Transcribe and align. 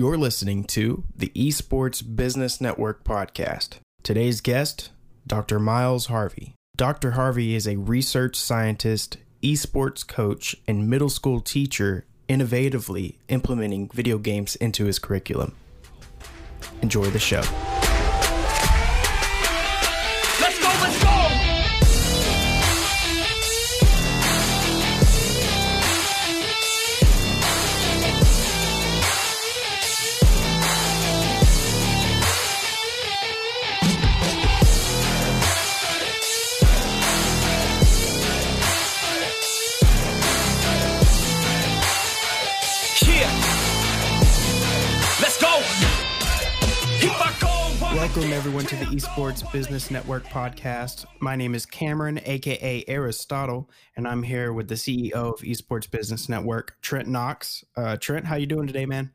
You're 0.00 0.16
listening 0.16 0.64
to 0.68 1.04
the 1.14 1.28
Esports 1.36 2.02
Business 2.16 2.58
Network 2.58 3.04
podcast. 3.04 3.80
Today's 4.02 4.40
guest, 4.40 4.88
Dr. 5.26 5.60
Miles 5.60 6.06
Harvey. 6.06 6.54
Dr. 6.74 7.10
Harvey 7.10 7.54
is 7.54 7.68
a 7.68 7.76
research 7.76 8.34
scientist, 8.36 9.18
esports 9.42 10.08
coach, 10.08 10.56
and 10.66 10.88
middle 10.88 11.10
school 11.10 11.42
teacher 11.42 12.06
innovatively 12.30 13.16
implementing 13.28 13.90
video 13.90 14.16
games 14.16 14.56
into 14.56 14.86
his 14.86 14.98
curriculum. 14.98 15.54
Enjoy 16.80 17.04
the 17.10 17.18
show. 17.18 17.42
To 49.30 49.36
the 49.36 49.46
Esports 49.46 49.52
Business 49.52 49.90
Network 49.90 50.24
podcast. 50.24 51.04
My 51.20 51.36
name 51.36 51.54
is 51.54 51.64
Cameron, 51.64 52.20
aka 52.24 52.84
Aristotle, 52.88 53.70
and 53.96 54.08
I'm 54.08 54.22
here 54.22 54.52
with 54.52 54.66
the 54.66 54.74
CEO 54.74 55.12
of 55.12 55.40
Esports 55.40 55.88
Business 55.88 56.28
Network, 56.28 56.76
Trent 56.82 57.06
Knox. 57.06 57.64
Uh, 57.76 57.96
Trent, 57.96 58.26
how 58.26 58.36
you 58.36 58.46
doing 58.46 58.66
today, 58.66 58.86
man? 58.86 59.12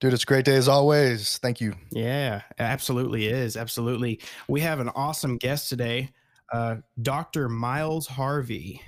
Dude, 0.00 0.14
it's 0.14 0.22
a 0.22 0.26
great 0.26 0.44
day 0.44 0.56
as 0.56 0.68
always. 0.68 1.38
Thank 1.38 1.60
you. 1.60 1.74
Yeah, 1.90 2.42
absolutely 2.58 3.26
is. 3.26 3.56
Absolutely. 3.56 4.20
We 4.48 4.60
have 4.60 4.80
an 4.80 4.88
awesome 4.90 5.36
guest 5.36 5.68
today, 5.68 6.10
uh, 6.52 6.76
Dr. 7.00 7.48
Miles 7.48 8.06
Harvey. 8.06 8.80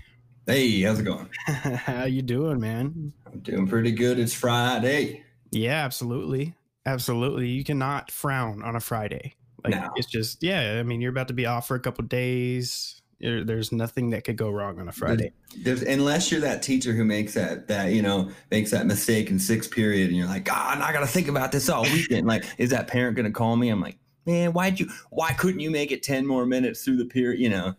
Hey, 0.46 0.82
how's 0.82 1.00
it 1.00 1.04
going? 1.04 1.28
how 1.46 2.04
you 2.04 2.22
doing, 2.22 2.60
man? 2.60 3.12
I'm 3.26 3.40
doing 3.40 3.66
pretty 3.66 3.92
good. 3.92 4.18
It's 4.18 4.34
Friday. 4.34 5.22
Yeah, 5.50 5.84
absolutely. 5.84 6.54
Absolutely. 6.86 7.48
You 7.48 7.64
cannot 7.64 8.10
frown 8.10 8.62
on 8.62 8.76
a 8.76 8.80
Friday. 8.80 9.34
Like 9.64 9.74
No. 9.74 9.90
it's 9.96 10.06
just 10.06 10.42
yeah, 10.42 10.76
I 10.78 10.82
mean, 10.82 11.00
you're 11.00 11.10
about 11.10 11.28
to 11.28 11.34
be 11.34 11.46
off 11.46 11.66
for 11.68 11.74
a 11.74 11.80
couple 11.80 12.04
days. 12.04 13.00
There- 13.20 13.44
There's 13.44 13.72
nothing 13.72 14.10
that 14.10 14.24
could 14.24 14.36
go 14.36 14.50
wrong 14.50 14.78
on 14.80 14.88
a 14.88 14.92
Friday. 14.92 15.32
There's, 15.62 15.82
unless 15.82 16.30
you're 16.30 16.40
that 16.42 16.62
teacher 16.62 16.92
who 16.92 17.04
makes 17.04 17.34
that 17.34 17.68
that 17.68 17.92
you 17.92 18.02
know 18.02 18.30
makes 18.50 18.70
that 18.72 18.86
mistake 18.86 19.30
in 19.30 19.38
sixth 19.38 19.70
period, 19.70 20.08
and 20.08 20.16
you're 20.16 20.26
like, 20.26 20.44
God, 20.44 20.78
I 20.78 20.92
got 20.92 21.00
to 21.00 21.06
think 21.06 21.28
about 21.28 21.50
this 21.52 21.68
all 21.68 21.84
weekend. 21.84 22.26
like, 22.26 22.44
is 22.58 22.70
that 22.70 22.88
parent 22.88 23.16
going 23.16 23.24
to 23.26 23.32
call 23.32 23.56
me? 23.56 23.68
I'm 23.70 23.80
like, 23.80 23.96
man, 24.26 24.52
why'd 24.52 24.78
you? 24.80 24.90
Why 25.10 25.32
couldn't 25.32 25.60
you 25.60 25.70
make 25.70 25.92
it 25.92 26.02
ten 26.02 26.26
more 26.26 26.44
minutes 26.44 26.84
through 26.84 26.96
the 26.98 27.06
period? 27.06 27.40
You 27.40 27.48
know, 27.50 27.74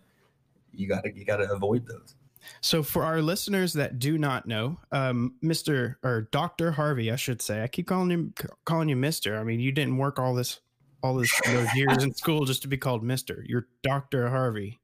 you 0.74 0.88
got 0.88 1.04
to 1.04 1.16
you 1.16 1.26
got 1.26 1.38
to 1.38 1.52
avoid 1.52 1.86
those. 1.86 2.16
So 2.62 2.82
for 2.84 3.04
our 3.04 3.22
listeners 3.24 3.74
that 3.74 3.98
do 4.00 4.18
not 4.20 4.48
know, 4.48 4.78
um, 4.92 5.34
Mr. 5.44 5.96
or 6.04 6.30
Dr. 6.32 6.72
Harvey, 6.72 7.12
I 7.12 7.16
should 7.16 7.42
say, 7.42 7.64
I 7.64 7.68
keep 7.68 7.88
calling 7.88 8.10
him 8.12 8.34
calling 8.66 8.88
you 8.90 8.96
Mr. 8.96 9.40
I 9.40 9.44
mean, 9.44 9.60
you 9.60 9.72
didn't 9.72 9.98
work 9.98 10.18
all 10.20 10.34
this 10.36 10.60
all 11.06 11.16
this 11.16 11.32
those 11.46 11.72
years 11.76 12.04
in 12.04 12.14
school 12.14 12.46
just 12.46 12.64
to 12.64 12.68
be 12.68 12.78
called 12.78 13.04
Mr. 13.04 13.44
You're 13.46 13.68
Dr. 13.84 14.30
Harvey. 14.30 14.80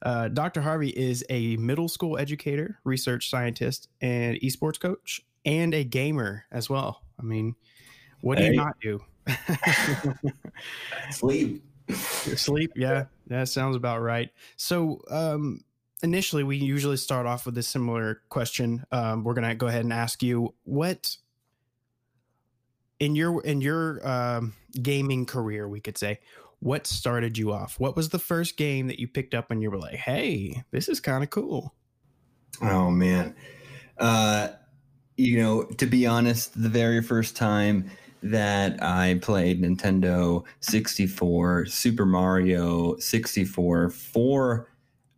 Uh, 0.00 0.28
Dr. 0.28 0.60
Harvey 0.62 0.90
is 0.90 1.24
a 1.28 1.56
middle 1.56 1.88
school 1.88 2.18
educator, 2.18 2.78
research 2.84 3.28
scientist, 3.28 3.88
and 4.00 4.36
esports 4.40 4.80
coach, 4.80 5.20
and 5.44 5.74
a 5.74 5.84
gamer 5.84 6.44
as 6.52 6.70
well. 6.70 7.02
I 7.18 7.22
mean, 7.22 7.54
what 8.20 8.38
do 8.38 8.44
Hey. 8.44 8.50
you 8.50 8.56
not 8.56 8.76
do? 8.80 9.02
Sleep. 11.10 11.62
Sleep, 11.90 12.72
yeah, 12.76 13.06
that 13.26 13.48
sounds 13.48 13.74
about 13.76 14.00
right. 14.00 14.30
So, 14.56 15.00
um, 15.10 15.64
initially, 16.02 16.44
we 16.44 16.56
usually 16.56 16.96
start 16.96 17.26
off 17.26 17.44
with 17.46 17.58
a 17.58 17.62
similar 17.62 18.22
question. 18.28 18.84
Um, 18.92 19.24
we're 19.24 19.34
gonna 19.34 19.54
go 19.54 19.66
ahead 19.66 19.82
and 19.84 19.92
ask 19.92 20.22
you 20.22 20.54
what 20.64 21.16
in 23.00 23.16
your 23.16 23.42
in 23.42 23.60
your 23.60 24.06
um, 24.06 24.54
gaming 24.82 25.26
career, 25.26 25.68
we 25.68 25.80
could 25.80 25.98
say, 25.98 26.20
what 26.60 26.86
started 26.86 27.38
you 27.38 27.52
off? 27.52 27.78
What 27.78 27.96
was 27.96 28.08
the 28.08 28.18
first 28.18 28.56
game 28.56 28.88
that 28.88 28.98
you 28.98 29.06
picked 29.06 29.34
up 29.34 29.50
and 29.50 29.62
you 29.62 29.70
were 29.70 29.78
like, 29.78 29.94
"Hey, 29.94 30.64
this 30.70 30.88
is 30.88 31.00
kind 31.00 31.22
of 31.22 31.30
cool." 31.30 31.74
Oh 32.60 32.90
man. 32.90 33.34
Uh 33.96 34.48
you 35.16 35.40
know, 35.40 35.64
to 35.64 35.86
be 35.86 36.06
honest, 36.06 36.60
the 36.60 36.68
very 36.68 37.02
first 37.02 37.36
time 37.36 37.90
that 38.22 38.82
I 38.82 39.18
played 39.20 39.62
Nintendo 39.62 40.44
64, 40.60 41.66
Super 41.66 42.06
Mario 42.06 42.96
64 42.98 43.90
for 43.90 44.72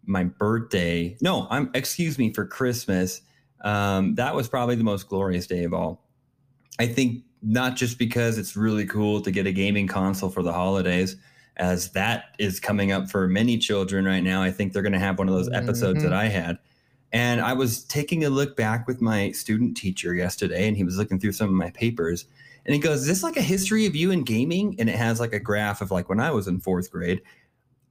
my 0.07 0.25
birthday. 0.25 1.17
No, 1.21 1.47
I'm 1.51 1.71
excuse 1.75 2.19
me, 2.19 2.33
for 2.33 2.47
Christmas. 2.47 3.23
Um, 3.63 4.15
that 4.15 4.35
was 4.35 4.49
probably 4.49 4.75
the 4.75 4.85
most 4.85 5.09
glorious 5.09 5.47
day 5.47 5.65
of 5.65 5.75
all. 5.75 6.07
I 6.79 6.87
think 6.87 7.25
not 7.43 7.77
just 7.77 7.99
because 7.99 8.39
it's 8.39 8.57
really 8.57 8.87
cool 8.87 9.21
to 9.23 9.31
get 9.31 9.47
a 9.47 9.53
gaming 9.53 9.87
console 9.87 10.31
for 10.31 10.43
the 10.43 10.53
holidays, 10.53 11.17
as 11.57 11.91
that 11.93 12.35
is 12.39 12.61
coming 12.61 12.93
up 12.93 13.11
for 13.11 13.29
many 13.29 13.59
children 13.59 14.05
right 14.05 14.23
now. 14.23 14.43
I 14.43 14.51
think 14.51 14.73
they're 14.73 14.83
going 14.83 14.93
to 14.93 14.99
have 14.99 15.19
one 15.19 15.29
of 15.29 15.35
those 15.35 15.51
episodes 15.53 16.03
that 16.03 16.11
mm-hmm. 16.11 16.19
I 16.19 16.27
had. 16.27 16.59
And 17.13 17.41
I 17.41 17.55
was 17.55 17.85
taking 17.85 18.25
a 18.25 18.31
look 18.31 18.57
back 18.57 18.87
with 18.87 19.01
my 19.01 19.33
student 19.33 19.77
teacher 19.77 20.15
yesterday, 20.15 20.69
and 20.69 20.77
he 20.77 20.85
was 20.85 20.97
looking 20.97 21.19
through 21.19 21.33
some 21.33 21.49
of 21.49 21.55
my 21.55 21.71
papers. 21.71 22.27
And 22.65 22.75
he 22.75 22.81
goes, 22.81 23.01
Is 23.03 23.07
this 23.07 23.23
like 23.23 23.37
a 23.37 23.43
history 23.43 23.87
of 23.87 23.97
you 23.97 24.11
in 24.11 24.23
gaming? 24.23 24.77
And 24.79 24.89
it 24.89 24.97
has 24.97 25.19
like 25.19 25.33
a 25.33 25.41
graph 25.41 25.81
of 25.81 25.91
like 25.91 26.09
when 26.09 26.21
I 26.21 26.31
was 26.31 26.47
in 26.47 26.61
fourth 26.61 26.91
grade, 26.91 27.21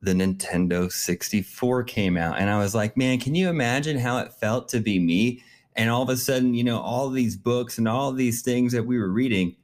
the 0.02 0.14
Nintendo 0.14 0.90
64 0.90 1.84
came 1.84 2.16
out. 2.16 2.40
And 2.40 2.50
I 2.50 2.60
was 2.60 2.74
like, 2.74 2.96
Man, 2.96 3.20
can 3.20 3.36
you 3.36 3.50
imagine 3.50 3.98
how 3.98 4.20
it 4.20 4.34
felt 4.34 4.70
to 4.70 4.80
be 4.80 5.00
me? 5.00 5.44
And 5.80 5.90
all 5.90 6.02
of 6.02 6.10
a 6.10 6.18
sudden, 6.18 6.54
you 6.54 6.66
know, 6.66 6.82
all 6.82 7.10
these 7.10 7.38
books 7.38 7.78
and 7.78 7.88
all 7.88 8.12
these 8.12 8.42
things 8.42 8.74
that 8.74 8.86
we 8.86 9.00
were 9.00 9.08
reading, 9.08 9.56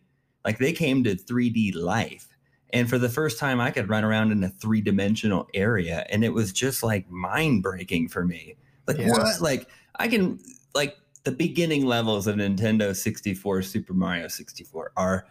like 0.46 0.59
they 0.59 0.72
came 0.72 1.03
to 1.03 1.14
3D 1.14 1.76
life. 1.76 2.30
And 2.72 2.90
for 2.90 2.98
the 2.98 3.09
first 3.09 3.38
time, 3.38 3.59
I 3.59 3.70
could 3.70 3.90
run 3.90 4.06
around 4.06 4.31
in 4.31 4.42
a 4.42 4.50
three 4.50 4.80
dimensional 4.80 5.46
area. 5.53 6.06
And 6.09 6.24
it 6.24 6.30
was 6.34 6.53
just 6.53 6.84
like 6.84 7.09
mind 7.12 7.64
breaking 7.64 8.08
for 8.08 8.24
me. 8.24 8.56
Like, 8.88 8.98
Yeah. 8.98 9.09
what? 9.09 9.42
Like, 9.42 9.68
I 10.00 10.08
can, 10.08 10.40
like, 10.74 10.96
the 11.26 11.34
beginning 11.34 11.86
levels 11.86 12.28
of 12.28 12.38
Nintendo 12.38 12.96
64, 12.96 13.62
Super 13.64 13.94
Mario 13.94 14.30
64 14.30 14.94
are 14.96 15.28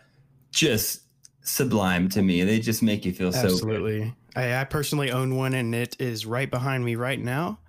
just 0.51 1.05
sublime 1.41 2.11
to 2.11 2.21
me. 2.21 2.43
They 2.45 2.61
just 2.61 2.83
make 2.83 3.07
you 3.07 3.13
feel 3.15 3.33
so. 3.33 3.47
Absolutely. 3.47 4.15
I, 4.37 4.57
I 4.57 4.65
personally 4.65 5.11
own 5.11 5.35
one, 5.37 5.55
and 5.55 5.75
it 5.75 5.97
is 5.99 6.27
right 6.27 6.51
behind 6.51 6.85
me 6.85 6.95
right 6.95 7.21
now. 7.21 7.61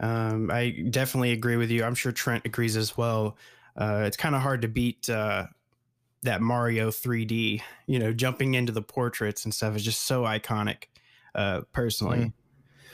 Um, 0.00 0.50
I 0.50 0.70
definitely 0.90 1.32
agree 1.32 1.56
with 1.56 1.70
you. 1.70 1.84
I'm 1.84 1.94
sure 1.94 2.12
Trent 2.12 2.44
agrees 2.46 2.76
as 2.76 2.96
well. 2.96 3.36
Uh, 3.76 4.02
it's 4.06 4.16
kind 4.16 4.34
of 4.34 4.42
hard 4.42 4.62
to 4.62 4.68
beat 4.68 5.08
uh, 5.10 5.46
that 6.22 6.40
Mario 6.40 6.90
3D. 6.90 7.62
You 7.86 7.98
know, 7.98 8.12
jumping 8.12 8.54
into 8.54 8.72
the 8.72 8.82
portraits 8.82 9.44
and 9.44 9.54
stuff 9.54 9.76
is 9.76 9.84
just 9.84 10.02
so 10.02 10.22
iconic. 10.24 10.84
Uh, 11.34 11.62
personally, 11.72 12.18
Mm. 12.18 12.32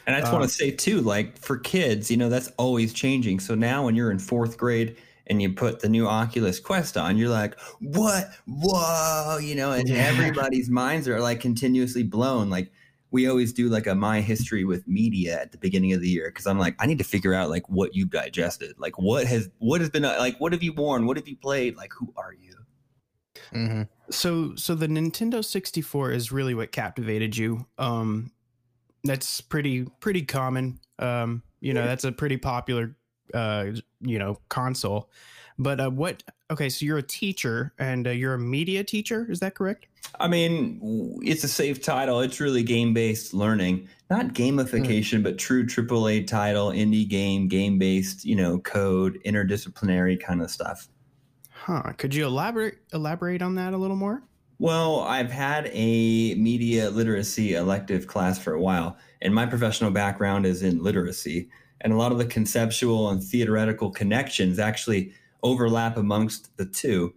And 0.07 0.15
I 0.17 0.21
just 0.21 0.33
Um, 0.33 0.39
want 0.41 0.51
to 0.51 0.55
say 0.57 0.71
too, 0.71 1.01
like 1.01 1.37
for 1.39 1.59
kids, 1.59 2.11
you 2.11 2.17
know, 2.17 2.29
that's 2.29 2.49
always 2.59 2.93
changing. 2.93 3.41
So 3.41 3.55
now 3.55 3.85
when 3.85 3.95
you're 3.97 4.11
in 4.11 4.19
fourth 4.21 4.57
grade 4.59 4.97
and 5.27 5.43
you 5.43 5.53
put 5.53 5.81
the 5.81 5.89
new 5.89 6.07
Oculus 6.07 6.61
Quest 6.61 6.97
on, 6.97 7.17
you're 7.19 7.29
like, 7.31 7.59
what? 7.81 8.31
Whoa, 8.47 9.39
you 9.39 9.55
know, 9.57 9.73
and 9.73 9.89
Yeah. 9.93 9.97
everybody's 9.99 10.71
minds 10.71 11.09
are 11.09 11.21
like 11.21 11.41
continuously 11.41 12.05
blown. 12.05 12.51
Like 12.51 12.71
we 13.17 13.27
always 13.27 13.55
do 13.55 13.71
like 13.71 13.87
a 13.87 13.95
my 13.95 14.21
history 14.21 14.67
with 14.67 14.87
media 14.87 15.41
at 15.41 15.51
the 15.51 15.57
beginning 15.57 15.95
of 15.95 16.03
the 16.03 16.09
year 16.09 16.29
because 16.29 16.47
I'm 16.47 16.59
like, 16.59 16.77
I 16.79 16.85
need 16.85 16.99
to 16.99 17.05
figure 17.05 17.33
out 17.33 17.49
like 17.49 17.67
what 17.71 17.95
you've 17.95 18.11
digested. 18.11 18.75
Like 18.79 18.99
what 18.99 19.27
has 19.27 19.49
what 19.57 19.81
has 19.81 19.89
been 19.89 20.03
like 20.03 20.39
what 20.39 20.53
have 20.53 20.63
you 20.63 20.75
worn? 20.75 21.07
What 21.07 21.17
have 21.17 21.27
you 21.27 21.39
played? 21.39 21.79
Like 21.79 21.93
who 21.99 22.13
are 22.15 22.35
you? 22.35 22.53
Mm-hmm. 23.55 23.83
so 24.11 24.55
so 24.57 24.75
the 24.75 24.87
Nintendo 24.87 25.43
64 25.43 26.13
is 26.13 26.31
really 26.31 26.53
what 26.53 26.73
captivated 26.73 27.39
you. 27.39 27.65
Um, 27.79 28.33
that's 29.03 29.41
pretty 29.41 29.87
pretty 30.01 30.23
common. 30.23 30.79
Um, 30.99 31.43
you 31.61 31.73
know, 31.73 31.87
that's 31.87 32.05
a 32.05 32.13
pretty 32.13 32.37
popular 32.37 32.97
uh, 33.33 33.71
you 34.03 34.19
know, 34.19 34.39
console. 34.51 35.09
But 35.59 35.81
uh, 35.81 35.91
what? 35.91 36.23
Okay, 36.51 36.69
so 36.69 36.85
you're 36.85 36.99
a 36.99 37.03
teacher 37.03 37.73
and 37.79 38.07
uh, 38.07 38.11
you're 38.11 38.35
a 38.35 38.39
media 38.39 38.85
teacher. 38.85 39.27
Is 39.31 39.41
that 39.41 39.55
correct? 39.55 39.87
I 40.21 40.29
mean, 40.29 41.19
it's 41.23 41.45
a 41.45 41.49
safe 41.49 41.83
title. 41.83 42.21
It's 42.21 42.41
really 42.41 42.63
game 42.63 42.95
based 42.95 43.35
learning, 43.35 43.89
not 44.11 44.35
gamification, 44.35 45.23
but 45.23 45.39
true 45.39 45.65
AAA 45.65 46.27
title, 46.27 46.69
indie 46.69 47.09
game, 47.09 47.49
game 47.49 47.79
based, 47.79 48.25
you 48.25 48.37
know, 48.37 48.59
code, 48.59 49.19
interdisciplinary 49.25 50.21
kind 50.21 50.43
of 50.43 50.51
stuff. 50.51 50.89
Huh? 51.51 51.93
Could 51.99 52.15
you 52.15 52.27
elaborate 52.27 52.79
elaborate 52.93 53.43
on 53.43 53.57
that 53.57 53.75
a 53.75 53.77
little 53.77 53.97
more? 53.97 54.23
Well, 54.59 55.01
I've 55.01 55.31
had 55.31 55.69
a 55.73 56.35
media 56.37 56.89
literacy 56.91 57.55
elective 57.55 58.07
class 58.07 58.39
for 58.39 58.55
a 58.55 58.61
while, 58.61 58.97
and 59.21 59.35
my 59.35 59.45
professional 59.47 59.91
background 59.91 60.47
is 60.47 60.63
in 60.63 60.83
literacy. 60.83 61.51
And 61.83 61.93
a 61.93 61.97
lot 61.97 62.11
of 62.11 62.19
the 62.19 62.25
conceptual 62.25 63.11
and 63.11 63.23
theoretical 63.23 63.91
connections 63.91 64.59
actually 64.59 65.13
overlap 65.43 65.97
amongst 65.97 66.57
the 66.57 66.67
two. 66.67 67.15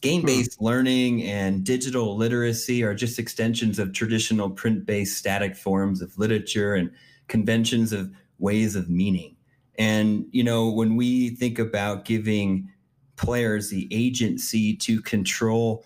game 0.00 0.22
based 0.22 0.58
hmm. 0.58 0.64
learning 0.64 1.22
and 1.22 1.64
digital 1.64 2.16
literacy 2.16 2.82
are 2.82 2.94
just 2.94 3.18
extensions 3.18 3.78
of 3.78 3.92
traditional 3.92 4.50
print 4.50 4.86
based 4.86 5.16
static 5.18 5.56
forms 5.56 6.02
of 6.02 6.16
literature 6.18 6.74
and 6.74 6.90
conventions 7.28 7.92
of 7.92 8.12
ways 8.38 8.76
of 8.76 8.88
meaning. 8.88 9.36
And, 9.78 10.26
you 10.30 10.44
know, 10.44 10.70
when 10.70 10.96
we 10.96 11.30
think 11.30 11.58
about 11.58 12.04
giving 12.04 12.70
players 13.16 13.70
the 13.70 13.88
agency 13.90 14.76
to 14.76 15.00
control 15.02 15.84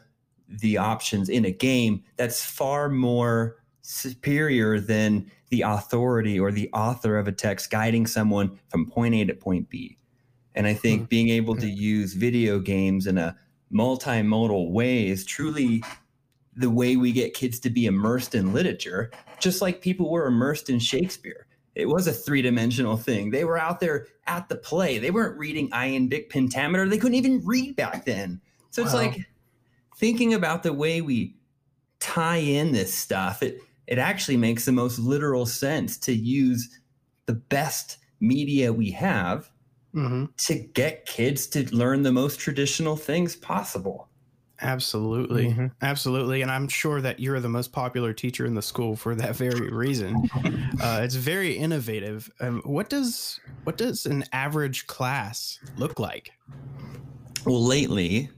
the 0.49 0.77
options 0.77 1.29
in 1.29 1.45
a 1.45 1.51
game, 1.51 2.03
that's 2.17 2.45
far 2.45 2.89
more 2.89 3.57
superior 3.83 4.81
than 4.81 5.31
the 5.51 5.63
authority 5.63 6.39
or 6.39 6.53
the 6.53 6.71
author 6.73 7.19
of 7.19 7.27
a 7.27 7.33
text 7.33 7.71
guiding 7.71 8.07
someone 8.07 8.59
from 8.69 8.87
point 8.87 9.15
A 9.15 9.25
to 9.25 9.35
point 9.35 9.69
B. 9.69 9.97
And 10.55 10.67
I 10.67 10.75
think 10.75 11.03
mm-hmm. 11.03 11.09
being 11.09 11.29
able 11.31 11.57
to 11.57 11.69
use 11.69 12.15
video 12.15 12.59
games 12.59 13.07
in 13.07 13.19
a 13.19 13.37
multimodal 13.73 14.71
way 14.71 15.07
is 15.07 15.25
truly 15.25 15.83
the 16.57 16.71
way 16.71 16.97
we 16.97 17.13
get 17.13 17.35
kids 17.35 17.61
to 17.61 17.71
be 17.71 17.87
immersed 17.87 18.35
in 18.35 18.53
literature, 18.53 19.11
just 19.39 19.63
like 19.63 19.81
people 19.81 20.11
were 20.11 20.27
immersed 20.27 20.69
in 20.69 20.79
Shakespeare. 20.79 21.47
It 21.75 21.87
was 21.87 22.07
a 22.07 22.13
three 22.13 22.43
dimensional 22.43 22.97
thing. 22.97 23.31
They 23.31 23.45
were 23.45 23.59
out 23.59 23.81
there 23.81 24.09
at 24.27 24.49
the 24.49 24.57
play. 24.57 24.99
They 24.99 25.13
weren't 25.13 25.39
reading 25.39 25.73
iambic 25.73 26.29
pentameter. 26.29 26.89
They 26.89 26.99
couldn't 26.99 27.15
even 27.15 27.45
read 27.45 27.77
back 27.77 28.05
then. 28.05 28.41
So 28.71 28.83
it's 28.83 28.93
Wow. 28.93 29.01
like 29.01 29.27
thinking 29.97 30.35
about 30.35 30.63
the 30.63 30.73
way 30.73 31.01
we 31.01 31.37
tie 32.01 32.37
in 32.39 32.73
this 32.73 32.93
stuff. 32.93 33.43
It 33.43 33.61
it 33.87 33.99
actually 33.99 34.37
makes 34.37 34.65
the 34.65 34.73
most 34.73 34.99
literal 34.99 35.47
sense 35.47 35.99
to 35.99 36.13
use 36.13 36.79
the 37.27 37.35
best 37.35 37.99
media 38.21 38.73
we 38.73 38.93
have 38.93 39.51
hmm 39.93 40.27
to 40.39 40.55
get 40.55 41.05
kids 41.07 41.47
to 41.49 41.65
learn 41.75 42.03
the 42.03 42.13
most 42.13 42.39
traditional 42.41 42.97
things 42.97 43.37
possible. 43.37 44.09
Absolutely. 44.63 45.49
Mhm. 45.49 45.73
Absolutely. 45.81 46.43
And 46.43 46.51
I'm 46.51 46.69
sure 46.69 47.01
that 47.01 47.19
you're 47.19 47.41
the 47.41 47.49
most 47.49 47.73
popular 47.73 48.13
teacher 48.13 48.45
in 48.45 48.55
the 48.55 48.63
school 48.63 48.95
for 48.95 49.15
that 49.15 49.35
very 49.37 49.71
reason. 49.71 50.23
Uh, 50.81 51.01
it's 51.03 51.15
very 51.15 51.57
innovative. 51.57 52.31
Um, 52.41 52.63
what 52.65 52.89
does 52.89 53.41
what 53.65 53.77
does 53.77 54.07
an 54.07 54.25
average 54.33 54.87
class 54.87 55.61
look 55.77 55.99
like? 55.99 56.31
Well, 57.47 57.65
lately, 57.65 58.31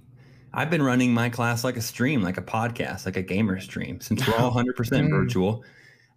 I've 0.52 0.70
been 0.70 0.82
running 0.82 1.14
my 1.14 1.28
class 1.30 1.64
like 1.64 1.76
a 1.76 1.82
stream, 1.82 2.22
like 2.22 2.38
a 2.38 2.42
podcast, 2.42 3.06
like 3.06 3.16
a 3.16 3.22
gamer 3.22 3.60
stream. 3.60 4.00
Since 4.00 4.26
we're 4.26 4.36
all 4.38 4.50
100% 4.52 5.08
Mm. 5.08 5.10
virtual, 5.10 5.64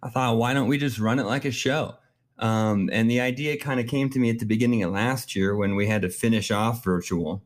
I 0.02 0.10
thought, 0.10 0.36
why 0.38 0.54
don't 0.54 0.68
we 0.68 0.78
just 0.78 0.98
run 0.98 1.18
it 1.18 1.26
like 1.26 1.44
a 1.44 1.50
show? 1.50 1.96
Um, 2.38 2.90
and 2.92 3.10
the 3.10 3.20
idea 3.20 3.56
kind 3.56 3.80
of 3.80 3.86
came 3.86 4.10
to 4.10 4.18
me 4.18 4.30
at 4.30 4.38
the 4.38 4.46
beginning 4.46 4.82
of 4.82 4.92
last 4.92 5.34
year 5.34 5.56
when 5.56 5.74
we 5.74 5.86
had 5.86 6.02
to 6.02 6.10
finish 6.10 6.50
off 6.50 6.84
virtual. 6.84 7.42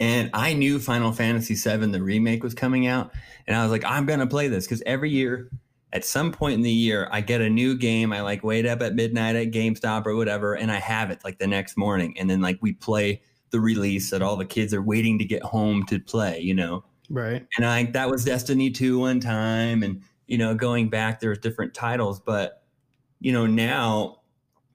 And 0.00 0.30
I 0.32 0.54
knew 0.54 0.78
Final 0.78 1.12
Fantasy 1.12 1.54
VII, 1.54 1.86
the 1.86 2.02
remake, 2.02 2.42
was 2.42 2.54
coming 2.54 2.86
out. 2.86 3.12
And 3.46 3.56
I 3.56 3.62
was 3.62 3.72
like, 3.72 3.84
I'm 3.84 4.06
going 4.06 4.20
to 4.20 4.26
play 4.26 4.48
this 4.48 4.66
because 4.66 4.82
every 4.86 5.10
year, 5.10 5.50
at 5.92 6.04
some 6.04 6.32
point 6.32 6.54
in 6.54 6.62
the 6.62 6.70
year, 6.70 7.08
I 7.10 7.20
get 7.20 7.40
a 7.40 7.48
new 7.48 7.76
game. 7.76 8.12
I 8.12 8.20
like 8.20 8.44
wait 8.44 8.66
up 8.66 8.82
at 8.82 8.94
midnight 8.94 9.36
at 9.36 9.50
GameStop 9.50 10.06
or 10.06 10.14
whatever, 10.14 10.54
and 10.54 10.70
I 10.70 10.76
have 10.76 11.10
it 11.10 11.24
like 11.24 11.38
the 11.38 11.46
next 11.46 11.76
morning. 11.76 12.16
And 12.18 12.28
then 12.28 12.40
like 12.40 12.58
we 12.60 12.74
play 12.74 13.22
the 13.50 13.60
release 13.60 14.10
that 14.10 14.22
all 14.22 14.36
the 14.36 14.44
kids 14.44 14.74
are 14.74 14.82
waiting 14.82 15.18
to 15.18 15.24
get 15.24 15.42
home 15.42 15.84
to 15.86 15.98
play, 15.98 16.40
you 16.40 16.54
know? 16.54 16.84
Right. 17.08 17.46
And 17.56 17.64
I 17.64 17.84
that 17.92 18.10
was 18.10 18.24
Destiny 18.24 18.70
2 18.70 18.98
one 18.98 19.20
time. 19.20 19.82
And, 19.82 20.02
you 20.26 20.36
know, 20.36 20.54
going 20.54 20.90
back, 20.90 21.20
there's 21.20 21.38
different 21.38 21.72
titles. 21.72 22.20
But, 22.20 22.57
you 23.20 23.32
know, 23.32 23.46
now 23.46 24.20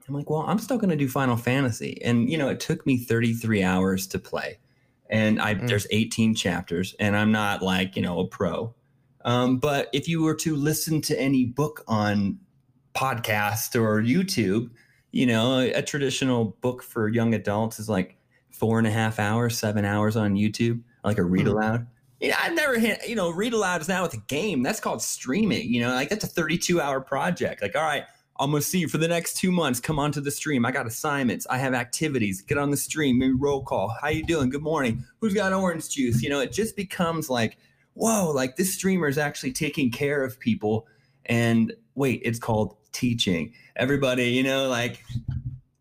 I'm 0.07 0.13
like, 0.13 0.29
well, 0.29 0.41
I'm 0.41 0.59
still 0.59 0.77
going 0.77 0.89
to 0.89 0.95
do 0.95 1.07
Final 1.07 1.37
Fantasy. 1.37 2.01
And, 2.03 2.29
you 2.29 2.37
know, 2.37 2.49
it 2.49 2.59
took 2.59 2.85
me 2.85 2.97
33 2.97 3.63
hours 3.63 4.05
to 4.07 4.19
play. 4.19 4.59
And 5.09 5.39
I 5.41 5.55
Mm. 5.55 5.67
there's 5.67 5.87
18 5.91 6.33
chapters, 6.35 6.95
and 6.99 7.15
I'm 7.15 7.31
not 7.31 7.61
like, 7.61 7.95
you 7.95 8.01
know, 8.01 8.19
a 8.19 8.27
pro. 8.27 8.73
Um, 9.25 9.57
but 9.59 9.89
if 9.93 10.07
you 10.09 10.21
were 10.23 10.35
to 10.35 10.55
listen 10.55 11.01
to 11.03 11.19
any 11.19 11.45
book 11.45 11.83
on 11.87 12.39
podcast 12.95 13.79
or 13.79 14.01
YouTube, 14.01 14.69
you 15.11 15.25
know, 15.25 15.59
a, 15.59 15.81
traditional 15.81 16.57
book 16.61 16.83
for 16.83 17.07
young 17.07 17.33
adults 17.33 17.79
is 17.79 17.87
like 17.87 18.17
four 18.51 18.77
and 18.79 18.87
a 18.87 18.91
half 18.91 19.19
hours, 19.19 19.57
seven 19.57 19.85
hours 19.85 20.15
on 20.15 20.35
YouTube, 20.35 20.81
like 21.03 21.17
a 21.17 21.23
read 21.23 21.43
Hmm. 21.43 21.53
aloud. 21.53 21.87
Yeah, 22.19 22.37
I've 22.41 22.53
never 22.53 22.79
hit, 22.79 23.07
you 23.07 23.15
know, 23.15 23.29
read 23.29 23.53
aloud 23.53 23.81
is 23.81 23.87
now 23.89 24.03
with 24.03 24.13
a 24.13 24.21
game. 24.27 24.63
That's 24.63 24.79
called 24.79 25.01
streaming. 25.01 25.71
You 25.73 25.81
know, 25.81 25.89
like 25.93 26.09
that's 26.09 26.23
a 26.23 26.27
32 26.27 26.79
hour 26.81 27.01
project. 27.01 27.61
Like, 27.61 27.75
all 27.75 27.83
right, 27.83 28.03
I'm 28.39 28.51
gonna 28.51 28.61
see 28.61 28.79
you 28.79 28.87
for 28.87 28.97
the 28.97 29.07
next 29.07 29.37
two 29.37 29.51
months. 29.51 29.79
Come 29.79 29.99
onto 29.99 30.19
the 30.19 30.31
stream. 30.31 30.65
I 30.65 30.71
got 30.71 30.87
assignments. 30.87 31.45
I 31.49 31.57
have 31.57 31.73
activities. 31.73 32.41
Get 32.41 32.57
on 32.57 32.71
the 32.71 32.77
stream. 32.77 33.19
Maybe 33.19 33.33
roll 33.33 33.63
call. 33.63 33.95
How 34.01 34.09
you 34.09 34.23
doing? 34.25 34.49
Good 34.49 34.63
morning. 34.63 35.05
Who's 35.19 35.33
got 35.33 35.53
orange 35.53 35.89
juice? 35.89 36.23
You 36.23 36.29
know, 36.29 36.39
it 36.39 36.51
just 36.51 36.75
becomes 36.75 37.29
like, 37.29 37.57
whoa, 37.93 38.31
like 38.31 38.55
this 38.55 38.73
streamer 38.73 39.07
is 39.07 39.17
actually 39.19 39.51
taking 39.51 39.91
care 39.91 40.23
of 40.23 40.39
people. 40.39 40.87
And 41.27 41.73
wait, 41.95 42.21
it's 42.25 42.39
called 42.39 42.75
teaching. 42.91 43.53
Everybody, 43.75 44.25
you 44.29 44.43
know, 44.43 44.67
like 44.67 45.03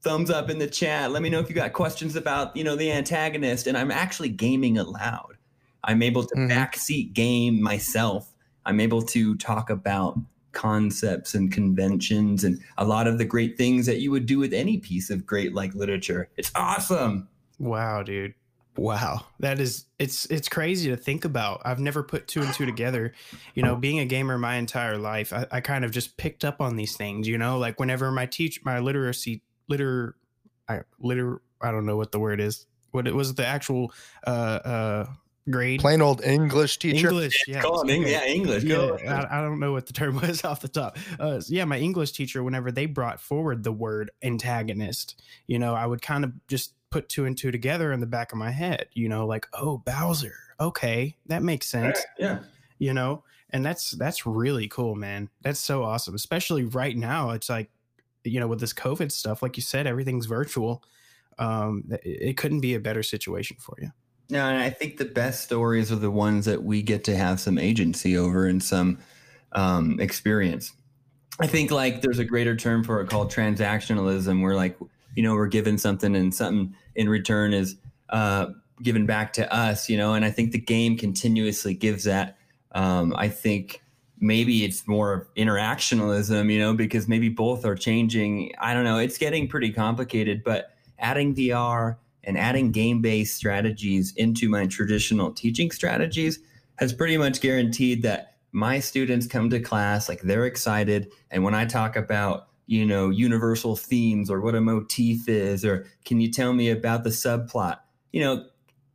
thumbs 0.03 0.31
up 0.31 0.51
in 0.51 0.59
the 0.59 0.67
chat. 0.67 1.11
Let 1.11 1.23
me 1.23 1.31
know 1.31 1.39
if 1.39 1.49
you 1.49 1.55
got 1.55 1.73
questions 1.73 2.17
about, 2.17 2.55
you 2.57 2.65
know, 2.65 2.77
the 2.77 2.93
antagonist. 2.93 3.67
And 3.67 3.79
I'm 3.79 3.91
actually 3.91 4.29
gaming 4.29 4.77
aloud. 4.77 5.37
I'm 5.85 6.03
able 6.03 6.25
to 6.25 6.35
Mhm. 6.35 6.51
backseat 6.51 7.13
game 7.15 7.63
myself. 7.63 8.35
I'm 8.67 8.79
able 8.79 9.03
to 9.03 9.35
talk 9.37 9.71
about 9.71 10.19
concepts 10.53 11.35
and 11.35 11.53
conventions 11.53 12.45
and 12.45 12.61
a 12.79 12.85
lot 12.85 13.07
of 13.07 13.19
the 13.19 13.25
great 13.25 13.57
things 13.57 13.87
that 13.87 14.01
you 14.01 14.11
would 14.11 14.27
do 14.27 14.39
with 14.39 14.53
any 14.53 14.79
piece 14.79 15.11
of 15.11 15.27
great 15.27 15.55
like 15.55 15.75
literature. 15.75 16.29
It's 16.37 16.53
awesome. 16.55 17.29
Wow, 17.59 18.03
dude. 18.03 18.35
Wow. 18.77 19.27
That 19.41 19.61
is 19.61 19.87
it's 19.99 20.25
it's 20.27 20.49
crazy 20.49 20.89
to 20.91 20.97
think 20.97 21.25
about. 21.25 21.61
I've 21.65 21.79
never 21.79 22.03
put 22.03 22.27
two 22.27 22.41
and 22.41 22.53
two 22.55 22.65
together. 22.65 23.13
You 23.55 23.63
know, 23.63 23.77
being 23.77 23.99
a 23.99 24.07
gamer 24.07 24.39
my 24.39 24.57
entire 24.57 24.97
life, 24.97 25.33
I, 25.33 25.47
I 25.51 25.61
kind 25.61 25.85
of 25.85 25.91
just 25.91 26.17
picked 26.17 26.45
up 26.45 26.61
on 26.61 26.77
these 26.77 26.97
things, 26.97 27.29
you 27.29 27.37
know, 27.37 27.59
like 27.59 27.79
whenever 27.79 28.11
my 28.11 28.27
teach 28.27 28.65
my 28.65 28.79
literacy 28.79 29.43
liter 29.69 30.17
I 30.69 30.81
liter 30.99 31.43
I 31.61 31.71
don't 31.71 31.85
know 31.85 31.97
what 31.97 32.13
the 32.13 32.19
word 32.19 32.41
is. 32.41 32.67
What 32.93 33.07
it 33.07 33.15
was 33.15 33.35
the 33.35 33.47
actual 33.47 33.93
uh 34.27 34.31
uh 34.31 35.07
grade 35.51 35.81
Plain 35.81 36.01
old 36.01 36.23
English 36.23 36.79
teacher. 36.79 37.09
English, 37.09 37.45
yeah. 37.49 37.63
Go 37.63 37.71
on, 37.75 37.91
Eng- 37.91 38.07
yeah, 38.07 38.25
English. 38.25 38.63
Yeah, 38.65 38.97
I, 39.09 39.39
I 39.39 39.43
don't 39.43 39.59
know 39.61 39.73
what 39.73 39.87
the 39.87 39.93
term 39.93 40.17
was 40.21 40.45
off 40.45 40.61
the 40.61 40.69
top. 40.69 40.97
Uh, 41.19 41.41
so 41.41 41.53
yeah, 41.55 41.65
my 41.65 41.79
English 41.79 42.13
teacher, 42.13 42.43
whenever 42.43 42.71
they 42.71 42.87
brought 42.87 43.21
forward 43.21 43.65
the 43.65 43.73
word 43.73 44.11
antagonist, 44.23 45.21
you 45.47 45.59
know, 45.59 45.75
I 45.75 45.87
would 45.87 46.03
kind 46.03 46.25
of 46.25 46.33
just 46.49 46.75
put 46.91 47.09
two 47.09 47.25
and 47.25 47.37
two 47.37 47.51
together 47.51 47.93
in 47.93 48.01
the 48.01 48.07
back 48.07 48.33
of 48.33 48.39
my 48.39 48.51
head, 48.51 48.87
you 48.93 49.09
know, 49.09 49.27
like, 49.27 49.47
oh, 49.55 49.79
Bowser. 49.79 50.35
Okay, 50.61 51.17
that 51.27 51.43
makes 51.43 51.67
sense, 51.67 51.99
Yeah. 52.19 52.41
you 52.79 52.93
know, 52.95 53.25
and 53.51 53.65
that's 53.65 53.93
that's 53.93 54.27
really 54.27 54.69
cool, 54.69 54.95
man. 54.95 55.29
That's 55.43 55.59
so 55.59 55.83
awesome, 55.83 56.15
especially 56.15 56.65
right 56.65 56.97
now. 56.97 57.31
It's 57.31 57.49
like, 57.49 57.71
you 58.25 58.39
know, 58.39 58.47
with 58.47 58.61
this 58.61 58.73
COVID 58.73 59.11
stuff, 59.11 59.43
like 59.43 59.57
you 59.57 59.63
said, 59.63 59.87
everything's 59.89 60.27
virtual. 60.27 60.85
Um, 61.39 61.85
it, 61.91 62.01
it 62.05 62.37
couldn't 62.37 62.61
be 62.61 62.75
a 62.75 62.81
better 62.81 63.03
situation 63.03 63.57
for 63.59 63.75
you. 63.81 63.91
No, 64.33 64.49
and 64.49 64.63
I 64.63 64.71
think 64.71 64.97
the 64.97 65.05
best 65.05 65.45
stories 65.45 65.93
are 65.93 65.97
the 65.97 66.11
ones 66.11 66.47
that 66.47 66.63
we 66.63 66.81
get 66.81 67.05
to 67.05 67.15
have 67.15 67.39
some 67.39 67.59
agency 67.59 68.17
over 68.17 68.47
and 68.47 68.63
some 68.63 68.97
um, 69.53 70.01
experience. 70.01 70.73
I 71.39 71.47
think 71.47 71.71
like 71.71 72.01
there's 72.01 72.19
a 72.19 72.25
greater 72.25 72.57
term 72.57 72.83
for 72.83 73.03
it 73.03 73.11
called 73.11 73.31
transactionalism, 73.31 74.41
where 74.41 74.55
like 74.55 74.79
you 75.15 75.23
know 75.23 75.35
we're 75.35 75.49
given 75.49 75.77
something 75.77 76.17
and 76.17 76.35
something 76.35 76.75
in 76.95 77.11
return 77.11 77.53
is 77.53 77.77
uh, 78.09 78.47
given 78.83 79.05
back 79.05 79.35
to 79.35 79.53
us. 79.55 79.91
You 79.91 79.99
know, 79.99 80.15
and 80.15 80.25
I 80.25 80.31
think 80.31 80.53
the 80.53 80.59
game 80.59 80.97
continuously 80.97 81.75
gives 81.75 82.05
that. 82.05 82.39
Um, 82.75 83.15
I 83.15 83.29
think 83.29 83.83
maybe 84.19 84.65
it's 84.65 84.89
more 84.89 85.29
interactionalism, 85.37 86.51
you 86.51 86.59
know, 86.59 86.73
because 86.73 87.07
maybe 87.07 87.29
both 87.29 87.67
are 87.67 87.77
changing. 87.77 88.55
I 88.59 88.73
don't 88.73 88.85
know. 88.85 88.97
It's 88.97 89.19
getting 89.19 89.47
pretty 89.47 89.73
complicated, 89.73 90.43
but 90.43 90.71
adding 90.99 91.35
VR 91.35 91.97
and 92.25 92.39
adding 92.39 92.73
game 92.73 93.01
based 93.01 93.37
strategies 93.37 94.13
into 94.17 94.49
my 94.49 94.67
traditional 94.67 95.33
teaching 95.33 95.71
strategies 95.71 96.39
has 96.77 96.93
pretty 96.93 97.17
much 97.17 97.41
guaranteed 97.41 98.03
that 98.03 98.37
my 98.53 98.79
students 98.79 99.27
come 99.27 99.51
to 99.51 99.61
class 99.61 100.09
like 100.09 100.21
they're 100.23 100.47
excited. 100.47 101.11
And 101.31 101.43
when 101.43 101.55
I 101.55 101.65
talk 101.65 101.97
about, 101.97 102.49
you 102.67 102.85
know, 102.85 103.11
universal 103.11 103.77
themes 103.77 104.31
or 104.31 104.41
what 104.41 104.55
a 104.55 104.61
motif 104.61 105.29
is, 105.29 105.65
or 105.65 105.87
can 106.05 106.21
you 106.21 106.31
tell 106.31 106.53
me 106.53 106.71
about 106.71 107.05
the 107.05 107.11
subplot? 107.11 107.79
You 108.13 108.21
know, 108.21 108.45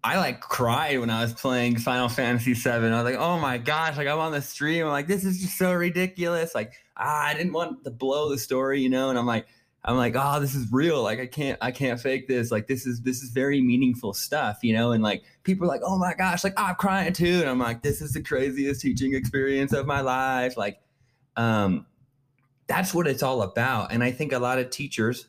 I 0.03 0.17
like 0.19 0.41
cried 0.41 0.99
when 0.99 1.09
I 1.09 1.21
was 1.21 1.33
playing 1.33 1.79
Final 1.79 2.07
Fantasy 2.07 2.53
VII. 2.53 2.69
I 2.69 2.79
was 2.79 3.03
like, 3.03 3.19
oh 3.19 3.39
my 3.39 3.57
gosh, 3.57 3.97
like 3.97 4.07
I'm 4.07 4.19
on 4.19 4.31
the 4.31 4.41
stream. 4.41 4.85
I'm 4.85 4.91
like, 4.91 5.07
this 5.07 5.25
is 5.25 5.41
just 5.41 5.57
so 5.57 5.73
ridiculous. 5.73 6.53
Like, 6.53 6.73
ah, 6.95 7.25
I 7.25 7.33
didn't 7.33 7.53
want 7.53 7.83
to 7.83 7.89
blow 7.89 8.29
the 8.29 8.37
story, 8.37 8.81
you 8.81 8.89
know? 8.89 9.09
And 9.09 9.17
I'm 9.17 9.25
like, 9.25 9.47
I'm 9.87 9.95
like, 9.95 10.15
oh, 10.17 10.39
this 10.41 10.53
is 10.53 10.71
real. 10.71 11.01
Like, 11.01 11.19
I 11.19 11.25
can't, 11.25 11.57
I 11.61 11.71
can't 11.71 11.99
fake 11.99 12.27
this. 12.27 12.51
Like, 12.51 12.67
this 12.67 12.85
is, 12.85 13.01
this 13.01 13.23
is 13.23 13.29
very 13.29 13.61
meaningful 13.61 14.13
stuff, 14.13 14.59
you 14.61 14.73
know? 14.73 14.91
And 14.91 15.01
like, 15.01 15.23
people 15.43 15.65
are 15.65 15.69
like, 15.69 15.81
oh 15.83 15.97
my 15.97 16.13
gosh, 16.13 16.43
like 16.43 16.53
I'm 16.57 16.75
crying 16.75 17.13
too. 17.13 17.39
And 17.39 17.49
I'm 17.49 17.57
like, 17.57 17.81
this 17.81 18.01
is 18.01 18.11
the 18.11 18.21
craziest 18.21 18.81
teaching 18.81 19.15
experience 19.15 19.71
of 19.71 19.85
my 19.85 20.01
life. 20.01 20.57
Like, 20.57 20.81
um, 21.37 21.85
that's 22.67 22.93
what 22.93 23.07
it's 23.07 23.23
all 23.23 23.41
about. 23.41 23.93
And 23.93 24.03
I 24.03 24.11
think 24.11 24.33
a 24.33 24.39
lot 24.39 24.59
of 24.59 24.69
teachers, 24.69 25.27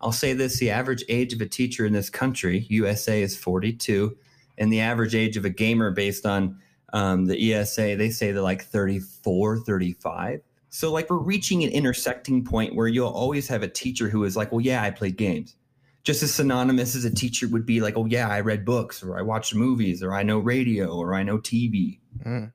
I'll 0.00 0.12
say 0.12 0.32
this: 0.32 0.58
the 0.58 0.70
average 0.70 1.04
age 1.08 1.32
of 1.32 1.40
a 1.40 1.46
teacher 1.46 1.86
in 1.86 1.92
this 1.92 2.10
country, 2.10 2.66
USA, 2.68 3.22
is 3.22 3.36
42, 3.36 4.16
and 4.58 4.72
the 4.72 4.80
average 4.80 5.14
age 5.14 5.36
of 5.36 5.44
a 5.44 5.50
gamer 5.50 5.90
based 5.90 6.26
on 6.26 6.58
um, 6.92 7.26
the 7.26 7.54
ESA, 7.54 7.96
they 7.96 8.10
say 8.10 8.32
they're 8.32 8.42
like 8.42 8.64
34, 8.64 9.58
35. 9.58 10.42
So 10.70 10.92
like 10.92 11.10
we're 11.10 11.18
reaching 11.18 11.64
an 11.64 11.70
intersecting 11.70 12.44
point 12.44 12.74
where 12.74 12.86
you'll 12.86 13.08
always 13.08 13.48
have 13.48 13.62
a 13.62 13.68
teacher 13.68 14.08
who 14.08 14.24
is 14.24 14.36
like, 14.36 14.52
well, 14.52 14.60
yeah, 14.60 14.82
I 14.82 14.90
played 14.90 15.16
games. 15.16 15.56
Just 16.04 16.22
as 16.22 16.32
synonymous 16.32 16.94
as 16.94 17.04
a 17.04 17.14
teacher 17.14 17.48
would 17.48 17.66
be 17.66 17.80
like, 17.80 17.96
oh 17.96 18.06
yeah, 18.06 18.28
I 18.28 18.40
read 18.40 18.64
books 18.64 19.02
or 19.02 19.18
I 19.18 19.22
watched 19.22 19.54
movies 19.54 20.02
or 20.02 20.14
I 20.14 20.22
know 20.22 20.38
radio 20.38 20.96
or 20.96 21.14
I 21.14 21.24
know 21.24 21.38
TV. 21.38 21.98
Mm. 22.24 22.52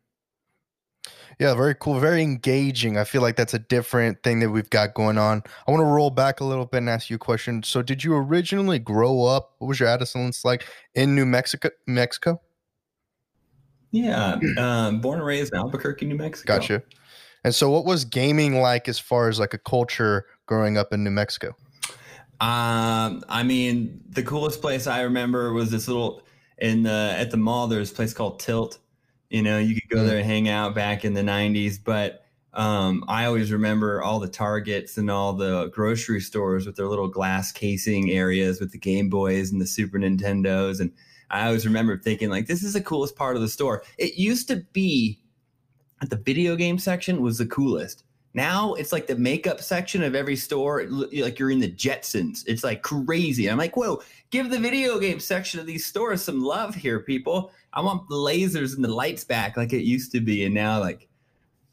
Yeah, 1.40 1.54
very 1.54 1.76
cool, 1.76 2.00
very 2.00 2.24
engaging. 2.24 2.98
I 2.98 3.04
feel 3.04 3.22
like 3.22 3.36
that's 3.36 3.54
a 3.54 3.60
different 3.60 4.24
thing 4.24 4.40
that 4.40 4.50
we've 4.50 4.70
got 4.70 4.94
going 4.94 5.18
on. 5.18 5.44
I 5.68 5.72
want 5.72 5.82
to 5.82 5.86
roll 5.86 6.10
back 6.10 6.40
a 6.40 6.46
little 6.46 6.66
bit 6.66 6.78
and 6.78 6.90
ask 6.90 7.10
you 7.10 7.18
a 7.18 7.20
question. 7.20 7.62
So, 7.62 7.82
did 7.82 8.06
you 8.06 8.16
originally 8.16 8.80
grow 8.80 9.26
up? 9.26 9.56
What 9.58 9.68
was 9.68 9.80
your 9.80 9.90
adolescence 9.90 10.46
like 10.46 10.66
in 10.94 11.14
New 11.14 11.26
Mexico? 11.26 11.70
Mexico? 11.86 12.42
Yeah, 13.92 14.40
um, 14.58 15.02
born 15.02 15.20
and 15.20 15.28
raised 15.28 15.54
in 15.54 15.60
Albuquerque, 15.60 16.06
New 16.06 16.16
Mexico. 16.16 16.58
Gotcha. 16.58 16.84
And 17.46 17.54
so, 17.54 17.70
what 17.70 17.86
was 17.86 18.06
gaming 18.06 18.60
like 18.60 18.90
as 18.90 18.98
far 18.98 19.30
as 19.30 19.40
like 19.40 19.54
a 19.54 19.60
culture 19.60 20.26
growing 20.48 20.80
up 20.80 20.92
in 20.92 21.04
New 21.04 21.12
Mexico? 21.12 21.56
Um, 22.42 23.24
I 23.30 23.44
mean, 23.46 24.02
the 24.10 24.24
coolest 24.24 24.62
place 24.62 24.88
I 24.88 25.02
remember 25.02 25.54
was 25.54 25.70
this 25.70 25.88
little 25.88 26.24
in 26.58 26.82
the 26.82 27.14
at 27.16 27.30
the 27.30 27.38
mall. 27.38 27.68
There's 27.68 27.92
a 27.92 27.94
place 27.94 28.16
called 28.16 28.40
Tilt. 28.40 28.80
You 29.30 29.44
know, 29.44 29.60
you 29.60 29.76
could 29.80 29.90
go 29.92 29.98
Mm. 29.98 30.08
there 30.08 30.18
and 30.18 30.26
hang 30.26 30.50
out 30.50 30.74
back 30.74 31.06
in 31.06 31.14
the 31.14 31.22
'90s. 31.22 31.78
But 31.78 32.26
um, 32.56 33.06
I 33.08 33.26
always 33.26 33.52
remember 33.52 34.02
all 34.02 34.20
the 34.20 34.28
Targets 34.28 34.98
and 34.98 35.12
all 35.12 35.34
the 35.34 35.68
grocery 35.68 36.22
stores 36.22 36.66
with 36.66 36.78
their 36.78 36.88
little 36.88 37.10
glass 37.10 37.52
casing 37.52 38.10
areas 38.10 38.60
with 38.60 38.72
the 38.72 38.80
Game 38.80 39.08
Boys 39.08 39.52
and 39.52 39.62
the 39.62 39.68
Super 39.68 40.00
Nintendos. 40.00 40.80
And 40.80 40.92
I 41.30 41.46
always 41.46 41.68
remember 41.68 41.96
thinking, 41.96 42.32
like, 42.32 42.48
this 42.48 42.64
is 42.64 42.74
the 42.74 42.82
coolest 42.82 43.16
part 43.16 43.36
of 43.36 43.44
the 43.44 43.50
store. 43.50 43.84
It 44.00 44.16
used 44.16 44.48
to 44.48 44.66
be 44.74 45.20
that 46.02 46.10
the 46.10 46.18
video 46.18 46.56
game 46.56 46.78
section 46.78 47.22
was 47.22 47.38
the 47.38 47.46
coolest. 47.46 48.04
Now 48.34 48.74
it's 48.74 48.92
like 48.92 49.08
the 49.08 49.16
makeup 49.16 49.62
section 49.62 50.04
of 50.04 50.14
every 50.14 50.36
store, 50.36 50.86
like 50.88 51.40
you're 51.40 51.52
in 51.52 51.60
the 51.60 51.72
Jetsons. 51.72 52.44
It's 52.48 52.66
like 52.66 52.82
crazy. 52.82 53.50
I'm 53.50 53.58
like, 53.58 53.78
whoa, 53.78 54.02
give 54.30 54.50
the 54.50 54.60
video 54.60 55.00
game 55.00 55.22
section 55.22 55.62
of 55.62 55.66
these 55.66 55.86
stores 55.86 56.22
some 56.22 56.44
love 56.44 56.76
here, 56.76 57.00
people. 57.00 57.52
I 57.72 57.80
want 57.80 58.10
the 58.10 58.16
lasers 58.16 58.76
and 58.76 58.84
the 58.84 58.94
lights 58.94 59.24
back 59.24 59.56
like 59.56 59.72
it 59.72 59.84
used 59.84 60.12
to 60.12 60.20
be. 60.20 60.44
And 60.44 60.54
now, 60.54 60.82
like, 60.82 61.08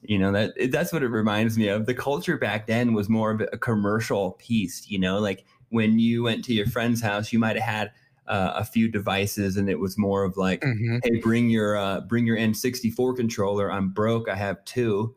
you 0.02 0.20
know, 0.20 0.30
that 0.30 0.52
that's 0.70 0.92
what 0.92 1.02
it 1.02 1.08
reminds 1.08 1.58
me 1.58 1.66
of. 1.66 1.86
The 1.86 1.94
culture 1.94 2.36
back 2.36 2.68
then 2.68 2.92
was 2.94 3.08
more 3.08 3.32
of 3.32 3.40
a 3.40 3.58
commercial 3.58 4.32
piece, 4.32 4.88
you 4.88 5.00
know, 5.00 5.18
like 5.18 5.44
when 5.70 5.98
you 5.98 6.22
went 6.22 6.44
to 6.44 6.54
your 6.54 6.66
friend's 6.66 7.00
house, 7.00 7.32
you 7.32 7.40
might 7.40 7.56
have 7.56 7.64
had 7.64 7.92
uh, 8.28 8.52
a 8.56 8.64
few 8.64 8.90
devices 8.90 9.56
and 9.56 9.68
it 9.68 9.78
was 9.78 9.98
more 9.98 10.24
of 10.24 10.36
like, 10.36 10.62
Mm-hmm. 10.62 10.98
hey 11.04 11.20
bring 11.20 11.50
your 11.50 11.76
uh, 11.76 12.00
bring 12.02 12.26
your 12.26 12.36
n64 12.36 13.16
controller 13.16 13.70
i'm 13.72 13.88
broke 13.90 14.28
i 14.28 14.34
have 14.36 14.64
two 14.64 15.14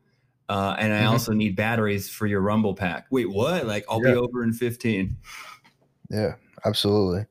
uh, 0.50 0.76
and 0.80 0.92
i 0.94 1.04
Mhm. 1.04 1.10
also 1.12 1.34
need 1.34 1.56
batteries 1.56 2.10
for 2.10 2.26
your 2.28 2.42
rumble 2.42 2.74
pack 2.76 3.06
wait 3.12 3.30
what 3.30 3.66
like 3.68 3.86
i'll 3.90 4.02
Yeah. 4.04 4.14
be 4.14 4.18
over 4.18 4.44
in 4.44 4.54
15 4.54 5.18
Yeah, 6.10 6.36
absolutely. 6.66 7.26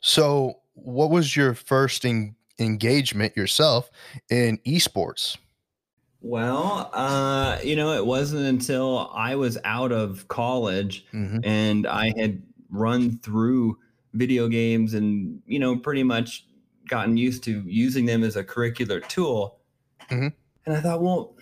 So, 0.00 0.60
what 0.74 1.10
was 1.10 1.36
your 1.36 1.54
first 1.54 2.04
en- 2.04 2.36
engagement 2.58 3.36
yourself 3.36 3.90
in 4.30 4.58
esports? 4.66 5.36
well 6.22 6.90
uh, 6.92 7.58
you 7.62 7.76
know 7.76 7.92
it 7.92 8.04
wasn't 8.04 8.42
until 8.44 9.10
i 9.14 9.34
was 9.36 9.58
out 9.64 9.92
of 9.92 10.26
college 10.28 11.06
Mm-hmm. 11.12 11.38
and 11.44 11.86
i 11.86 12.12
had 12.18 12.42
run 12.70 13.18
through 13.18 13.78
video 14.16 14.48
games 14.48 14.94
and 14.94 15.40
you 15.46 15.58
know 15.58 15.76
pretty 15.76 16.02
much 16.02 16.46
gotten 16.88 17.16
used 17.16 17.42
to 17.44 17.62
using 17.66 18.06
them 18.06 18.22
as 18.24 18.36
a 18.36 18.44
curricular 18.44 19.06
tool. 19.08 19.58
Mhm. 20.10 20.32
and 20.66 20.76
i 20.76 20.80
thought 20.80 21.02
well 21.02 21.34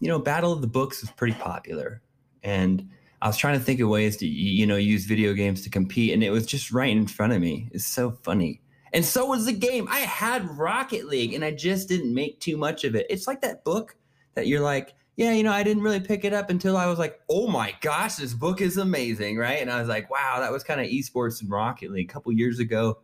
you 0.00 0.08
know 0.08 0.18
battle 0.18 0.52
of 0.52 0.60
the 0.60 0.66
books 0.66 1.02
is 1.02 1.10
pretty 1.10 1.34
popular. 1.34 2.02
And 2.42 2.88
i 3.22 3.26
was 3.28 3.36
trying 3.36 3.58
to 3.58 3.64
think 3.64 3.80
of 3.80 3.88
ways 3.88 4.16
to 4.18 4.26
you 4.26 4.66
know 4.66 4.76
use 4.76 5.04
video 5.06 5.32
games 5.32 5.62
to 5.62 5.70
compete 5.70 6.12
and 6.12 6.22
it 6.24 6.30
was 6.30 6.44
just 6.46 6.72
right 6.72 6.90
in 6.90 7.06
front 7.06 7.32
of 7.32 7.40
me. 7.40 7.68
It's 7.72 7.86
so 7.86 8.10
funny. 8.22 8.60
And 8.94 9.04
so 9.04 9.24
was 9.26 9.46
the 9.46 9.52
game. 9.54 9.86
I 9.88 10.00
had 10.00 10.46
rocket 10.58 11.06
league 11.06 11.32
and 11.32 11.44
i 11.44 11.50
just 11.50 11.88
didn't 11.88 12.12
make 12.14 12.40
too 12.40 12.56
much 12.58 12.84
of 12.84 12.94
it. 12.94 13.06
It's 13.08 13.26
like 13.26 13.40
that 13.42 13.64
book 13.64 13.96
that 14.34 14.46
you're 14.46 14.60
like 14.60 14.94
yeah, 15.16 15.32
you 15.32 15.42
know, 15.42 15.52
I 15.52 15.62
didn't 15.62 15.82
really 15.82 16.00
pick 16.00 16.24
it 16.24 16.32
up 16.32 16.48
until 16.48 16.76
I 16.76 16.86
was 16.86 16.98
like, 16.98 17.20
oh 17.28 17.46
my 17.46 17.74
gosh, 17.80 18.16
this 18.16 18.32
book 18.32 18.60
is 18.60 18.78
amazing, 18.78 19.36
right? 19.36 19.60
And 19.60 19.70
I 19.70 19.78
was 19.78 19.88
like, 19.88 20.10
wow, 20.10 20.38
that 20.40 20.50
was 20.50 20.64
kind 20.64 20.80
of 20.80 20.86
esports 20.86 21.42
and 21.42 21.50
Rocket 21.50 21.90
League. 21.90 22.10
A 22.10 22.12
couple 22.12 22.32
years 22.32 22.58
ago, 22.58 22.98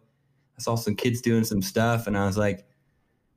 I 0.56 0.62
saw 0.62 0.74
some 0.74 0.96
kids 0.96 1.20
doing 1.20 1.44
some 1.44 1.62
stuff, 1.62 2.06
and 2.06 2.16
I 2.16 2.24
was 2.24 2.38
like, 2.38 2.66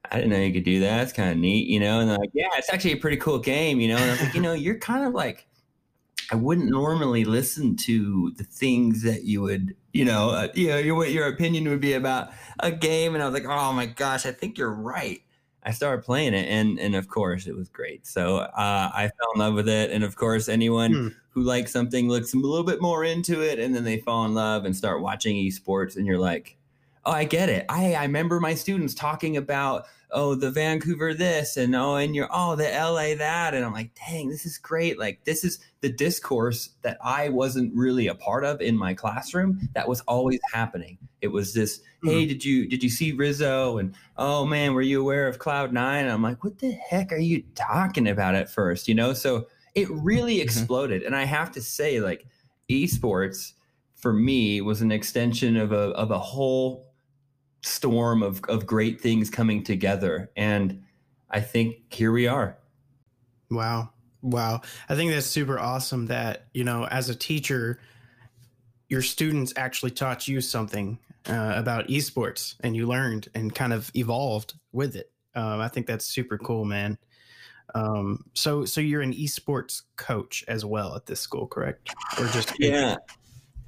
I 0.09 0.15
didn't 0.15 0.31
know 0.31 0.39
you 0.39 0.53
could 0.53 0.63
do 0.63 0.79
that. 0.81 1.03
It's 1.03 1.13
kind 1.13 1.31
of 1.31 1.37
neat, 1.37 1.67
you 1.67 1.79
know? 1.79 1.99
And 1.99 2.09
they're 2.09 2.17
like, 2.17 2.31
yeah, 2.33 2.49
it's 2.57 2.71
actually 2.71 2.93
a 2.93 2.97
pretty 2.97 3.17
cool 3.17 3.39
game, 3.39 3.79
you 3.79 3.87
know? 3.87 3.97
And 3.97 4.05
I 4.05 4.11
was 4.11 4.21
like, 4.21 4.33
you 4.33 4.41
know, 4.41 4.53
you're 4.53 4.79
kind 4.79 5.05
of 5.05 5.13
like, 5.13 5.47
I 6.31 6.35
wouldn't 6.35 6.69
normally 6.69 7.25
listen 7.25 7.75
to 7.77 8.31
the 8.37 8.43
things 8.43 9.03
that 9.03 9.25
you 9.25 9.41
would, 9.41 9.75
you 9.93 10.05
know, 10.05 10.29
uh, 10.29 10.47
you 10.53 10.69
know, 10.69 10.77
your, 10.77 10.95
what 10.95 11.11
your 11.11 11.27
opinion 11.27 11.67
would 11.69 11.81
be 11.81 11.93
about 11.93 12.31
a 12.59 12.71
game. 12.71 13.13
And 13.13 13.21
I 13.21 13.25
was 13.27 13.33
like, 13.33 13.45
oh 13.45 13.73
my 13.73 13.85
gosh, 13.85 14.25
I 14.25 14.31
think 14.31 14.57
you're 14.57 14.73
right. 14.73 15.21
I 15.63 15.71
started 15.71 16.03
playing 16.03 16.33
it, 16.33 16.47
and 16.47 16.79
and 16.79 16.95
of 16.95 17.07
course 17.07 17.47
it 17.47 17.55
was 17.55 17.69
great. 17.69 18.05
So 18.07 18.37
uh, 18.37 18.91
I 18.93 19.09
fell 19.17 19.31
in 19.35 19.39
love 19.39 19.53
with 19.53 19.69
it, 19.69 19.91
and 19.91 20.03
of 20.03 20.15
course 20.15 20.49
anyone 20.49 20.91
Hmm. 20.93 21.07
who 21.29 21.41
likes 21.43 21.71
something 21.71 22.09
looks 22.09 22.33
a 22.33 22.37
little 22.37 22.65
bit 22.65 22.81
more 22.81 23.03
into 23.05 23.41
it, 23.41 23.59
and 23.59 23.73
then 23.75 23.83
they 23.83 23.99
fall 23.99 24.25
in 24.25 24.33
love 24.33 24.65
and 24.65 24.75
start 24.75 25.01
watching 25.01 25.35
esports, 25.37 25.95
and 25.97 26.05
you're 26.07 26.19
like, 26.19 26.57
oh, 27.05 27.11
I 27.11 27.23
get 27.25 27.49
it. 27.49 27.65
I 27.69 27.93
I 27.95 28.03
remember 28.03 28.39
my 28.39 28.53
students 28.55 28.93
talking 28.93 29.37
about 29.37 29.85
oh 30.13 30.35
the 30.35 30.51
Vancouver 30.51 31.13
this, 31.13 31.57
and 31.57 31.75
oh 31.75 31.95
and 31.95 32.15
you're 32.15 32.29
oh 32.31 32.55
the 32.55 32.63
LA 32.69 33.15
that, 33.15 33.53
and 33.53 33.63
I'm 33.65 33.73
like, 33.73 33.91
dang, 33.95 34.29
this 34.29 34.45
is 34.45 34.57
great. 34.57 34.99
Like 34.99 35.23
this 35.23 35.43
is 35.43 35.59
the 35.81 35.89
discourse 35.91 36.71
that 36.81 36.97
I 37.03 37.29
wasn't 37.29 37.73
really 37.75 38.07
a 38.07 38.15
part 38.15 38.43
of 38.43 38.61
in 38.61 38.77
my 38.77 38.93
classroom. 38.93 39.69
That 39.73 39.87
was 39.87 40.01
always 40.01 40.39
happening. 40.53 40.97
It 41.21 41.29
was 41.29 41.53
this, 41.53 41.81
hey, 42.03 42.25
did 42.25 42.43
you 42.43 42.67
did 42.67 42.83
you 42.83 42.89
see 42.89 43.11
Rizzo? 43.11 43.77
And 43.77 43.95
oh 44.17 44.45
man, 44.45 44.73
were 44.73 44.81
you 44.81 45.01
aware 45.01 45.27
of 45.27 45.39
Cloud9? 45.39 45.77
And 45.77 46.09
I'm 46.11 46.21
like, 46.23 46.43
what 46.43 46.59
the 46.59 46.71
heck 46.71 47.11
are 47.11 47.17
you 47.17 47.43
talking 47.55 48.07
about 48.07 48.35
at 48.35 48.49
first? 48.49 48.87
You 48.87 48.95
know, 48.95 49.13
so 49.13 49.47
it 49.75 49.89
really 49.89 50.37
Mhm. 50.37 50.43
exploded. 50.43 51.03
And 51.03 51.15
I 51.15 51.23
have 51.23 51.51
to 51.53 51.61
say, 51.61 52.01
like, 52.01 52.25
esports 52.69 53.53
for 53.95 54.11
me 54.13 54.61
was 54.61 54.81
an 54.81 54.91
extension 54.91 55.55
of 55.57 55.71
a 55.71 55.89
of 55.91 56.11
a 56.11 56.19
whole 56.19 56.90
storm 57.61 58.23
of 58.23 58.41
of 58.47 58.65
great 58.65 59.01
things 59.01 59.29
coming 59.29 59.63
together. 59.63 60.31
And 60.35 60.83
I 61.29 61.41
think 61.41 61.93
here 61.93 62.11
we 62.11 62.27
are. 62.27 62.57
Wow. 63.49 63.91
Wow. 64.21 64.61
I 64.87 64.95
think 64.95 65.11
that's 65.11 65.25
super 65.25 65.59
awesome 65.59 66.07
that, 66.07 66.47
you 66.53 66.63
know, 66.63 66.85
as 66.85 67.09
a 67.09 67.15
teacher, 67.15 67.79
your 68.87 69.01
students 69.01 69.53
actually 69.55 69.91
taught 69.91 70.27
you 70.27 70.41
something 70.41 70.99
uh, 71.27 71.53
about 71.55 71.87
esports 71.87 72.55
and 72.61 72.75
you 72.75 72.87
learned 72.87 73.29
and 73.33 73.53
kind 73.53 73.73
of 73.73 73.91
evolved 73.95 74.53
with 74.71 74.95
it. 74.95 75.11
Um, 75.33 75.59
I 75.61 75.69
think 75.69 75.87
that's 75.87 76.05
super 76.05 76.37
cool, 76.37 76.65
man. 76.65 76.97
Um, 77.73 78.25
so, 78.33 78.65
so 78.65 78.81
you're 78.81 79.01
an 79.01 79.13
esports 79.13 79.83
coach 79.95 80.43
as 80.47 80.65
well 80.65 80.95
at 80.95 81.05
this 81.05 81.21
school, 81.21 81.47
correct? 81.47 81.93
Or 82.19 82.27
just 82.27 82.59
Yeah. 82.59 82.97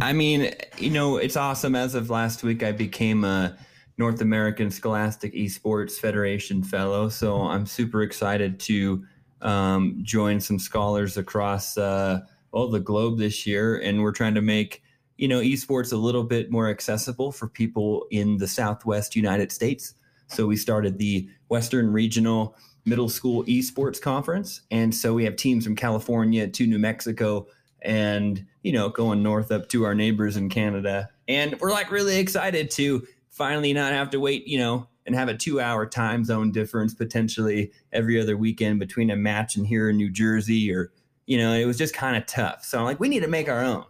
I 0.01 0.11
mean, 0.11 0.53
you 0.77 0.89
know, 0.89 1.17
it's 1.17 1.37
awesome. 1.37 1.75
As 1.75 1.95
of 1.95 2.09
last 2.09 2.43
week, 2.43 2.63
I 2.63 2.73
became 2.73 3.23
a 3.23 3.57
North 3.97 4.21
American 4.21 4.71
Scholastic 4.71 5.33
Esports 5.33 5.93
Federation 5.93 6.63
fellow. 6.63 7.09
So 7.09 7.41
I'm 7.41 7.65
super 7.65 8.01
excited 8.01 8.59
to 8.61 9.03
um, 9.41 9.99
join 10.01 10.39
some 10.39 10.57
scholars 10.57 11.17
across 11.17 11.77
uh, 11.77 12.21
well 12.51 12.69
the 12.69 12.79
globe 12.79 13.19
this 13.19 13.45
year, 13.45 13.77
and 13.77 14.01
we're 14.01 14.11
trying 14.11 14.35
to 14.35 14.41
make 14.41 14.81
you 15.17 15.27
know 15.27 15.41
esports 15.41 15.93
a 15.93 15.97
little 15.97 16.23
bit 16.23 16.49
more 16.49 16.69
accessible 16.69 17.31
for 17.31 17.47
people 17.47 18.07
in 18.09 18.37
the 18.37 18.47
Southwest 18.47 19.15
United 19.15 19.51
States. 19.51 19.93
So 20.27 20.47
we 20.47 20.55
started 20.55 20.97
the 20.97 21.29
Western 21.49 21.91
Regional 21.91 22.55
Middle 22.85 23.09
School 23.09 23.43
Esports 23.45 24.01
Conference, 24.01 24.61
and 24.71 24.95
so 24.95 25.13
we 25.13 25.25
have 25.25 25.35
teams 25.35 25.65
from 25.65 25.75
California 25.75 26.47
to 26.47 26.65
New 26.65 26.79
Mexico 26.79 27.47
and 27.83 28.45
you 28.63 28.71
know 28.71 28.89
going 28.89 29.21
north 29.21 29.51
up 29.51 29.69
to 29.69 29.83
our 29.83 29.93
neighbors 29.93 30.37
in 30.37 30.49
Canada. 30.49 31.09
And 31.27 31.59
we're 31.59 31.71
like 31.71 31.91
really 31.91 32.17
excited 32.17 32.71
to 32.71 33.05
finally 33.33 33.73
not 33.73 33.91
have 33.91 34.11
to 34.11 34.19
wait, 34.19 34.47
you 34.47 34.59
know, 34.59 34.87
and 35.05 35.15
have 35.15 35.27
a 35.27 35.33
2-hour 35.33 35.87
time 35.87 36.23
zone 36.23 36.51
difference 36.51 36.93
potentially 36.93 37.71
every 37.91 38.21
other 38.21 38.37
weekend 38.37 38.79
between 38.79 39.09
a 39.09 39.15
match 39.15 39.57
and 39.57 39.67
here 39.67 39.89
in 39.89 39.97
New 39.97 40.09
Jersey 40.09 40.71
or 40.71 40.93
you 41.25 41.37
know, 41.37 41.53
it 41.53 41.65
was 41.65 41.77
just 41.77 41.93
kind 41.93 42.17
of 42.17 42.25
tough. 42.25 42.65
So 42.65 42.77
I'm 42.77 42.85
like 42.85 42.99
we 42.99 43.09
need 43.09 43.21
to 43.21 43.27
make 43.27 43.49
our 43.49 43.61
own. 43.63 43.85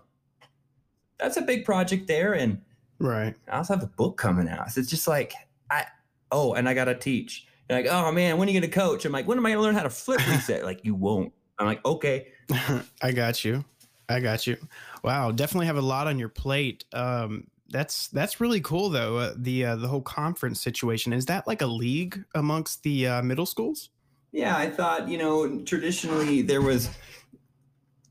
That's 1.20 1.38
a 1.38 1.42
big 1.42 1.66
project 1.66 2.08
there 2.08 2.34
and 2.34 2.62
right. 3.00 3.36
I 3.52 3.58
also 3.58 3.76
have 3.76 3.84
a 3.84 3.88
book 3.88 4.18
coming 4.18 4.48
out. 4.48 4.72
So 4.72 4.82
it's 4.82 4.90
just 4.90 5.08
like 5.08 5.34
I 5.70 5.86
oh, 6.32 6.54
and 6.54 6.68
I 6.68 6.74
gotta 6.74 6.96
teach. 6.96 7.48
They're 7.68 7.82
like, 7.82 7.92
oh 7.92 8.12
man, 8.12 8.38
when 8.38 8.48
are 8.48 8.52
you 8.52 8.60
gonna 8.60 8.72
coach? 8.72 9.06
I'm 9.06 9.12
like, 9.12 9.28
when 9.28 9.38
am 9.38 9.46
I 9.46 9.52
gonna 9.52 9.62
learn 9.62 9.76
how 9.76 9.84
to 9.84 9.90
flip 9.90 10.26
reset? 10.28 10.64
like, 10.64 10.84
you 10.84 10.96
won't. 10.96 11.34
I'm 11.60 11.66
like, 11.66 11.84
okay. 11.86 12.30
I 13.02 13.12
got 13.12 13.44
you. 13.46 13.64
I 14.10 14.20
got 14.20 14.48
you. 14.48 14.58
Wow, 15.04 15.32
definitely 15.32 15.68
have 15.68 15.78
a 15.78 15.82
lot 15.82 16.08
on 16.08 16.20
your 16.20 16.30
plate. 16.30 16.86
Um, 16.94 17.48
that's 17.74 18.08
that's 18.10 18.40
really 18.40 18.62
cool 18.62 18.90
though. 18.90 19.18
Uh, 19.18 19.34
the 19.36 19.66
uh, 19.66 19.76
the 19.76 19.88
whole 19.88 20.02
conference 20.02 20.62
situation 20.62 21.12
is 21.12 21.26
that 21.26 21.46
like 21.48 21.62
a 21.62 21.68
league 21.68 22.24
amongst 22.36 22.84
the 22.84 23.08
uh, 23.08 23.22
middle 23.22 23.48
schools? 23.48 23.90
Yeah, 24.32 24.56
I 24.56 24.70
thought 24.70 25.10
you 25.10 25.18
know 25.18 25.60
traditionally 25.64 26.42
there 26.42 26.62
was 26.62 26.90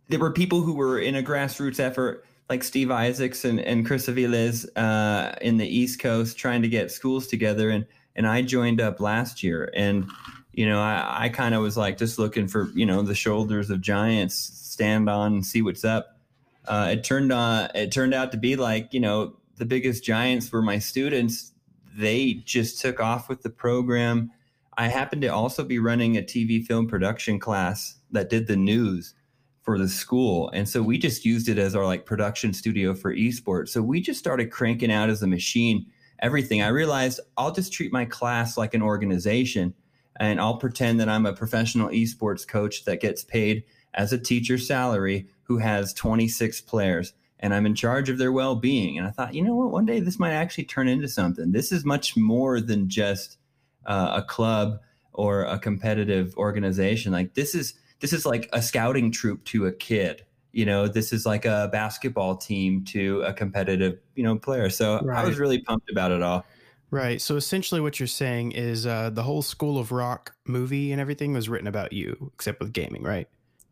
there 0.09 0.19
were 0.19 0.33
people 0.33 0.61
who 0.61 0.75
were 0.75 0.99
in 0.99 1.15
a 1.15 1.23
grassroots 1.23 1.81
effort 1.81 2.27
like 2.51 2.63
Steve 2.63 2.91
Isaacs 2.91 3.47
and, 3.47 3.61
and 3.61 3.87
Chris 3.87 4.09
Aviles 4.09 4.67
uh, 4.77 5.35
in 5.41 5.57
the 5.57 5.67
East 5.67 6.01
Coast 6.01 6.37
trying 6.37 6.61
to 6.63 6.69
get 6.69 6.91
schools 6.91 7.27
together 7.29 7.71
and 7.71 7.87
and 8.15 8.27
I 8.27 8.43
joined 8.43 8.81
up 8.81 9.01
last 9.01 9.43
year 9.43 9.71
and 9.75 10.11
you 10.53 10.69
know 10.69 10.81
I, 10.81 11.25
I 11.25 11.29
kind 11.29 11.55
of 11.55 11.63
was 11.63 11.77
like 11.77 11.97
just 11.99 12.19
looking 12.19 12.49
for 12.49 12.69
you 12.75 12.85
know 12.85 13.03
the 13.03 13.15
shoulders 13.15 13.71
of 13.71 13.81
giants 13.81 14.35
stand 14.35 15.09
on 15.09 15.35
and 15.35 15.47
see 15.47 15.63
what's 15.63 15.85
up. 15.85 16.19
Uh, 16.67 16.91
it 16.93 17.05
turned 17.05 17.33
on 17.33 17.71
it 17.77 17.93
turned 17.93 18.13
out 18.13 18.33
to 18.33 18.39
be 18.39 18.57
like 18.57 18.93
you 18.93 19.01
know 19.01 19.37
the 19.57 19.65
biggest 19.65 20.05
giants 20.05 20.51
were 20.51 20.63
my 20.63 20.79
students. 20.79 21.53
They 21.97 22.43
just 22.45 22.81
took 22.81 23.01
off 23.01 23.29
with 23.29 23.43
the 23.43 23.51
program. 23.51 24.31
I 24.79 24.89
happened 24.89 25.23
to 25.23 25.29
also 25.29 25.65
be 25.65 25.79
running 25.79 26.17
a 26.17 26.23
TV 26.23 26.65
film 26.65 26.89
production 26.89 27.39
class 27.39 27.97
that 28.11 28.31
did 28.31 28.47
the 28.47 28.57
news 28.57 29.15
for 29.63 29.79
the 29.79 29.89
school. 29.89 30.51
And 30.51 30.69
so 30.69 30.83
we 30.83 30.99
just 30.99 31.25
used 31.25 31.49
it 31.49 31.59
as 31.59 31.77
our 31.77 31.85
like 31.85 32.07
production 32.07 32.53
studio 32.53 32.95
for 32.95 33.15
esports. 33.15 33.69
So 33.69 33.83
we 33.83 34.01
just 34.01 34.19
started 34.19 34.51
cranking 34.51 34.91
out 34.91 35.09
as 35.09 35.23
a 35.23 35.27
machine 35.27 35.87
everything. 36.21 36.63
I 36.63 36.69
realized 36.69 37.21
I'll 37.37 37.53
just 37.53 37.73
treat 37.73 37.93
my 37.93 38.05
class 38.05 38.57
like 38.57 38.75
an 38.75 38.83
organization 38.83 39.75
and 40.21 40.41
I'll 40.41 40.57
pretend 40.57 41.01
that 41.01 41.09
I'm 41.09 41.27
a 41.27 41.33
professional 41.33 41.89
esports 41.89 42.47
coach 42.47 42.85
that 42.85 43.01
gets 43.01 43.25
paid 43.25 43.65
as 43.95 44.13
a 44.13 44.19
teacher 44.19 44.57
salary 44.57 45.27
who 45.43 45.59
has 45.59 45.93
26 45.93 46.61
players 46.63 47.13
and 47.43 47.53
I'm 47.53 47.67
in 47.67 47.75
charge 47.75 48.09
of 48.09 48.19
their 48.19 48.33
well-being. 48.33 48.97
And 48.97 49.07
I 49.07 49.11
thought, 49.11 49.35
you 49.35 49.43
know 49.43 49.55
what, 49.55 49.73
one 49.73 49.85
day 49.85 50.01
this 50.01 50.19
might 50.19 50.33
actually 50.33 50.65
turn 50.65 50.89
into 50.89 51.09
something. 51.09 51.51
This 51.51 51.73
is 51.73 51.85
much 51.85 52.17
more 52.17 52.61
than 52.61 52.89
just 52.89 53.37
uh, 53.85 54.13
a 54.17 54.23
club 54.23 54.79
or 55.13 55.43
a 55.43 55.59
competitive 55.59 56.35
organization. 56.37 57.13
Like 57.13 57.35
this 57.35 57.55
is 57.55 57.75
this 58.01 58.13
is 58.13 58.25
like 58.25 58.49
a 58.53 58.63
scouting 58.63 59.11
troop 59.11 59.45
to 59.47 59.67
a 59.67 59.73
kid. 59.73 60.25
You 60.53 60.67
know, 60.67 60.87
this 60.87 61.13
is 61.13 61.27
like 61.27 61.45
a 61.45 61.69
basketball 61.73 62.37
team 62.37 62.85
to 62.87 63.23
a 63.23 63.33
competitive, 63.33 63.99
you 64.15 64.23
know, 64.23 64.37
player. 64.37 64.71
So 64.71 65.07
I 65.13 65.25
was 65.25 65.39
really 65.39 65.61
pumped 65.63 65.91
about 65.91 66.13
it 66.13 66.23
all. 66.23 66.45
Right. 66.91 67.23
So 67.23 67.37
essentially, 67.37 67.81
what 67.81 67.99
you're 67.99 68.07
saying 68.07 68.53
is 68.53 68.87
uh, 68.87 69.09
the 69.11 69.23
whole 69.23 69.41
School 69.41 69.79
of 69.79 69.93
Rock 69.93 70.35
movie 70.47 70.93
and 70.93 71.01
everything 71.01 71.33
was 71.33 71.49
written 71.49 71.67
about 71.67 71.93
you, 71.95 72.31
except 72.35 72.61
with 72.61 72.73
gaming, 72.73 73.03
right? 73.03 73.29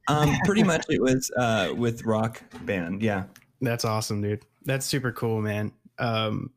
Um, 0.08 0.34
pretty 0.44 0.62
much 0.64 0.86
it 0.88 1.02
was 1.02 1.30
uh, 1.36 1.74
with 1.76 2.04
rock 2.04 2.42
band. 2.64 3.02
Yeah. 3.02 3.24
That's 3.60 3.84
awesome, 3.84 4.22
dude. 4.22 4.44
That's 4.64 4.86
super 4.86 5.12
cool, 5.12 5.40
man. 5.40 5.72
Um, 5.98 6.50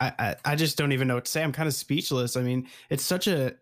I, 0.00 0.12
I 0.18 0.36
I 0.44 0.56
just 0.56 0.78
don't 0.78 0.92
even 0.92 1.08
know 1.08 1.16
what 1.16 1.26
to 1.26 1.30
say. 1.30 1.42
I'm 1.42 1.52
kind 1.52 1.68
of 1.68 1.74
speechless. 1.74 2.36
I 2.36 2.42
mean, 2.42 2.68
it's 2.88 3.04
such 3.04 3.26
a 3.26 3.54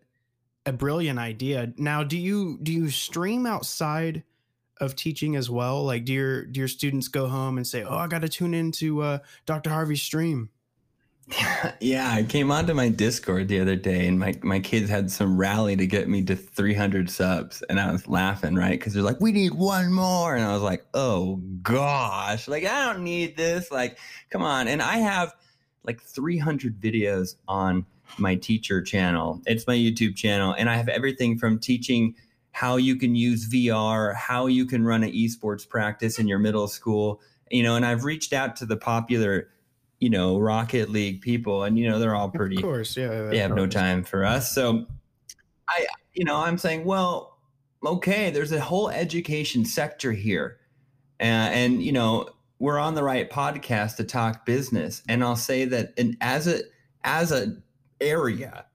a 0.65 0.71
brilliant 0.71 1.19
idea. 1.19 1.73
Now, 1.77 2.03
do 2.03 2.17
you 2.17 2.59
do 2.63 2.71
you 2.71 2.89
stream 2.89 3.45
outside 3.45 4.23
of 4.79 4.95
teaching 4.95 5.35
as 5.35 5.49
well? 5.49 5.83
Like, 5.83 6.05
do 6.05 6.13
your 6.13 6.45
do 6.45 6.59
your 6.59 6.67
students 6.69 7.07
go 7.07 7.27
home 7.27 7.57
and 7.57 7.67
say, 7.67 7.83
"Oh, 7.83 7.97
I 7.97 8.07
got 8.07 8.21
to 8.21 8.29
tune 8.29 8.53
into 8.53 9.01
uh, 9.01 9.19
Dr. 9.45 9.69
Harvey's 9.69 10.01
stream"? 10.01 10.49
Yeah, 11.81 12.11
I 12.11 12.23
came 12.23 12.51
onto 12.51 12.73
my 12.73 12.89
Discord 12.89 13.47
the 13.47 13.59
other 13.59 13.75
day 13.75 14.07
and 14.07 14.19
my, 14.19 14.37
my 14.41 14.59
kids 14.59 14.89
had 14.89 15.11
some 15.11 15.37
rally 15.37 15.75
to 15.75 15.87
get 15.87 16.09
me 16.09 16.23
to 16.23 16.35
300 16.35 17.09
subs. 17.09 17.61
And 17.69 17.79
I 17.79 17.91
was 17.91 18.07
laughing, 18.07 18.55
right? 18.55 18.77
Because 18.77 18.93
they're 18.93 19.03
like, 19.03 19.21
we 19.21 19.31
need 19.31 19.53
one 19.53 19.93
more. 19.93 20.35
And 20.35 20.43
I 20.43 20.53
was 20.53 20.61
like, 20.61 20.85
oh 20.93 21.37
gosh, 21.61 22.47
like, 22.47 22.65
I 22.65 22.85
don't 22.91 23.03
need 23.03 23.37
this. 23.37 23.71
Like, 23.71 23.97
come 24.29 24.41
on. 24.41 24.67
And 24.67 24.81
I 24.81 24.97
have 24.97 25.33
like 25.83 26.01
300 26.01 26.79
videos 26.79 27.35
on 27.47 27.85
my 28.17 28.35
teacher 28.35 28.81
channel. 28.81 29.41
It's 29.45 29.67
my 29.67 29.75
YouTube 29.75 30.15
channel. 30.15 30.53
And 30.57 30.69
I 30.69 30.75
have 30.75 30.89
everything 30.89 31.37
from 31.37 31.59
teaching 31.59 32.15
how 32.51 32.75
you 32.77 32.95
can 32.95 33.15
use 33.15 33.47
VR, 33.47 34.15
how 34.15 34.47
you 34.47 34.65
can 34.65 34.83
run 34.83 35.03
an 35.03 35.11
esports 35.11 35.67
practice 35.67 36.19
in 36.19 36.27
your 36.27 36.39
middle 36.39 36.67
school, 36.67 37.21
you 37.51 37.63
know, 37.63 37.75
and 37.75 37.85
I've 37.85 38.03
reached 38.03 38.33
out 38.33 38.55
to 38.57 38.65
the 38.65 38.75
popular 38.75 39.49
you 39.99 40.09
know, 40.09 40.39
Rocket 40.39 40.89
League 40.89 41.21
people, 41.21 41.63
and 41.63 41.77
you 41.77 41.89
know 41.89 41.99
they're 41.99 42.15
all 42.15 42.29
pretty. 42.29 42.55
Of 42.57 42.61
course, 42.61 42.95
yeah. 42.95 43.23
They 43.23 43.37
have 43.39 43.55
no 43.55 43.67
time 43.67 44.03
for 44.03 44.25
us, 44.25 44.51
so 44.51 44.85
I, 45.67 45.87
you 46.13 46.25
know, 46.25 46.37
I'm 46.37 46.57
saying, 46.57 46.85
well, 46.85 47.37
okay, 47.85 48.29
there's 48.31 48.51
a 48.51 48.59
whole 48.59 48.89
education 48.89 49.65
sector 49.65 50.11
here, 50.11 50.59
uh, 51.19 51.23
and 51.23 51.83
you 51.83 51.91
know, 51.91 52.29
we're 52.59 52.79
on 52.79 52.95
the 52.95 53.03
right 53.03 53.29
podcast 53.29 53.97
to 53.97 54.03
talk 54.03 54.45
business, 54.45 55.03
and 55.07 55.23
I'll 55.23 55.35
say 55.35 55.65
that, 55.65 55.93
and 55.97 56.17
as 56.21 56.47
a 56.47 56.61
as 57.03 57.31
a 57.31 57.57
area, 58.01 58.65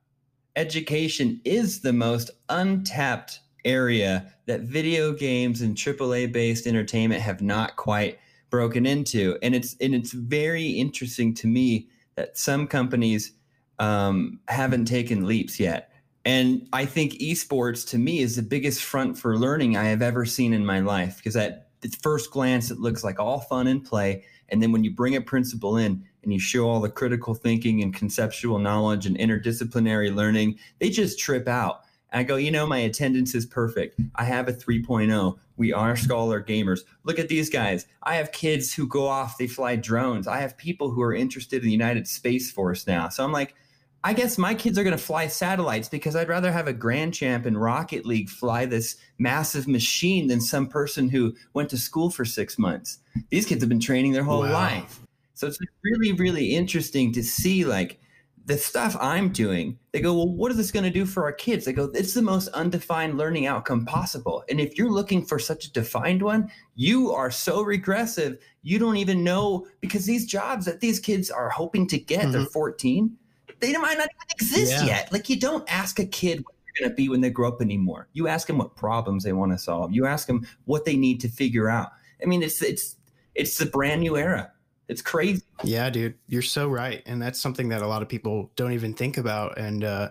education 0.56 1.40
is 1.44 1.80
the 1.80 1.92
most 1.92 2.30
untapped 2.48 3.40
area 3.64 4.30
that 4.46 4.60
video 4.60 5.12
games 5.12 5.62
and 5.62 5.74
AAA 5.74 6.30
based 6.32 6.66
entertainment 6.66 7.22
have 7.22 7.40
not 7.40 7.76
quite 7.76 8.18
broken 8.54 8.86
into. 8.86 9.36
And 9.42 9.52
it's 9.52 9.74
and 9.80 9.96
it's 9.96 10.12
very 10.12 10.68
interesting 10.68 11.34
to 11.34 11.48
me 11.48 11.88
that 12.14 12.38
some 12.38 12.68
companies 12.68 13.32
um, 13.80 14.38
haven't 14.46 14.84
taken 14.84 15.26
leaps 15.26 15.58
yet. 15.58 15.90
And 16.24 16.68
i 16.72 16.84
think 16.86 17.14
esports 17.14 17.86
to 17.88 17.98
me 17.98 18.20
is 18.20 18.36
the 18.36 18.42
biggest 18.42 18.82
front 18.82 19.18
for 19.18 19.36
learning 19.36 19.76
i 19.76 19.84
have 19.84 20.02
ever 20.02 20.24
seen 20.24 20.52
in 20.52 20.64
my 20.64 20.78
life. 20.78 21.16
Because 21.16 21.34
at 21.34 21.66
first 22.00 22.30
glance 22.30 22.70
it 22.70 22.78
looks 22.78 23.02
like 23.02 23.18
all 23.18 23.40
fun 23.40 23.66
and 23.66 23.84
play. 23.84 24.24
And 24.50 24.62
then 24.62 24.70
when 24.70 24.84
you 24.84 24.92
bring 24.92 25.16
a 25.16 25.20
principal 25.20 25.76
in 25.76 26.04
and 26.22 26.32
you 26.32 26.38
show 26.38 26.68
all 26.70 26.80
the 26.80 26.96
critical 27.00 27.34
thinking 27.34 27.82
and 27.82 27.92
conceptual 27.92 28.60
knowledge 28.60 29.04
and 29.04 29.18
interdisciplinary 29.18 30.14
learning 30.14 30.60
they 30.78 30.90
just 30.90 31.18
trip 31.18 31.48
out. 31.48 31.80
I 32.12 32.22
go, 32.22 32.36
you 32.36 32.52
know, 32.52 32.68
my 32.68 32.78
attendance 32.78 33.34
is 33.34 33.44
perfect. 33.44 33.98
I 34.14 34.22
have 34.22 34.46
a 34.46 34.52
3.0. 34.52 35.36
We 35.56 35.72
are 35.72 35.96
scholar 35.96 36.42
gamers. 36.42 36.80
Look 37.04 37.18
at 37.18 37.28
these 37.28 37.48
guys. 37.48 37.86
I 38.02 38.16
have 38.16 38.32
kids 38.32 38.74
who 38.74 38.88
go 38.88 39.06
off, 39.06 39.38
they 39.38 39.46
fly 39.46 39.76
drones. 39.76 40.26
I 40.26 40.38
have 40.38 40.56
people 40.56 40.90
who 40.90 41.02
are 41.02 41.14
interested 41.14 41.62
in 41.62 41.66
the 41.66 41.72
United 41.72 42.08
Space 42.08 42.50
Force 42.50 42.86
now. 42.86 43.08
So 43.08 43.24
I'm 43.24 43.32
like, 43.32 43.54
I 44.02 44.12
guess 44.12 44.36
my 44.36 44.54
kids 44.54 44.76
are 44.78 44.84
going 44.84 44.96
to 44.96 45.02
fly 45.02 45.28
satellites 45.28 45.88
because 45.88 46.14
I'd 46.14 46.28
rather 46.28 46.52
have 46.52 46.66
a 46.66 46.74
grand 46.74 47.14
champ 47.14 47.46
in 47.46 47.56
Rocket 47.56 48.04
League 48.04 48.28
fly 48.28 48.66
this 48.66 48.96
massive 49.18 49.66
machine 49.66 50.26
than 50.26 50.42
some 50.42 50.66
person 50.66 51.08
who 51.08 51.34
went 51.54 51.70
to 51.70 51.78
school 51.78 52.10
for 52.10 52.26
six 52.26 52.58
months. 52.58 52.98
These 53.30 53.46
kids 53.46 53.62
have 53.62 53.70
been 53.70 53.80
training 53.80 54.12
their 54.12 54.24
whole 54.24 54.42
Wow. 54.42 54.52
life. 54.52 55.00
So 55.32 55.46
it's 55.46 55.58
really, 55.82 56.12
really 56.12 56.54
interesting 56.54 57.12
to 57.12 57.22
see 57.22 57.64
like 57.64 57.98
the 58.46 58.58
stuff 58.58 58.96
I'm 59.00 59.30
doing, 59.30 59.78
they 59.92 60.00
go, 60.00 60.14
well, 60.14 60.28
what 60.28 60.50
is 60.50 60.58
this 60.58 60.70
going 60.70 60.84
to 60.84 60.90
do 60.90 61.06
for 61.06 61.24
our 61.24 61.32
kids? 61.32 61.64
They 61.64 61.72
go, 61.72 61.90
it's 61.94 62.12
the 62.12 62.22
most 62.22 62.48
undefined 62.48 63.16
learning 63.16 63.46
outcome 63.46 63.86
possible. 63.86 64.44
And 64.50 64.60
if 64.60 64.76
you're 64.76 64.90
looking 64.90 65.24
for 65.24 65.38
such 65.38 65.64
a 65.64 65.72
defined 65.72 66.22
one, 66.22 66.50
you 66.74 67.12
are 67.12 67.30
so 67.30 67.62
regressive, 67.62 68.38
you 68.62 68.78
don't 68.78 68.98
even 68.98 69.24
know 69.24 69.66
because 69.80 70.04
these 70.04 70.26
jobs 70.26 70.66
that 70.66 70.80
these 70.80 71.00
kids 71.00 71.30
are 71.30 71.48
hoping 71.48 71.86
to 71.88 71.98
get, 71.98 72.32
they're 72.32 72.42
mm-hmm. 72.42 72.50
14, 72.50 73.16
they 73.60 73.72
might 73.72 73.96
not 73.96 74.08
even 74.08 74.30
exist 74.30 74.72
Yeah. 74.72 74.84
yet. 74.84 75.12
Like 75.12 75.30
you 75.30 75.40
don't 75.40 75.64
ask 75.72 75.98
a 75.98 76.06
kid 76.06 76.44
what 76.44 76.54
they're 76.66 76.86
going 76.86 76.90
to 76.90 76.96
be 76.96 77.08
when 77.08 77.22
they 77.22 77.30
grow 77.30 77.48
up 77.48 77.62
anymore. 77.62 78.08
You 78.12 78.28
ask 78.28 78.46
them 78.46 78.58
what 78.58 78.76
problems 78.76 79.24
they 79.24 79.32
want 79.32 79.52
to 79.52 79.58
solve. 79.58 79.92
You 79.92 80.06
ask 80.06 80.26
them 80.26 80.46
what 80.66 80.84
they 80.84 80.96
need 80.96 81.20
to 81.20 81.28
figure 81.28 81.70
out. 81.70 81.92
I 82.22 82.26
mean, 82.26 82.42
it's 82.42 82.62
it's 82.62 82.96
it's 83.34 83.58
the 83.58 83.66
brand 83.66 84.02
new 84.02 84.16
era. 84.16 84.52
It's 84.88 85.02
crazy. 85.02 85.42
Yeah, 85.62 85.88
dude, 85.90 86.14
you're 86.26 86.42
so 86.42 86.68
right, 86.68 87.02
and 87.06 87.20
that's 87.20 87.40
something 87.40 87.70
that 87.70 87.82
a 87.82 87.86
lot 87.86 88.02
of 88.02 88.08
people 88.08 88.50
don't 88.56 88.72
even 88.72 88.94
think 88.94 89.16
about, 89.16 89.58
and 89.58 89.82
uh, 89.82 90.10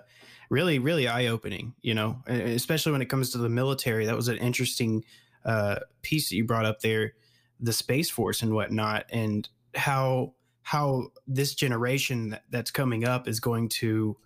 really, 0.49 0.79
really 0.79 1.07
eye 1.07 1.27
opening. 1.27 1.75
You 1.81 1.93
know, 1.93 2.21
especially 2.27 2.91
when 2.91 3.01
it 3.01 3.09
comes 3.09 3.31
to 3.31 3.37
the 3.37 3.49
military. 3.49 4.05
That 4.05 4.15
was 4.15 4.27
an 4.27 4.37
interesting 4.37 5.05
uh, 5.45 5.75
piece 6.01 6.29
that 6.29 6.35
you 6.35 6.45
brought 6.45 6.65
up 6.65 6.79
there, 6.81 7.13
the 7.59 7.73
space 7.73 8.09
force 8.09 8.41
and 8.41 8.53
whatnot, 8.53 9.05
and 9.11 9.47
how 9.75 10.33
how 10.63 11.09
this 11.27 11.53
generation 11.53 12.37
that's 12.49 12.71
coming 12.71 13.03
up 13.05 13.27
is 13.27 13.39
going 13.39 13.69
to 13.69 14.17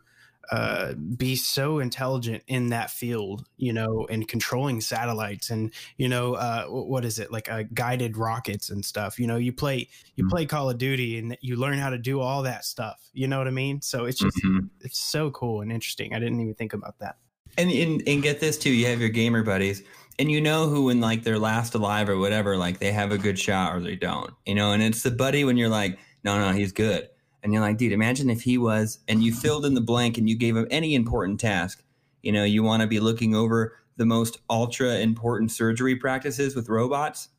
uh, 0.51 0.93
be 0.93 1.35
so 1.35 1.79
intelligent 1.79 2.43
in 2.47 2.69
that 2.69 2.89
field, 2.91 3.45
you 3.57 3.73
know, 3.73 4.07
and 4.09 4.27
controlling 4.27 4.81
satellites 4.81 5.49
and 5.49 5.73
you 5.97 6.07
know, 6.07 6.35
uh, 6.35 6.65
what 6.65 7.03
is 7.05 7.19
it 7.19 7.31
like 7.31 7.49
uh, 7.51 7.63
guided 7.73 8.17
rockets 8.17 8.69
and 8.69 8.83
stuff. 8.85 9.19
You 9.19 9.27
know, 9.27 9.37
you 9.37 9.51
play 9.53 9.87
you 10.15 10.23
Mhm. 10.25 10.29
play 10.29 10.45
Call 10.45 10.69
of 10.69 10.77
Duty 10.77 11.17
and 11.19 11.37
you 11.41 11.55
learn 11.55 11.77
how 11.77 11.89
to 11.89 11.97
do 11.97 12.19
all 12.19 12.43
that 12.43 12.65
stuff. 12.65 13.09
You 13.13 13.27
know 13.27 13.37
what 13.37 13.47
I 13.47 13.51
mean? 13.51 13.81
So 13.81 14.05
it's 14.05 14.19
just 14.19 14.37
Mhm. 14.43 14.69
it's 14.81 14.99
so 14.99 15.31
cool 15.31 15.61
and 15.61 15.71
interesting. 15.71 16.13
I 16.13 16.19
didn't 16.19 16.39
even 16.39 16.55
think 16.55 16.73
about 16.73 16.99
that. 16.99 17.17
And, 17.57 17.71
and 17.71 18.03
and 18.07 18.21
get 18.23 18.39
this 18.39 18.57
too, 18.57 18.71
you 18.71 18.85
have 18.87 18.99
your 18.99 19.09
gamer 19.09 19.43
buddies, 19.43 19.81
and 20.19 20.31
you 20.31 20.39
know 20.41 20.69
who 20.69 20.85
when 20.85 20.99
like 21.01 21.23
they're 21.23 21.39
last 21.39 21.73
alive 21.75 22.07
or 22.09 22.17
whatever, 22.17 22.55
like 22.57 22.79
they 22.79 22.91
have 22.91 23.11
a 23.11 23.17
good 23.17 23.39
shot 23.39 23.75
or 23.75 23.79
they 23.79 23.95
don't, 23.95 24.31
you 24.45 24.53
know. 24.55 24.71
And 24.73 24.83
it's 24.83 25.03
the 25.03 25.11
buddy 25.11 25.43
when 25.43 25.57
you're 25.57 25.69
like, 25.69 25.97
no, 26.23 26.39
no, 26.39 26.51
he's 26.55 26.71
good, 26.71 27.09
and 27.47 27.53
you're 27.53 27.63
like, 27.63 27.77
dude, 27.77 27.93
imagine 27.93 28.29
if 28.29 28.41
he 28.41 28.57
was, 28.57 28.99
and 29.07 29.23
you 29.23 29.33
filled 29.33 29.65
in 29.65 29.73
the 29.73 29.79
blank 29.79 30.17
and 30.17 30.27
you 30.27 30.37
gave 30.37 30.57
him 30.57 30.67
any 30.69 30.95
important 30.95 31.39
task, 31.39 31.81
you 32.21 32.29
know, 32.29 32.43
you 32.43 32.61
want 32.61 32.81
to 32.81 32.87
be 32.87 32.99
looking 32.99 33.33
over 33.33 33.73
the 33.95 34.05
most 34.05 34.39
ultra 34.49 34.97
important 34.97 35.49
surgery 35.49 35.95
practices 35.95 36.57
with 36.57 36.67
robots. 36.67 37.29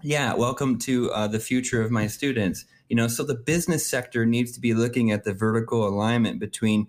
Yeah, 0.00 0.34
welcome 0.34 0.78
to 0.78 1.10
uh, 1.10 1.26
the 1.26 1.40
future 1.40 1.82
of 1.82 1.90
my 1.90 2.06
students. 2.06 2.66
You 2.88 2.94
know, 2.94 3.08
so 3.08 3.24
the 3.24 3.34
business 3.34 3.84
sector 3.84 4.24
needs 4.24 4.52
to 4.52 4.60
be 4.60 4.74
looking 4.74 5.10
at 5.10 5.24
the 5.24 5.34
vertical 5.34 5.88
alignment 5.88 6.38
between 6.38 6.86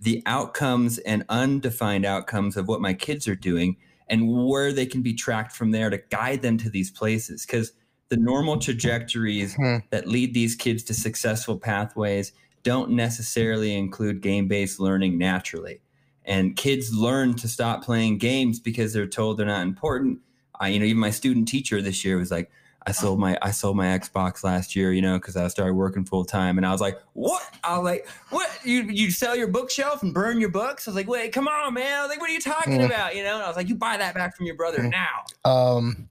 the 0.00 0.22
outcomes 0.24 0.98
and 0.98 1.24
undefined 1.28 2.06
outcomes 2.06 2.56
of 2.56 2.68
what 2.68 2.80
my 2.80 2.94
kids 2.94 3.26
are 3.26 3.34
doing 3.34 3.78
and 4.06 4.46
where 4.46 4.72
they 4.72 4.86
can 4.86 5.02
be 5.02 5.12
tracked 5.12 5.56
from 5.56 5.72
there 5.72 5.90
to 5.90 5.98
guide 5.98 6.42
them 6.42 6.56
to 6.58 6.70
these 6.70 6.92
places. 6.92 7.44
Because 7.44 7.72
the 8.08 8.16
normal 8.16 8.58
trajectories 8.58 9.54
Hmm. 9.54 9.76
that 9.90 10.06
lead 10.06 10.34
these 10.34 10.54
kids 10.54 10.82
to 10.84 10.94
successful 10.94 11.58
pathways 11.58 12.32
don't 12.62 12.90
necessarily 12.90 13.76
include 13.76 14.20
game 14.20 14.48
based 14.48 14.78
learning 14.78 15.18
naturally. 15.18 15.80
And 16.24 16.54
kids 16.56 16.94
learn 16.94 17.34
to 17.36 17.48
stop 17.48 17.82
playing 17.84 18.18
games 18.18 18.60
because 18.60 18.92
they're 18.92 19.06
told 19.08 19.38
they're 19.38 19.46
not 19.46 19.62
important. 19.62 20.20
I, 20.60 20.68
you 20.68 20.78
know, 20.78 20.84
even 20.84 21.00
my 21.00 21.10
student 21.10 21.48
teacher 21.48 21.82
this 21.82 22.04
year 22.04 22.16
was 22.18 22.30
like, 22.30 22.50
I 22.84 22.90
sold 22.92 23.20
my 23.20 23.38
I 23.42 23.52
sold 23.52 23.76
my 23.76 23.86
Xbox 23.86 24.42
last 24.42 24.74
year, 24.74 24.92
you 24.92 25.00
know, 25.02 25.16
because 25.16 25.36
I 25.36 25.46
started 25.48 25.74
working 25.74 26.04
full 26.04 26.24
time, 26.24 26.58
and 26.58 26.66
I 26.66 26.72
was 26.72 26.80
like, 26.80 26.98
"What?" 27.12 27.42
I 27.62 27.78
was 27.78 27.84
like, 27.84 28.08
"What? 28.30 28.50
You 28.64 28.82
you 28.82 29.12
sell 29.12 29.36
your 29.36 29.46
bookshelf 29.46 30.02
and 30.02 30.12
burn 30.12 30.40
your 30.40 30.48
books?" 30.48 30.88
I 30.88 30.90
was 30.90 30.96
like, 30.96 31.06
"Wait, 31.06 31.32
come 31.32 31.46
on, 31.46 31.74
man!" 31.74 32.00
I 32.00 32.02
was 32.02 32.08
like, 32.10 32.20
"What 32.20 32.28
are 32.28 32.32
you 32.32 32.40
talking 32.40 32.80
Mm. 32.80 32.86
about?" 32.86 33.14
You 33.14 33.22
know, 33.22 33.34
and 33.36 33.44
I 33.44 33.46
was 33.46 33.56
like, 33.56 33.68
"You 33.68 33.76
buy 33.76 33.96
that 33.98 34.16
back 34.16 34.36
from 34.36 34.46
your 34.46 34.56
brother 34.56 34.80
Mm. 34.80 34.90
now." 34.90 35.48
Um, 35.48 36.08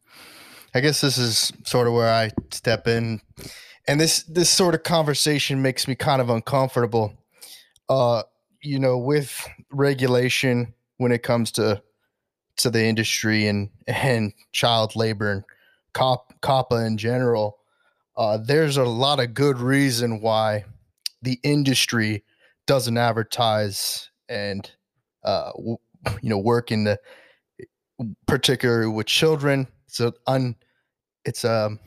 I 0.74 0.80
guess 0.80 1.02
this 1.02 1.18
is 1.18 1.52
sort 1.66 1.88
of 1.88 1.94
where 1.94 2.12
I 2.12 2.32
step 2.52 2.88
in, 2.88 3.22
and 3.88 4.00
this 4.00 4.24
this 4.24 4.50
sort 4.50 4.76
of 4.76 4.84
conversation 4.84 5.62
makes 5.62 5.88
me 5.88 5.96
kind 5.96 6.22
of 6.22 6.30
uncomfortable. 6.30 7.14
Uh, 7.90 8.24
you 8.62 8.80
know, 8.80 8.98
with 8.98 9.48
regulation 9.72 10.74
when 10.98 11.12
it 11.12 11.24
comes 11.24 11.52
to 11.54 11.82
to 12.58 12.70
the 12.70 12.86
industry 12.86 13.48
and 13.48 13.70
and 13.88 14.34
child 14.52 14.96
labor 14.96 15.32
and 15.32 15.44
cop 15.94 16.34
COPPA 16.42 16.86
in 16.88 16.98
general, 16.98 17.58
uh, 18.16 18.38
there's 18.38 18.78
a 18.78 18.84
lot 18.84 19.20
of 19.20 19.34
good 19.34 19.60
reason 19.60 20.22
why 20.22 20.64
the 21.22 21.40
industry 21.44 22.24
doesn't 22.66 22.98
advertise 22.98 24.10
and 24.30 24.72
uh, 25.24 25.52
w- 25.52 25.78
you 26.22 26.30
know 26.30 26.38
work 26.38 26.72
in 26.72 26.86
the 26.86 27.00
particularly 28.26 28.88
with 28.88 29.08
children. 29.08 29.68
It's 29.92 30.00
a 30.00 30.14
un, 30.26 30.56
it's 31.26 31.44
a 31.44 31.78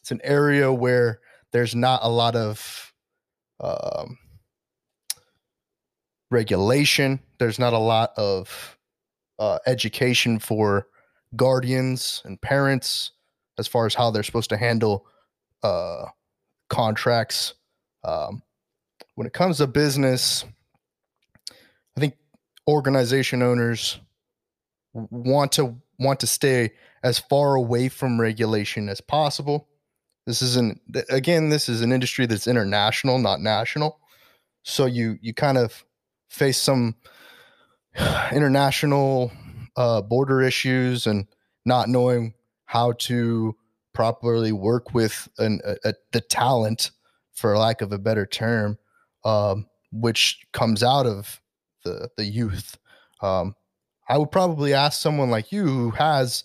it's 0.00 0.10
an 0.10 0.20
area 0.22 0.70
where 0.70 1.20
there's 1.50 1.74
not 1.74 2.00
a 2.02 2.08
lot 2.08 2.36
of 2.36 2.92
um, 3.58 4.18
regulation. 6.30 7.20
There's 7.38 7.58
not 7.58 7.72
a 7.72 7.78
lot 7.78 8.12
of 8.18 8.76
uh, 9.38 9.60
education 9.66 10.38
for 10.38 10.88
guardians 11.36 12.20
and 12.26 12.38
parents 12.38 13.12
as 13.58 13.66
far 13.66 13.86
as 13.86 13.94
how 13.94 14.10
they're 14.10 14.22
supposed 14.22 14.50
to 14.50 14.58
handle 14.58 15.06
uh, 15.62 16.04
contracts. 16.68 17.54
Um, 18.04 18.42
when 19.14 19.26
it 19.26 19.32
comes 19.32 19.56
to 19.56 19.66
business, 19.66 20.44
I 21.96 22.00
think 22.00 22.14
organization 22.68 23.42
owners 23.42 23.98
want 24.92 25.52
to 25.52 25.80
want 25.98 26.20
to 26.20 26.26
stay 26.26 26.72
as 27.02 27.18
far 27.18 27.54
away 27.54 27.88
from 27.88 28.20
regulation 28.20 28.88
as 28.88 29.00
possible. 29.00 29.68
This 30.26 30.42
is 30.42 30.56
an 30.56 30.80
again, 31.08 31.48
this 31.48 31.68
is 31.68 31.80
an 31.80 31.92
industry 31.92 32.26
that's 32.26 32.46
international, 32.46 33.18
not 33.18 33.40
national. 33.40 33.98
So 34.62 34.86
you 34.86 35.18
you 35.20 35.32
kind 35.32 35.56
of 35.56 35.84
face 36.28 36.58
some 36.58 36.96
international 38.32 39.32
uh, 39.76 40.02
border 40.02 40.42
issues 40.42 41.06
and 41.06 41.26
not 41.64 41.88
knowing 41.88 42.34
how 42.66 42.92
to 42.92 43.56
properly 43.94 44.52
work 44.52 44.92
with 44.92 45.28
an, 45.38 45.60
a, 45.64 45.76
a, 45.84 45.94
the 46.12 46.20
talent, 46.20 46.90
for 47.32 47.56
lack 47.56 47.80
of 47.80 47.92
a 47.92 47.98
better 47.98 48.26
term, 48.26 48.76
um, 49.24 49.66
which 49.92 50.40
comes 50.52 50.82
out 50.82 51.06
of 51.06 51.40
the 51.84 52.10
the 52.16 52.24
youth. 52.24 52.76
Um, 53.22 53.54
I 54.08 54.18
would 54.18 54.30
probably 54.30 54.74
ask 54.74 55.00
someone 55.00 55.30
like 55.30 55.52
you 55.52 55.64
who 55.64 55.90
has 55.90 56.44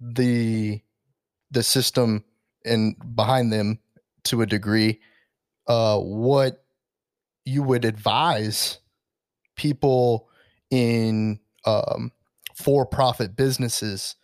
the 0.00 0.80
the 1.50 1.62
system 1.62 2.24
and 2.64 2.94
behind 3.14 3.52
them 3.52 3.78
to 4.24 4.42
a 4.42 4.46
degree, 4.46 5.00
uh, 5.66 5.98
what 5.98 6.64
you 7.44 7.62
would 7.62 7.84
advise 7.84 8.78
people 9.56 10.28
in 10.70 11.40
um, 11.64 12.12
for-profit 12.54 13.34
businesses 13.34 14.16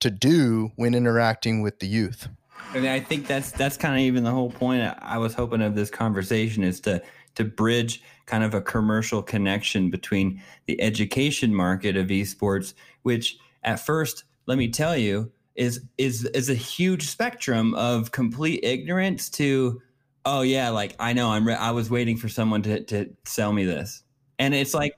to 0.00 0.10
do 0.10 0.70
when 0.76 0.94
interacting 0.94 1.60
with 1.60 1.80
the 1.80 1.86
youth. 1.88 2.28
I 2.72 2.78
mean, 2.78 2.86
I 2.86 3.00
think 3.00 3.26
that's 3.26 3.50
that's 3.50 3.76
kind 3.76 3.94
of 3.94 4.00
even 4.00 4.24
the 4.24 4.30
whole 4.30 4.50
point. 4.50 4.82
I- 4.82 4.96
I 5.00 5.18
was 5.18 5.34
hoping 5.34 5.62
of 5.62 5.74
this 5.74 5.90
conversation 5.90 6.62
is 6.62 6.80
to 6.82 7.02
to 7.34 7.44
bridge 7.44 8.02
kind 8.26 8.44
of 8.44 8.52
a 8.54 8.60
commercial 8.60 9.22
connection 9.22 9.90
between 9.90 10.42
the 10.66 10.80
education 10.80 11.54
market 11.54 11.96
of 11.96 12.08
esports, 12.08 12.74
which 13.02 13.38
at 13.62 13.80
first, 13.80 14.24
let 14.48 14.56
me 14.58 14.68
tell 14.68 14.96
you, 14.96 15.30
is 15.54 15.82
is 15.98 16.24
is 16.24 16.48
a 16.48 16.54
huge 16.54 17.06
spectrum 17.06 17.74
of 17.74 18.10
complete 18.12 18.60
ignorance 18.64 19.28
to, 19.28 19.82
oh 20.24 20.40
yeah, 20.40 20.70
like 20.70 20.96
I 20.98 21.12
know 21.12 21.30
I'm 21.30 21.46
re- 21.46 21.54
I 21.54 21.70
was 21.70 21.90
waiting 21.90 22.16
for 22.16 22.28
someone 22.28 22.62
to 22.62 22.82
to 22.84 23.10
sell 23.24 23.52
me 23.52 23.64
this, 23.64 24.02
and 24.38 24.54
it's 24.54 24.72
like 24.72 24.94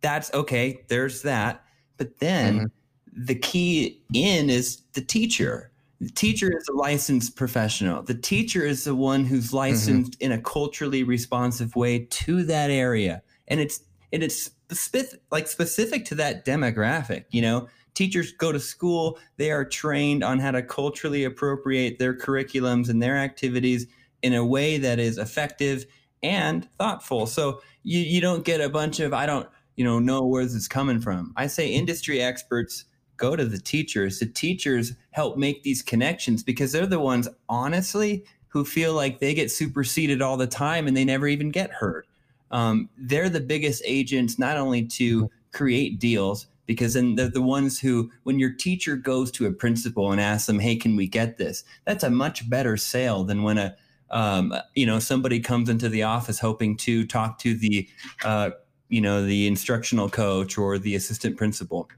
that's 0.00 0.34
okay. 0.34 0.82
There's 0.88 1.22
that, 1.22 1.64
but 1.98 2.18
then 2.18 2.56
mm-hmm. 2.56 3.24
the 3.24 3.36
key 3.36 4.02
in 4.12 4.50
is 4.50 4.82
the 4.92 5.02
teacher. 5.02 5.70
The 6.00 6.10
teacher 6.10 6.50
is 6.56 6.66
a 6.68 6.72
licensed 6.72 7.36
professional. 7.36 8.02
The 8.02 8.14
teacher 8.14 8.64
is 8.64 8.84
the 8.84 8.94
one 8.94 9.24
who's 9.24 9.48
mm-hmm. 9.48 9.56
licensed 9.56 10.16
in 10.20 10.32
a 10.32 10.40
culturally 10.40 11.04
responsive 11.04 11.76
way 11.76 12.06
to 12.06 12.42
that 12.44 12.70
area, 12.70 13.22
and 13.46 13.60
it's 13.60 13.80
and 14.12 14.24
it's 14.24 14.50
specific, 14.72 15.20
like 15.30 15.46
specific 15.46 16.06
to 16.06 16.16
that 16.16 16.44
demographic. 16.44 17.26
You 17.30 17.42
know, 17.42 17.68
teachers 18.00 18.32
go 18.32 18.50
to 18.50 18.58
school; 18.58 19.18
they 19.36 19.50
are 19.50 19.64
trained 19.64 20.24
on 20.24 20.38
how 20.38 20.50
to 20.50 20.62
culturally 20.62 21.24
appropriate 21.24 21.98
their 21.98 22.16
curriculums 22.16 22.88
and 22.88 23.02
their 23.02 23.18
activities 23.18 23.86
in 24.22 24.32
a 24.32 24.44
way 24.44 24.78
that 24.78 24.98
is 24.98 25.18
effective 25.18 25.84
and 26.22 26.66
thoughtful. 26.78 27.26
So 27.26 27.60
you 27.82 28.00
you 28.00 28.22
don't 28.22 28.42
get 28.42 28.62
a 28.62 28.70
bunch 28.70 29.00
of 29.00 29.12
I 29.12 29.26
don't 29.26 29.46
you 29.76 29.84
know 29.84 29.98
know 29.98 30.24
where 30.24 30.44
this 30.44 30.54
is 30.54 30.66
coming 30.66 30.98
from. 30.98 31.34
I 31.36 31.46
say 31.46 31.68
industry 31.68 32.22
experts 32.22 32.86
go 33.18 33.36
to 33.36 33.44
the 33.44 33.58
teachers. 33.58 34.18
The 34.18 34.26
teachers 34.26 34.94
help 35.10 35.36
make 35.36 35.62
these 35.62 35.82
connections 35.82 36.42
because 36.42 36.72
they're 36.72 36.86
the 36.86 36.98
ones, 36.98 37.28
honestly, 37.50 38.24
who 38.48 38.64
feel 38.64 38.94
like 38.94 39.20
they 39.20 39.34
get 39.34 39.50
superseded 39.50 40.22
all 40.22 40.38
the 40.38 40.46
time 40.46 40.86
and 40.86 40.96
they 40.96 41.04
never 41.04 41.28
even 41.28 41.50
get 41.50 41.70
heard. 41.70 42.06
Um, 42.50 42.88
they're 42.96 43.28
the 43.28 43.40
biggest 43.40 43.82
agents, 43.84 44.38
not 44.38 44.56
only 44.56 44.86
to 44.86 45.30
create 45.52 45.98
deals, 45.98 46.46
because 46.70 46.94
then 46.94 47.16
they're 47.16 47.26
the 47.26 47.42
ones 47.42 47.80
who, 47.80 48.12
when 48.22 48.38
your 48.38 48.52
teacher 48.52 48.94
goes 48.94 49.32
to 49.32 49.44
a 49.44 49.50
principal 49.50 50.12
and 50.12 50.20
asks 50.20 50.46
them, 50.46 50.60
"Hey, 50.60 50.76
can 50.76 50.94
we 50.94 51.08
get 51.08 51.36
this?" 51.36 51.64
That's 51.84 52.04
a 52.04 52.10
much 52.10 52.48
better 52.48 52.76
sale 52.76 53.24
than 53.24 53.42
when 53.42 53.58
a 53.58 53.74
um, 54.12 54.54
you 54.76 54.86
know 54.86 55.00
somebody 55.00 55.40
comes 55.40 55.68
into 55.68 55.88
the 55.88 56.04
office 56.04 56.38
hoping 56.38 56.76
to 56.76 57.04
talk 57.04 57.40
to 57.40 57.54
the 57.54 57.88
uh, 58.24 58.50
you 58.88 59.00
know 59.00 59.26
the 59.26 59.48
instructional 59.48 60.08
coach 60.08 60.56
or 60.56 60.78
the 60.78 60.94
assistant 60.94 61.36
principal. 61.36 61.88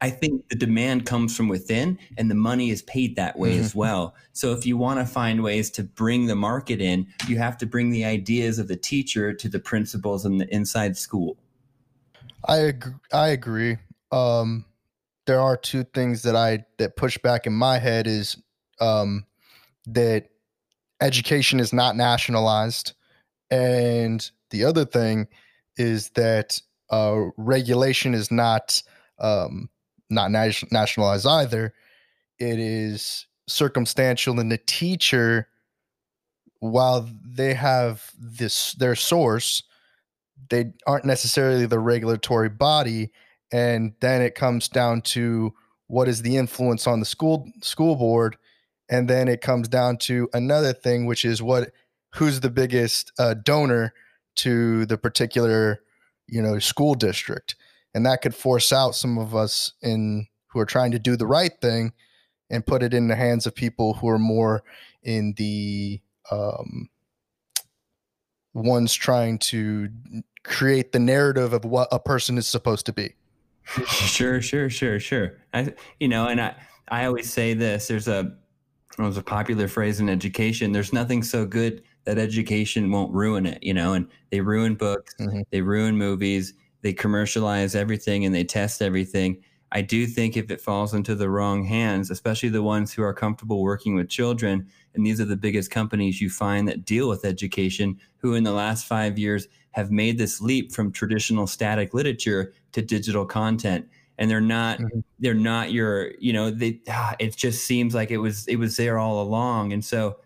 I 0.00 0.10
think 0.10 0.48
the 0.48 0.56
demand 0.56 1.06
comes 1.06 1.36
from 1.36 1.46
within 1.46 1.96
and 2.16 2.28
the 2.28 2.34
money 2.34 2.70
is 2.70 2.82
paid 2.82 3.14
that 3.14 3.38
way 3.38 3.56
as 3.56 3.72
well. 3.72 4.16
So 4.32 4.52
if 4.52 4.66
you 4.66 4.76
want 4.76 4.98
to 4.98 5.06
find 5.06 5.44
ways 5.44 5.70
to 5.72 5.84
bring 5.84 6.26
the 6.26 6.36
market 6.36 6.80
in, 6.80 7.06
you 7.28 7.38
have 7.38 7.56
to 7.58 7.66
bring 7.66 7.90
the 7.90 8.04
ideas 8.04 8.58
of 8.58 8.66
the 8.66 8.76
teacher 8.76 9.32
to 9.34 9.48
the 9.48 9.58
principals 9.58 10.24
and 10.24 10.40
the 10.40 10.52
inside 10.54 10.96
school. 10.96 11.36
I 12.44 12.56
agree, 12.58 12.94
I 13.12 13.28
agree. 13.28 13.78
Um, 14.10 14.64
there 15.26 15.40
are 15.40 15.56
two 15.56 15.84
things 15.84 16.22
that 16.22 16.34
I 16.34 16.64
that 16.78 16.96
push 16.96 17.18
back 17.18 17.46
in 17.46 17.52
my 17.52 17.78
head 17.78 18.06
is 18.06 18.36
um, 18.80 19.26
that 19.86 20.30
education 21.00 21.60
is 21.60 21.72
not 21.72 21.96
nationalized, 21.96 22.94
and 23.50 24.28
the 24.50 24.64
other 24.64 24.84
thing 24.86 25.28
is 25.76 26.08
that 26.10 26.60
uh, 26.90 27.26
regulation 27.36 28.14
is 28.14 28.30
not 28.30 28.82
um, 29.18 29.68
not 30.08 30.30
nat- 30.30 30.72
nationalized 30.72 31.26
either. 31.26 31.74
It 32.38 32.58
is 32.58 33.26
circumstantial, 33.46 34.40
and 34.40 34.50
the 34.50 34.58
teacher, 34.58 35.48
while 36.60 37.06
they 37.22 37.52
have 37.52 38.12
this 38.18 38.72
their 38.74 38.94
source, 38.94 39.62
they 40.48 40.72
aren't 40.86 41.04
necessarily 41.04 41.66
the 41.66 41.78
regulatory 41.78 42.48
body 42.48 43.10
and 43.52 43.94
then 44.00 44.22
it 44.22 44.34
comes 44.34 44.68
down 44.68 45.00
to 45.00 45.54
what 45.86 46.08
is 46.08 46.22
the 46.22 46.36
influence 46.36 46.86
on 46.86 47.00
the 47.00 47.06
school 47.06 47.50
school 47.62 47.96
board 47.96 48.36
and 48.90 49.08
then 49.08 49.28
it 49.28 49.40
comes 49.40 49.68
down 49.68 49.96
to 49.96 50.28
another 50.32 50.72
thing 50.72 51.06
which 51.06 51.24
is 51.24 51.42
what 51.42 51.70
who's 52.14 52.40
the 52.40 52.50
biggest 52.50 53.12
uh, 53.18 53.34
donor 53.34 53.92
to 54.34 54.86
the 54.86 54.98
particular 54.98 55.80
you 56.26 56.42
know 56.42 56.58
school 56.58 56.94
district 56.94 57.56
and 57.94 58.04
that 58.04 58.22
could 58.22 58.34
force 58.34 58.72
out 58.72 58.94
some 58.94 59.18
of 59.18 59.34
us 59.34 59.72
in 59.82 60.26
who 60.48 60.60
are 60.60 60.66
trying 60.66 60.90
to 60.90 60.98
do 60.98 61.16
the 61.16 61.26
right 61.26 61.60
thing 61.60 61.92
and 62.50 62.66
put 62.66 62.82
it 62.82 62.94
in 62.94 63.08
the 63.08 63.16
hands 63.16 63.46
of 63.46 63.54
people 63.54 63.94
who 63.94 64.08
are 64.08 64.18
more 64.18 64.62
in 65.02 65.34
the 65.36 66.00
um, 66.30 66.88
one's 68.54 68.94
trying 68.94 69.38
to 69.38 69.88
create 70.44 70.92
the 70.92 70.98
narrative 70.98 71.52
of 71.52 71.64
what 71.64 71.88
a 71.92 71.98
person 71.98 72.38
is 72.38 72.48
supposed 72.48 72.86
to 72.86 72.92
be. 72.92 73.14
Sure, 73.86 74.40
sure, 74.40 74.70
sure, 74.70 74.98
sure. 75.00 75.38
I, 75.52 75.74
you 76.00 76.08
know, 76.08 76.26
and 76.28 76.40
I, 76.40 76.54
I 76.88 77.04
always 77.04 77.30
say 77.32 77.54
this. 77.54 77.88
There's 77.88 78.08
a, 78.08 78.34
there's 78.96 79.16
a 79.16 79.22
popular 79.22 79.68
phrase 79.68 80.00
in 80.00 80.08
education. 80.08 80.72
There's 80.72 80.92
nothing 80.92 81.22
so 81.22 81.44
good 81.46 81.82
that 82.04 82.18
education 82.18 82.90
won't 82.90 83.12
ruin 83.12 83.46
it. 83.46 83.62
You 83.62 83.74
know, 83.74 83.92
and 83.92 84.08
they 84.30 84.40
ruin 84.40 84.74
books, 84.74 85.14
Mhm. 85.20 85.44
they 85.50 85.60
ruin 85.60 85.96
movies, 85.96 86.54
they 86.82 86.92
commercialize 86.92 87.74
everything, 87.74 88.24
and 88.24 88.34
they 88.34 88.44
test 88.44 88.80
everything. 88.82 89.42
I 89.70 89.82
do 89.82 90.06
think 90.06 90.36
if 90.36 90.50
it 90.50 90.62
falls 90.62 90.94
into 90.94 91.14
the 91.14 91.28
wrong 91.28 91.64
hands, 91.64 92.10
especially 92.10 92.48
the 92.48 92.62
ones 92.62 92.92
who 92.94 93.02
are 93.02 93.12
comfortable 93.12 93.60
working 93.62 93.94
with 93.94 94.08
children, 94.08 94.66
and 94.94 95.04
these 95.04 95.20
are 95.20 95.26
the 95.26 95.36
biggest 95.36 95.70
companies 95.70 96.22
you 96.22 96.30
find 96.30 96.66
that 96.68 96.86
deal 96.86 97.06
with 97.08 97.26
education, 97.26 97.98
who 98.16 98.32
in 98.32 98.44
the 98.44 98.52
last 98.52 98.86
five 98.86 99.18
years 99.18 99.46
have 99.72 99.90
made 99.90 100.18
this 100.18 100.40
leap 100.40 100.72
from 100.72 100.90
traditional 100.92 101.46
static 101.46 101.94
literature 101.94 102.52
to 102.72 102.82
digital 102.82 103.24
content. 103.24 103.88
And 104.18 104.30
they're 104.30 104.40
not, 104.40 104.78
Mhm. 104.80 105.04
they're 105.20 105.34
not 105.34 105.72
your, 105.72 106.12
you 106.18 106.32
know, 106.32 106.50
they, 106.50 106.80
ah, 106.88 107.14
it 107.18 107.36
just 107.36 107.64
seems 107.64 107.94
like 107.94 108.10
it 108.10 108.18
was, 108.18 108.46
it 108.48 108.56
was 108.56 108.76
there 108.76 108.98
all 108.98 109.22
along. 109.22 109.72
And 109.72 109.84
so, 109.84 110.16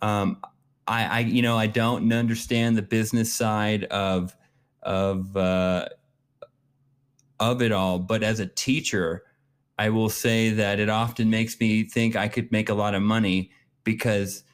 um, 0.00 0.38
I, 0.86 1.04
I, 1.04 1.18
you 1.20 1.42
know, 1.42 1.58
I 1.58 1.66
don't 1.66 2.10
understand 2.12 2.76
the 2.76 2.82
business 2.82 3.32
side 3.32 3.84
of, 3.84 4.34
of, 4.82 5.36
uh, 5.36 5.88
of 7.38 7.60
it 7.60 7.72
all. 7.72 7.98
But 7.98 8.22
as 8.22 8.40
a 8.40 8.46
teacher, 8.46 9.24
I 9.78 9.90
will 9.90 10.08
say 10.08 10.50
that 10.50 10.78
it 10.80 10.88
often 10.88 11.28
makes 11.28 11.58
me 11.58 11.84
think 11.84 12.16
I 12.16 12.28
could 12.28 12.50
make 12.52 12.68
a 12.68 12.74
lot 12.74 12.94
of 12.94 13.02
money 13.02 13.50
because 13.84 14.44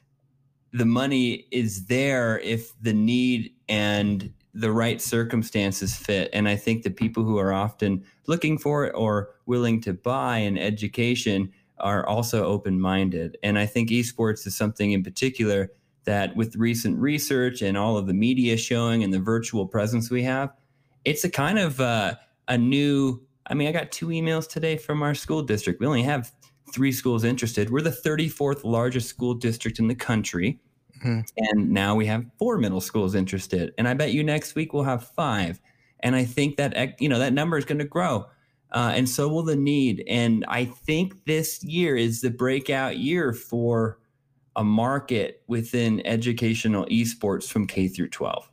the 0.72 0.86
money 0.86 1.46
is 1.50 1.86
there 1.86 2.38
if 2.40 2.72
the 2.80 2.92
need 2.92 3.52
and 3.68 4.32
the 4.58 4.72
right 4.72 5.00
circumstances 5.00 5.94
fit. 5.94 6.28
And 6.32 6.48
I 6.48 6.56
think 6.56 6.82
the 6.82 6.90
people 6.90 7.22
who 7.22 7.38
are 7.38 7.52
often 7.52 8.04
looking 8.26 8.58
for 8.58 8.86
it 8.86 8.92
or 8.94 9.30
willing 9.46 9.80
to 9.82 9.92
buy 9.92 10.38
an 10.38 10.58
education 10.58 11.52
are 11.78 12.04
also 12.06 12.44
open 12.44 12.80
minded. 12.80 13.38
And 13.44 13.56
I 13.56 13.66
think 13.66 13.90
esports 13.90 14.46
is 14.48 14.56
something 14.56 14.90
in 14.90 15.04
particular 15.04 15.70
that, 16.04 16.34
with 16.34 16.56
recent 16.56 16.98
research 16.98 17.62
and 17.62 17.78
all 17.78 17.96
of 17.96 18.08
the 18.08 18.14
media 18.14 18.56
showing 18.56 19.04
and 19.04 19.14
the 19.14 19.20
virtual 19.20 19.64
presence 19.64 20.10
we 20.10 20.24
have, 20.24 20.52
it's 21.04 21.22
a 21.22 21.30
kind 21.30 21.58
of 21.58 21.80
uh, 21.80 22.16
a 22.48 22.58
new. 22.58 23.22
I 23.46 23.54
mean, 23.54 23.68
I 23.68 23.72
got 23.72 23.92
two 23.92 24.08
emails 24.08 24.48
today 24.48 24.76
from 24.76 25.02
our 25.02 25.14
school 25.14 25.42
district. 25.42 25.80
We 25.80 25.86
only 25.86 26.02
have 26.02 26.32
three 26.74 26.92
schools 26.92 27.22
interested. 27.24 27.70
We're 27.70 27.80
the 27.80 27.90
34th 27.90 28.64
largest 28.64 29.08
school 29.08 29.34
district 29.34 29.78
in 29.78 29.86
the 29.86 29.94
country. 29.94 30.58
Mhm. 31.02 31.24
And 31.36 31.70
now 31.70 31.94
we 31.94 32.06
have 32.06 32.24
four 32.38 32.58
middle 32.58 32.80
schools 32.80 33.14
interested. 33.14 33.72
And 33.78 33.88
I 33.88 33.94
bet 33.94 34.12
you 34.12 34.22
next 34.24 34.54
week 34.54 34.72
we'll 34.72 34.84
have 34.84 35.08
five. 35.08 35.60
And 36.00 36.14
I 36.14 36.24
think 36.24 36.56
that, 36.56 37.00
you 37.00 37.08
know, 37.08 37.18
that 37.18 37.32
number 37.32 37.58
is 37.58 37.64
going 37.64 37.78
to 37.78 37.84
grow. 37.84 38.26
Uh, 38.72 38.92
and 38.94 39.08
so 39.08 39.28
will 39.28 39.42
the 39.42 39.56
need. 39.56 40.04
And 40.08 40.44
I 40.48 40.66
think 40.66 41.24
this 41.24 41.64
year 41.64 41.96
is 41.96 42.20
the 42.20 42.30
breakout 42.30 42.98
year 42.98 43.32
for 43.32 43.98
a 44.56 44.64
market 44.64 45.42
within 45.46 46.04
educational 46.06 46.84
esports 46.86 47.48
from 47.48 47.66
K 47.66 47.88
through 47.88 48.08
12. 48.10 48.50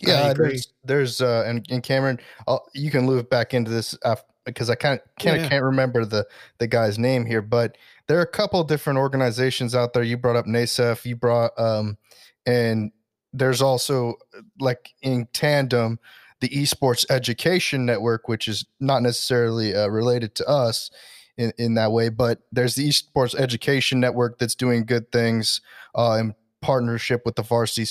Yeah, 0.00 0.30
agree. 0.30 0.48
there's 0.48 0.72
there's 0.84 1.20
uh 1.20 1.44
and, 1.46 1.64
and 1.70 1.82
Cameron, 1.82 2.18
I'll, 2.48 2.66
you 2.74 2.90
can 2.90 3.04
move 3.04 3.30
back 3.30 3.54
into 3.54 3.70
this 3.70 3.96
af 4.02 4.24
because 4.44 4.70
I 4.70 4.74
can't 4.74 5.00
can't 5.18 5.40
Yeah. 5.40 5.48
can't 5.48 5.64
remember 5.64 6.04
the 6.04 6.26
the 6.58 6.66
guy's 6.66 6.98
name 6.98 7.26
here, 7.26 7.42
but 7.42 7.76
there 8.06 8.18
are 8.18 8.22
a 8.22 8.26
couple 8.26 8.62
different 8.64 8.98
organizations 8.98 9.74
out 9.74 9.92
there. 9.92 10.02
You 10.02 10.16
brought 10.16 10.36
up 10.36 10.46
NASEF, 10.46 11.04
you 11.04 11.16
brought 11.16 11.58
um, 11.58 11.96
and 12.46 12.92
there's 13.32 13.62
also 13.62 14.14
like 14.60 14.92
in 15.02 15.26
tandem 15.32 15.98
the 16.40 16.48
esports 16.48 17.06
education 17.08 17.86
network, 17.86 18.28
which 18.28 18.48
is 18.48 18.64
not 18.80 19.00
necessarily 19.02 19.74
uh, 19.74 19.88
related 19.88 20.34
to 20.36 20.48
us 20.48 20.90
in 21.36 21.52
in 21.56 21.74
that 21.74 21.92
way, 21.92 22.08
but 22.08 22.40
there's 22.50 22.74
the 22.74 22.88
esports 22.88 23.34
education 23.34 24.00
network 24.00 24.38
that's 24.38 24.54
doing 24.54 24.84
good 24.84 25.10
things 25.12 25.60
uh, 25.94 26.18
in 26.20 26.34
partnership 26.60 27.22
with 27.24 27.36
the 27.36 27.42
varsity 27.42 27.86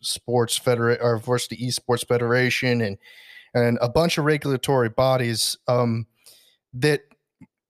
sports 0.00 0.56
federate 0.56 1.00
or 1.02 1.18
varsity 1.18 1.56
esports 1.66 2.06
federation 2.06 2.80
and 2.80 2.98
and 3.54 3.78
a 3.80 3.88
bunch 3.88 4.18
of 4.18 4.24
regulatory 4.24 4.88
bodies 4.88 5.56
um, 5.68 6.06
that 6.74 7.02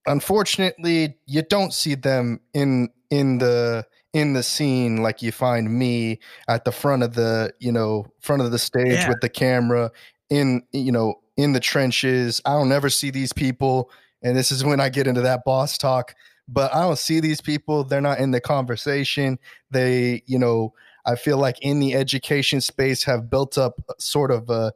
unfortunately 0.06 1.16
you 1.26 1.42
don't 1.42 1.72
see 1.72 1.94
them 1.94 2.40
in 2.54 2.88
in 3.10 3.38
the 3.38 3.86
in 4.12 4.34
the 4.34 4.42
scene 4.42 5.02
like 5.02 5.22
you 5.22 5.32
find 5.32 5.72
me 5.78 6.18
at 6.48 6.64
the 6.64 6.72
front 6.72 7.02
of 7.02 7.14
the 7.14 7.52
you 7.60 7.72
know 7.72 8.04
front 8.20 8.42
of 8.42 8.50
the 8.50 8.58
stage 8.58 8.92
Yeah. 8.92 9.08
with 9.08 9.20
the 9.20 9.28
camera 9.28 9.90
in 10.30 10.62
you 10.72 10.92
know 10.92 11.14
in 11.36 11.52
the 11.52 11.60
trenches. 11.60 12.40
I 12.44 12.52
don't 12.52 12.72
ever 12.72 12.90
see 12.90 13.10
these 13.10 13.32
people 13.32 13.90
and 14.22 14.36
this 14.36 14.52
is 14.52 14.64
when 14.64 14.80
i 14.80 14.88
get 14.88 15.06
into 15.06 15.22
that 15.22 15.44
boss 15.44 15.78
talk 15.78 16.14
but 16.48 16.74
i 16.74 16.80
don't 16.82 16.98
see 16.98 17.20
these 17.20 17.40
people. 17.40 17.84
They're 17.84 18.00
not 18.00 18.18
in 18.18 18.32
the 18.32 18.40
conversation. 18.40 19.38
They 19.70 20.22
you 20.26 20.38
know 20.38 20.74
i 21.06 21.14
feel 21.16 21.38
like 21.38 21.56
in 21.60 21.78
the 21.80 21.94
education 21.94 22.60
space 22.60 23.02
have 23.04 23.30
built 23.30 23.56
up 23.56 23.80
sort 23.98 24.30
of 24.30 24.50
a 24.50 24.72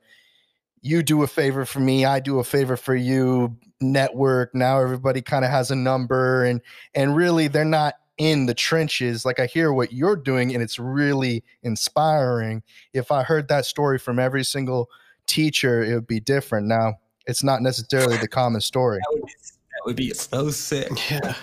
you 0.83 1.03
do 1.03 1.23
a 1.23 1.27
favor 1.27 1.65
for 1.65 1.81
me 1.81 2.05
i 2.05 2.21
do 2.21 2.39
a 2.39 2.45
favor 2.45 2.77
for 2.77 2.95
you 2.95 3.57
network 3.81 4.55
now 4.55 4.81
everybody 4.81 5.21
kind 5.21 5.45
of 5.45 5.51
has 5.51 5.71
a 5.71 5.77
number 5.77 6.45
and 6.45 6.61
and 6.95 7.17
really 7.17 7.49
they're 7.49 7.65
not 7.65 7.95
in 8.19 8.47
the 8.47 8.55
trenches 8.55 9.25
like 9.25 9.39
i 9.39 9.47
hear 9.47 9.73
what 9.73 9.93
you're 9.93 10.17
doing 10.17 10.55
and 10.55 10.63
it's 10.63 10.79
really 10.79 11.43
inspiring 11.63 12.63
if 12.95 13.11
i 13.11 13.23
heard 13.23 13.49
that 13.49 13.67
story 13.67 13.99
from 13.99 14.19
every 14.19 14.45
single 14.45 14.89
teacher 15.27 15.83
it 15.83 15.95
would 15.95 16.07
be 16.07 16.21
different 16.21 16.67
now 16.67 16.95
it's 17.27 17.43
not 17.43 17.61
necessarily 17.61 18.17
the 18.19 18.29
common 18.29 18.61
story 18.61 19.01
That 19.03 19.19
would 19.19 19.27
be, 19.27 19.33
that 19.51 19.83
would 19.85 19.97
be 19.97 20.15
so 20.15 20.51
sick. 20.51 21.11
Yeah. 21.11 21.35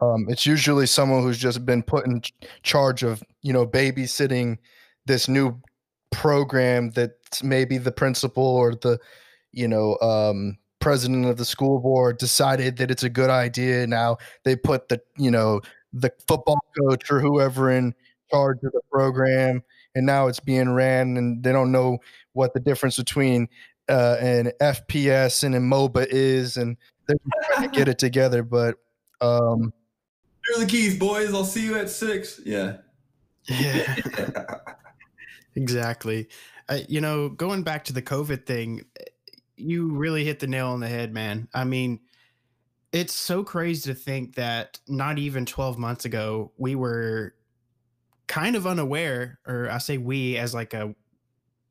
um, 0.00 0.26
it's 0.28 0.46
usually 0.46 0.86
someone 0.86 1.22
who's 1.22 1.38
just 1.38 1.64
been 1.64 1.82
put 1.82 2.06
in 2.06 2.22
charge 2.62 3.02
of 3.02 3.22
you 3.40 3.52
know 3.52 3.66
babysitting 3.66 4.58
this 5.06 5.28
new 5.28 5.60
program 6.10 6.90
that 6.90 7.12
maybe 7.42 7.78
the 7.78 7.92
principal 7.92 8.44
or 8.44 8.74
the 8.74 8.98
you 9.52 9.68
know 9.68 9.96
um, 10.00 10.58
president 10.80 11.26
of 11.26 11.36
the 11.36 11.44
school 11.44 11.78
board 11.78 12.18
decided 12.18 12.76
that 12.78 12.90
it's 12.90 13.04
a 13.04 13.08
good 13.08 13.30
idea 13.30 13.86
now 13.86 14.16
they 14.44 14.56
put 14.56 14.88
the 14.88 15.00
you 15.16 15.30
know 15.30 15.60
the 15.92 16.10
football 16.26 16.58
coach 16.78 17.10
or 17.10 17.20
whoever 17.20 17.70
in 17.70 17.94
charge 18.30 18.58
of 18.64 18.72
the 18.72 18.80
program 18.90 19.62
and 19.94 20.04
now 20.06 20.26
it's 20.26 20.40
being 20.40 20.70
ran 20.70 21.16
and 21.16 21.42
they 21.42 21.52
don't 21.52 21.70
know 21.70 21.98
what 22.32 22.52
the 22.54 22.60
difference 22.60 22.96
between 22.96 23.46
uh, 23.88 24.16
an 24.20 24.50
fps 24.60 25.44
and 25.44 25.54
a 25.54 25.58
moba 25.58 26.06
is 26.08 26.56
and 26.56 26.76
they're 27.06 27.16
trying 27.52 27.68
to 27.68 27.76
get 27.76 27.88
it 27.88 27.98
together 27.98 28.42
but 28.42 28.76
um 29.20 29.72
Here 30.46 30.56
are 30.56 30.60
the 30.60 30.66
keys, 30.66 30.98
boys. 30.98 31.32
I'll 31.32 31.44
see 31.44 31.64
you 31.64 31.76
at 31.76 31.88
six. 31.88 32.40
Yeah. 32.44 32.78
Yeah. 33.48 33.94
Exactly. 35.54 36.28
You 36.88 37.00
know, 37.00 37.28
going 37.28 37.62
back 37.62 37.84
to 37.84 37.92
the 37.92 38.02
COVID 38.02 38.46
thing, 38.46 38.84
you 39.56 39.92
really 39.92 40.24
hit 40.24 40.40
the 40.40 40.46
nail 40.46 40.68
on 40.68 40.80
the 40.80 40.88
head, 40.88 41.12
man. 41.12 41.48
I 41.54 41.64
mean, 41.64 42.00
it's 42.92 43.14
so 43.14 43.42
crazy 43.42 43.92
to 43.92 43.98
think 43.98 44.34
that 44.34 44.78
not 44.88 45.18
even 45.18 45.46
12 45.46 45.78
months 45.78 46.04
ago, 46.04 46.52
we 46.58 46.74
were 46.74 47.34
kind 48.26 48.56
of 48.56 48.66
unaware, 48.66 49.38
or 49.46 49.70
I 49.70 49.78
say 49.78 49.98
we 49.98 50.36
as 50.36 50.54
like 50.54 50.74
a, 50.74 50.94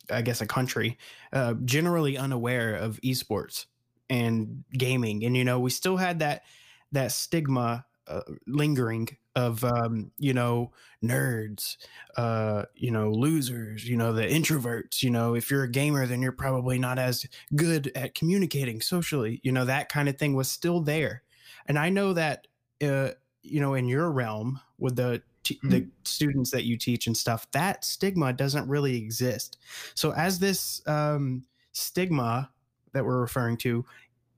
I 0.10 0.22
guess 0.22 0.42
a 0.42 0.48
country, 0.48 0.98
uh, 1.32 1.54
generally 1.66 2.18
unaware 2.18 2.76
of 2.76 3.00
esports 3.02 3.66
and 4.10 4.64
gaming. 4.74 5.24
And, 5.24 5.38
you 5.38 5.44
know, 5.44 5.60
we 5.60 5.70
still 5.70 5.98
had 5.98 6.20
that, 6.20 6.44
that 6.92 7.12
stigma 7.12 7.86
uh, 8.12 8.22
lingering 8.46 9.08
of, 9.36 9.64
um, 9.64 10.12
you 10.18 10.34
know, 10.34 10.72
nerds, 11.02 11.78
uh, 12.18 12.66
you 12.76 12.92
know, 12.92 13.10
losers, 13.12 13.88
you 13.88 13.96
know, 13.96 14.12
the 14.12 14.24
introverts, 14.24 15.02
you 15.02 15.10
know, 15.10 15.36
if 15.36 15.50
you're 15.50 15.64
a 15.64 15.72
gamer, 15.72 16.06
then 16.06 16.22
you're 16.22 16.32
probably 16.32 16.78
not 16.78 17.00
as 17.00 17.26
good 17.56 17.92
at 17.96 18.14
communicating 18.14 18.82
socially, 18.82 19.40
you 19.44 19.52
know, 19.52 19.66
that 19.66 19.90
kind 19.90 20.10
of 20.10 20.18
thing 20.18 20.36
was 20.36 20.52
still 20.52 20.82
there. 20.82 21.24
And 21.68 21.80
I 21.80 21.90
know 21.90 22.14
that, 22.14 22.48
uh, 22.84 23.12
you 23.42 23.62
know, 23.62 23.76
in 23.76 23.88
your 23.88 24.12
realm 24.12 24.60
with 24.78 24.98
the, 24.98 25.22
t- 25.44 25.60
the 25.64 25.88
students 26.04 26.52
that 26.52 26.66
you 26.66 26.78
teach 26.78 27.08
and 27.08 27.16
stuff, 27.16 27.50
that 27.52 27.86
stigma 27.86 28.34
doesn't 28.34 28.68
really 28.68 28.98
exist. 28.98 29.58
So 29.96 30.12
as 30.14 30.40
this, 30.40 30.82
um, 30.88 31.46
stigma 31.72 32.50
that 32.94 33.06
we're 33.06 33.22
referring 33.22 33.56
to, 33.56 33.86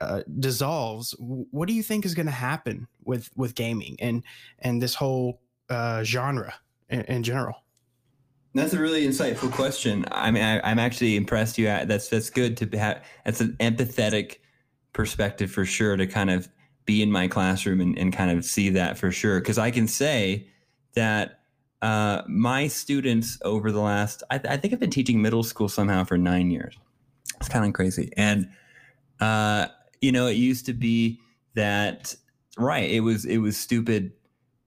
uh, 0.03 0.23
dissolves, 0.39 1.15
what 1.19 1.67
do 1.67 1.73
you 1.73 1.83
think 1.83 2.05
is 2.05 2.13
going 2.13 2.25
to 2.25 2.31
happen 2.31 2.87
with, 3.03 3.29
with 3.35 3.55
gaming 3.55 3.95
and, 3.99 4.23
and 4.59 4.81
this 4.81 4.95
whole, 4.95 5.39
uh, 5.69 6.03
genre 6.03 6.53
in, 6.89 7.01
in 7.01 7.23
general? 7.23 7.55
That's 8.55 8.73
a 8.73 8.79
really 8.79 9.07
insightful 9.07 9.51
question. 9.51 10.05
I 10.11 10.29
mean, 10.29 10.43
I, 10.43 10.59
I'm 10.69 10.77
actually 10.77 11.15
impressed. 11.15 11.57
You 11.57 11.65
that's 11.65 12.07
that's 12.09 12.29
good 12.29 12.55
to 12.57 12.77
have. 12.77 13.03
That's 13.25 13.41
an 13.41 13.57
empathetic 13.59 14.37
perspective 14.93 15.49
for 15.49 15.65
sure 15.65 15.97
to 15.97 16.05
kind 16.05 16.29
of 16.29 16.47
be 16.85 17.01
in 17.01 17.11
my 17.11 17.27
classroom 17.27 17.81
and, 17.81 17.97
and 17.97 18.13
kind 18.13 18.29
of 18.29 18.45
see 18.45 18.69
that 18.69 18.99
for 18.99 19.11
sure. 19.11 19.39
Because 19.39 19.57
I 19.57 19.71
can 19.71 19.87
say 19.87 20.49
that 20.93 21.39
uh, 21.81 22.21
my 22.27 22.67
students 22.67 23.39
over 23.41 23.71
the 23.71 23.81
last, 23.81 24.21
I, 24.29 24.39
I 24.47 24.57
think 24.57 24.71
I've 24.71 24.79
been 24.79 24.91
teaching 24.91 25.19
middle 25.19 25.43
school 25.43 25.67
somehow 25.67 26.03
for 26.03 26.19
nine 26.19 26.51
years. 26.51 26.77
It's 27.39 27.49
kind 27.49 27.65
of 27.65 27.73
crazy. 27.73 28.11
And, 28.15 28.49
uh, 29.19 29.69
you 30.03 30.11
know, 30.11 30.27
it 30.27 30.33
used 30.33 30.65
to 30.67 30.73
be 30.73 31.19
that, 31.55 32.15
right. 32.57 32.89
It 32.89 32.99
was, 32.99 33.25
it 33.25 33.37
was 33.37 33.57
stupid 33.57 34.11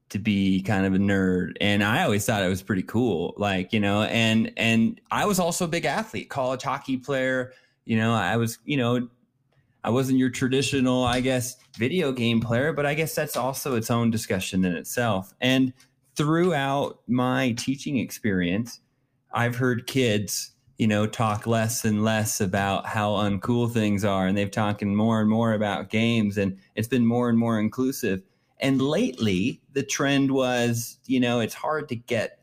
to 0.08 0.18
be 0.18 0.62
kind 0.62 0.86
of 0.86 0.94
a 0.94 0.98
nerd 0.98 1.56
and 1.60 1.82
i 1.82 2.04
always 2.04 2.24
thought 2.24 2.42
it 2.42 2.48
was 2.48 2.62
pretty 2.62 2.82
cool 2.82 3.34
like 3.36 3.72
you 3.72 3.80
know 3.80 4.02
and 4.02 4.52
and 4.56 5.00
i 5.10 5.26
was 5.26 5.40
also 5.40 5.64
a 5.64 5.68
big 5.68 5.84
athlete 5.84 6.30
college 6.30 6.62
hockey 6.62 6.96
player 6.96 7.52
you 7.84 7.96
know 7.96 8.14
i 8.14 8.36
was 8.36 8.58
you 8.64 8.76
know 8.76 9.08
i 9.82 9.90
wasn't 9.90 10.16
your 10.16 10.30
traditional 10.30 11.02
i 11.04 11.20
guess 11.20 11.56
video 11.76 12.12
game 12.12 12.40
player 12.40 12.72
but 12.72 12.86
i 12.86 12.94
guess 12.94 13.14
that's 13.14 13.36
also 13.36 13.74
its 13.74 13.90
own 13.90 14.10
discussion 14.10 14.64
in 14.64 14.76
itself 14.76 15.34
and 15.40 15.72
throughout 16.14 17.00
my 17.08 17.50
teaching 17.58 17.98
experience 17.98 18.80
i've 19.32 19.56
heard 19.56 19.88
kids 19.88 20.52
you 20.78 20.86
know 20.86 21.06
talk 21.06 21.46
less 21.46 21.84
and 21.84 22.04
less 22.04 22.40
about 22.40 22.86
how 22.86 23.12
uncool 23.12 23.72
things 23.72 24.04
are 24.04 24.26
and 24.26 24.36
they've 24.36 24.50
talking 24.50 24.94
more 24.94 25.20
and 25.20 25.30
more 25.30 25.54
about 25.54 25.90
games 25.90 26.36
and 26.36 26.58
it's 26.74 26.88
been 26.88 27.06
more 27.06 27.28
and 27.28 27.38
more 27.38 27.58
inclusive 27.58 28.22
and 28.58 28.80
lately, 28.80 29.60
the 29.72 29.82
trend 29.82 30.30
was, 30.30 30.98
you 31.06 31.20
know, 31.20 31.40
it's 31.40 31.54
hard 31.54 31.88
to 31.90 31.96
get 31.96 32.40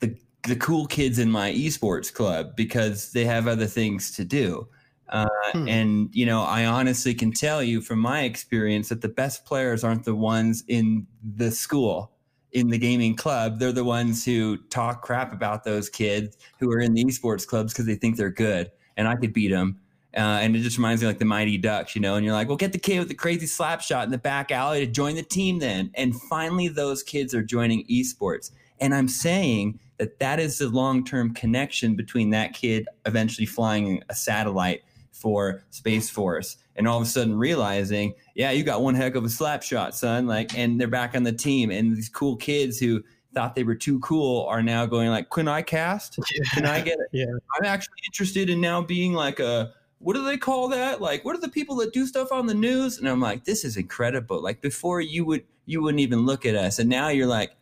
the 0.00 0.16
the 0.44 0.56
cool 0.56 0.86
kids 0.86 1.18
in 1.18 1.30
my 1.30 1.52
esports 1.52 2.12
club 2.12 2.56
because 2.56 3.12
they 3.12 3.24
have 3.26 3.46
other 3.46 3.66
things 3.66 4.12
to 4.12 4.24
do. 4.24 4.68
Uh, 5.08 5.26
hmm. 5.52 5.68
And 5.68 6.14
you 6.14 6.24
know, 6.24 6.42
I 6.42 6.64
honestly 6.64 7.14
can 7.14 7.32
tell 7.32 7.62
you 7.62 7.80
from 7.80 7.98
my 7.98 8.22
experience 8.22 8.88
that 8.88 9.02
the 9.02 9.08
best 9.08 9.44
players 9.44 9.84
aren't 9.84 10.04
the 10.04 10.14
ones 10.14 10.64
in 10.68 11.06
the 11.22 11.50
school, 11.50 12.12
in 12.52 12.68
the 12.68 12.78
gaming 12.78 13.14
club. 13.14 13.58
They're 13.58 13.72
the 13.72 13.84
ones 13.84 14.24
who 14.24 14.56
talk 14.56 15.02
crap 15.02 15.32
about 15.32 15.64
those 15.64 15.88
kids 15.88 16.36
who 16.58 16.70
are 16.72 16.80
in 16.80 16.94
the 16.94 17.04
esports 17.04 17.46
clubs 17.46 17.72
because 17.72 17.86
they 17.86 17.94
think 17.94 18.16
they're 18.16 18.30
good, 18.30 18.70
and 18.96 19.06
I 19.08 19.16
could 19.16 19.32
beat 19.32 19.50
them 19.50 19.78
uh, 20.16 20.40
and 20.42 20.56
it 20.56 20.60
just 20.60 20.76
reminds 20.76 21.02
me 21.02 21.06
like 21.06 21.18
the 21.18 21.24
Mighty 21.24 21.56
Ducks, 21.56 21.94
you 21.94 22.02
know. 22.02 22.16
And 22.16 22.24
you're 22.24 22.34
like, 22.34 22.48
well, 22.48 22.56
get 22.56 22.72
the 22.72 22.78
kid 22.78 22.98
with 22.98 23.08
the 23.08 23.14
crazy 23.14 23.46
slap 23.46 23.80
shot 23.80 24.04
in 24.04 24.10
the 24.10 24.18
back 24.18 24.50
alley 24.50 24.84
to 24.84 24.90
join 24.90 25.14
the 25.14 25.22
team 25.22 25.60
then. 25.60 25.90
And 25.94 26.20
finally, 26.22 26.66
those 26.66 27.02
kids 27.02 27.32
are 27.32 27.42
joining 27.42 27.86
esports. 27.86 28.50
And 28.80 28.92
I'm 28.92 29.06
saying 29.06 29.78
that 29.98 30.18
that 30.18 30.40
is 30.40 30.58
the 30.58 30.68
long 30.68 31.04
term 31.04 31.32
connection 31.32 31.94
between 31.94 32.30
that 32.30 32.54
kid 32.54 32.88
eventually 33.06 33.46
flying 33.46 34.02
a 34.08 34.14
satellite 34.14 34.82
for 35.20 35.64
Space 35.70 36.08
Force 36.08 36.56
and 36.76 36.88
all 36.88 36.96
of 36.96 37.02
a 37.02 37.06
sudden 37.06 37.36
realizing, 37.36 38.14
yeah, 38.34 38.50
you 38.50 38.64
got 38.64 38.82
one 38.82 38.94
heck 38.94 39.14
of 39.14 39.24
a 39.24 39.28
slap 39.28 39.62
shot, 39.62 39.94
son. 39.94 40.26
Like, 40.26 40.56
and 40.56 40.80
they're 40.80 40.88
back 40.88 41.14
on 41.14 41.22
the 41.22 41.32
team. 41.32 41.70
And 41.70 41.96
these 41.96 42.08
cool 42.08 42.36
kids 42.36 42.78
who 42.78 43.02
thought 43.34 43.54
they 43.54 43.64
were 43.64 43.74
too 43.74 44.00
cool 44.00 44.46
are 44.46 44.62
now 44.62 44.86
going 44.86 45.10
like, 45.10 45.30
can 45.30 45.48
I 45.48 45.62
cast? 45.62 46.18
Yeah. 46.34 46.44
Can 46.54 46.66
I 46.66 46.80
get 46.80 46.98
it? 46.98 47.08
Yeah. 47.12 47.26
I'm 47.58 47.64
actually 47.64 47.98
interested 48.06 48.50
in 48.50 48.60
now 48.60 48.80
being 48.82 49.12
like 49.12 49.40
a 49.40 49.72
what 49.98 50.14
do 50.14 50.24
they 50.24 50.38
call 50.38 50.68
that? 50.68 51.02
Like, 51.02 51.26
what 51.26 51.36
are 51.36 51.40
the 51.40 51.48
people 51.48 51.76
that 51.76 51.92
do 51.92 52.06
stuff 52.06 52.32
on 52.32 52.46
the 52.46 52.54
news? 52.54 52.98
And 52.98 53.06
I'm 53.06 53.20
like, 53.20 53.44
this 53.44 53.64
is 53.64 53.76
incredible. 53.76 54.42
Like 54.42 54.62
before 54.62 55.00
you 55.00 55.24
would 55.26 55.44
you 55.66 55.82
wouldn't 55.82 56.00
even 56.00 56.24
look 56.24 56.46
at 56.46 56.54
us, 56.54 56.78
and 56.78 56.88
now 56.88 57.08
you're 57.08 57.26
like, 57.26 57.52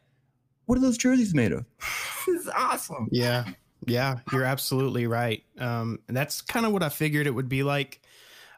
what 0.66 0.78
are 0.78 0.80
those 0.80 0.96
jerseys 0.96 1.34
made 1.34 1.52
of? 1.52 1.64
this 2.26 2.42
is 2.42 2.50
awesome. 2.54 3.08
Yeah, 3.10 3.44
yeah, 3.86 4.18
you're 4.32 4.44
absolutely 4.44 5.06
right. 5.06 5.42
Um, 5.58 6.00
that's 6.08 6.40
kind 6.40 6.66
of 6.66 6.72
what 6.72 6.82
I 6.82 6.88
figured 6.88 7.26
it 7.26 7.34
would 7.34 7.48
be 7.48 7.62
like. 7.62 8.00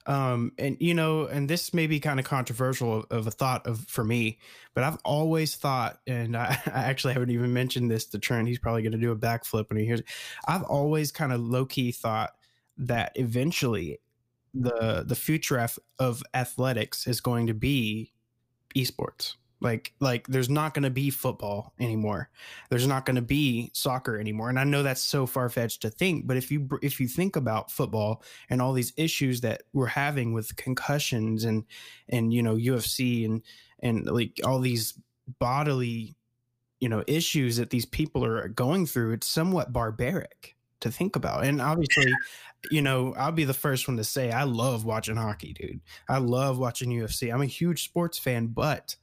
Um, 0.07 0.53
and 0.59 0.77
you 0.81 0.95
know, 0.95 1.27
and 1.27 1.49
this 1.49 1.75
may 1.75 1.87
be 1.87 2.01
kind 2.01 2.19
of 2.19 2.27
controversial 2.27 3.01
of, 3.01 3.07
of 3.11 3.27
a 3.27 3.31
thought 3.31 3.67
of 3.67 3.81
for 3.87 4.03
me, 4.03 4.39
but 4.75 4.83
I've 4.83 4.97
always 5.05 5.57
thought, 5.57 6.01
and 6.07 6.37
I, 6.37 6.59
I 6.67 6.85
actually 6.85 7.13
haven't 7.13 7.31
even 7.31 7.53
mentioned 7.53 7.91
this 7.91 8.07
to 8.07 8.19
Trent. 8.19 8.49
He's 8.49 8.59
probably 8.59 8.83
going 8.83 8.93
to 8.93 8.99
do 8.99 9.13
a 9.13 9.17
backflip 9.17 9.69
when 9.69 9.79
he 9.79 9.85
hears. 9.85 10.01
It. 10.01 10.07
I've 10.49 10.63
always 10.65 11.13
kind 11.13 11.33
of 11.33 11.41
low 11.41 11.67
key 11.67 11.93
thought 11.93 12.31
that 12.79 13.13
eventually 13.17 14.01
the 14.55 15.05
the 15.07 15.15
future 15.15 15.65
of 15.99 16.23
athletics 16.35 17.07
is 17.07 17.21
going 17.21 17.47
to 17.47 17.55
be 17.55 18.13
esports 18.75 19.35
like 19.61 19.93
like 20.01 20.27
there's 20.27 20.49
not 20.49 20.75
going 20.75 20.83
to 20.83 20.91
be 20.91 21.11
football 21.11 21.73
anymore 21.79 22.29
there's 22.71 22.87
not 22.87 23.05
going 23.05 23.17
to 23.17 23.23
be 23.23 23.71
soccer 23.75 24.19
anymore 24.19 24.49
and 24.49 24.59
i 24.59 24.65
know 24.65 24.83
that's 24.83 25.01
so 25.01 25.27
far-fetched 25.27 25.83
to 25.83 25.91
think 25.91 26.27
but 26.27 26.37
if 26.37 26.51
you 26.51 26.69
if 26.83 27.01
you 27.01 27.07
think 27.07 27.37
about 27.37 27.71
football 27.71 28.23
and 28.49 28.61
all 28.63 28.73
these 28.73 28.93
issues 28.97 29.41
that 29.41 29.63
we're 29.73 29.87
having 29.87 30.33
with 30.33 30.55
concussions 30.57 31.45
and 31.45 31.65
and 32.09 32.33
you 32.33 32.43
know 32.43 32.57
ufc 32.57 33.25
and 33.25 33.43
and 33.81 34.07
like 34.07 34.41
all 34.45 34.59
these 34.59 34.95
bodily 35.39 36.15
you 36.81 36.89
know 36.89 37.05
issues 37.07 37.57
that 37.57 37.71
these 37.71 37.87
people 37.87 38.25
are 38.25 38.49
going 38.49 38.87
through 38.87 39.13
it's 39.13 39.27
somewhat 39.27 39.73
barbaric 39.73 40.57
to 40.81 40.91
think 40.91 41.15
about 41.15 41.45
and 41.45 41.61
obviously 41.61 42.11
you 42.71 42.83
know, 42.83 43.15
I'll 43.17 43.33
be 43.33 43.45
the 43.45 43.55
first 43.55 43.89
one 43.89 43.97
to 43.97 44.05
say 44.05 44.31
I 44.31 44.45
love 44.45 44.85
watching 44.85 45.17
hockey, 45.17 45.53
dude. 45.53 45.81
I 46.09 46.19
love 46.19 46.59
watching 46.59 46.91
UFC. 46.91 47.33
I'm 47.33 47.43
a 47.43 47.47
huge 47.47 47.85
sports 47.85 48.19
fan, 48.19 48.49
but 48.49 48.97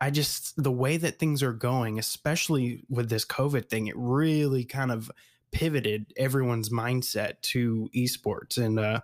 I 0.00 0.10
just 0.10 0.62
the 0.62 0.72
way 0.72 0.96
that 0.96 1.18
things 1.18 1.42
are 1.42 1.52
going, 1.52 1.98
especially 1.98 2.84
with 2.88 3.10
this 3.10 3.24
COVID 3.24 3.68
thing, 3.68 3.86
it 3.86 3.96
really 3.96 4.64
kind 4.64 4.90
of 4.90 5.10
pivoted 5.52 6.12
everyone's 6.16 6.70
mindset 6.70 7.40
to 7.42 7.90
esports. 7.94 8.56
And 8.56 8.78
uh 8.78 9.00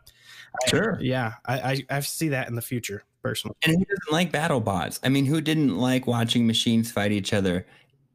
sure, 0.68 0.96
I, 0.96 1.02
yeah, 1.02 1.32
I, 1.44 1.58
I 1.90 1.96
I 1.96 2.00
see 2.00 2.28
that 2.28 2.48
in 2.48 2.54
the 2.54 2.62
future 2.62 3.04
personally. 3.22 3.56
And 3.64 3.72
who 3.72 3.84
doesn't 3.84 4.12
like 4.12 4.32
battle 4.32 4.60
bots? 4.60 5.00
I 5.02 5.08
mean, 5.08 5.26
who 5.26 5.40
didn't 5.40 5.76
like 5.76 6.06
watching 6.06 6.46
machines 6.46 6.90
fight 6.90 7.12
each 7.12 7.32
other, 7.32 7.66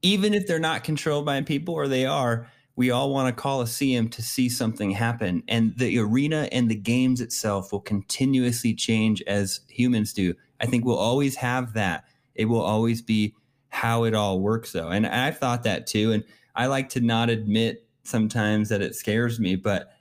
even 0.02 0.34
if 0.34 0.48
they're 0.48 0.60
not 0.60 0.84
controlled 0.84 1.26
by 1.26 1.42
people 1.42 1.74
or 1.74 1.88
they 1.88 2.06
are? 2.06 2.48
we 2.76 2.90
all 2.90 3.14
want 3.14 3.28
to 3.28 3.42
coliseum 3.42 4.08
to 4.10 4.22
see 4.22 4.50
something 4.50 4.92
happen 4.92 5.44
and 5.48 5.78
the 5.78 6.00
arena 6.00 6.48
and 6.52 6.70
the 6.70 6.76
games 6.76 7.22
itself 7.22 7.72
will 7.72 7.82
continuously 7.82 8.74
change 8.74 9.22
as 9.28 9.60
humans 9.68 10.14
do 10.14 10.34
i 10.60 10.66
think 10.66 10.86
we'll 10.86 10.98
always 10.98 11.36
have 11.36 11.74
that 11.74 12.06
it 12.36 12.46
will 12.46 12.62
always 12.62 13.02
be 13.02 13.36
how 13.70 14.04
it 14.04 14.14
all 14.14 14.40
works 14.40 14.72
though 14.72 14.90
and 14.90 15.08
i've 15.08 15.38
thought 15.38 15.64
that 15.64 15.88
too 15.88 16.12
and 16.12 16.24
i 16.56 16.66
like 16.66 16.90
to 16.90 17.00
not 17.00 17.30
admit 17.30 17.88
sometimes 18.04 18.70
that 18.70 18.82
it 18.82 18.96
scares 18.96 19.40
me 19.40 19.56
but 19.56 19.94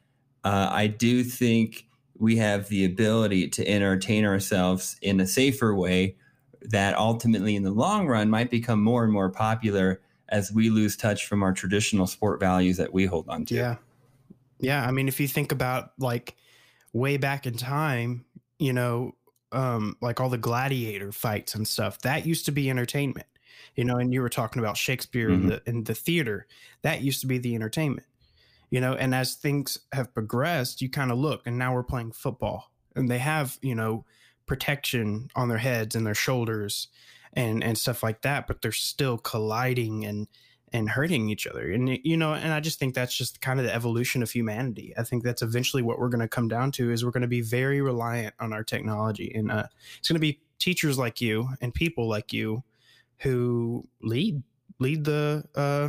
uh, 0.45 0.69
i 0.71 0.87
do 0.87 1.23
think 1.23 1.87
we 2.19 2.37
have 2.37 2.69
the 2.69 2.85
ability 2.85 3.49
to 3.49 3.67
entertain 3.67 4.25
ourselves 4.25 4.97
in 5.01 5.21
a 5.21 5.27
safer 5.27 5.75
way 5.75 6.17
that 6.63 6.97
ultimately 6.97 7.57
in 7.57 7.63
the 7.63 7.71
long 7.71 8.07
run 8.07 8.29
might 8.29 8.51
become 8.51 8.83
more 8.83 9.05
and 9.05 9.13
more 9.13 9.31
popular 9.31 10.01
as 10.29 10.53
we 10.53 10.71
lose 10.71 10.97
touch 10.97 11.27
from 11.27 11.43
our 11.43 11.53
traditional 11.53 12.07
sport 12.07 12.41
values 12.41 12.77
that 12.77 12.93
we 12.93 13.07
hold 13.07 13.29
on 13.29 13.45
to. 13.47 13.55
Yeah. 13.55 13.77
Yeah. 14.59 14.87
I 14.87 14.91
mean, 14.91 15.09
if 15.09 15.19
you 15.19 15.27
think 15.27 15.53
about 15.53 15.93
like 15.99 16.37
way 16.93 17.17
back 17.17 17.47
in 17.47 17.55
time, 17.55 18.25
you 18.59 18.73
know, 18.73 19.15
um, 19.53 19.97
like 20.01 20.21
all 20.21 20.29
the 20.29 20.39
gladiator 20.39 21.13
fights 21.13 21.55
and 21.55 21.67
stuff, 21.67 21.99
that 22.01 22.27
used 22.27 22.45
to 22.47 22.53
be 22.53 22.71
entertainment, 22.71 23.27
you 23.75 23.85
know, 23.85 23.99
and 23.99 24.13
you 24.13 24.21
were 24.21 24.29
talking 24.29 24.61
about 24.61 24.77
Shakespeare 24.77 25.31
mm-hmm. 25.31 25.43
in 25.43 25.49
the 25.49 25.63
in 25.67 25.85
the 25.85 25.95
theater, 25.95 26.47
that 26.83 27.03
used 27.03 27.21
to 27.21 27.27
be 27.27 27.39
the 27.39 27.55
entertainment. 27.55 28.07
You 28.71 28.81
know, 28.81 28.95
and 28.95 29.15
as 29.15 29.35
things 29.35 29.81
have 29.93 30.15
progressed, 30.15 30.81
you 30.81 30.89
kind 30.89 31.11
of 31.11 31.19
look 31.19 31.43
and 31.47 31.59
now 31.59 31.75
we're 31.75 31.83
playing 31.83 32.13
football 32.13 32.71
and 32.95 33.11
they 33.11 33.19
have, 33.19 33.59
you 33.63 33.75
know, 33.75 34.05
protection 34.47 35.29
on 35.35 35.49
their 35.49 35.59
heads 35.59 35.95
and 35.95 36.07
their 36.07 36.15
shoulders 36.15 36.89
and 37.33 37.63
and 37.63 37.79
stuff 37.79 38.03
like 38.03 38.23
that 38.23 38.49
but 38.49 38.61
they're 38.61 38.73
still 38.73 39.17
colliding 39.17 40.05
and 40.05 40.27
and 40.73 40.89
hurting 40.89 41.29
each 41.29 41.47
other 41.47 41.73
and 41.73 41.99
you 42.05 42.17
know 42.17 42.33
and 42.33 42.53
i 42.53 42.61
just 42.61 42.79
think 42.79 42.95
that's 42.95 43.15
just 43.15 43.41
kind 43.41 43.59
of 43.59 43.67
the 43.67 43.75
evolution 43.75 44.23
of 44.23 44.31
humanity. 44.31 44.95
I 44.97 45.03
think 45.03 45.25
that's 45.25 45.43
eventually 45.43 45.83
what 45.83 45.99
we're 45.99 46.09
going 46.09 46.21
to 46.21 46.29
come 46.29 46.49
down 46.49 46.73
to 46.73 46.91
is 46.91 47.05
we're 47.05 47.11
going 47.11 47.23
to 47.23 47.29
be 47.29 47.41
very 47.41 47.81
reliant 47.81 48.35
on 48.39 48.53
our 48.53 48.63
technology 48.63 49.33
and 49.35 49.51
uh, 49.51 49.65
it's 49.99 50.09
going 50.09 50.17
to 50.17 50.21
be 50.21 50.41
teachers 50.59 50.99
like 50.99 51.21
you 51.21 51.49
and 51.61 51.75
people 51.75 52.09
like 52.09 52.33
you 52.33 52.63
who 53.19 53.87
lead 54.03 54.43
lead 54.79 55.05
the 55.05 55.45
uh 55.55 55.89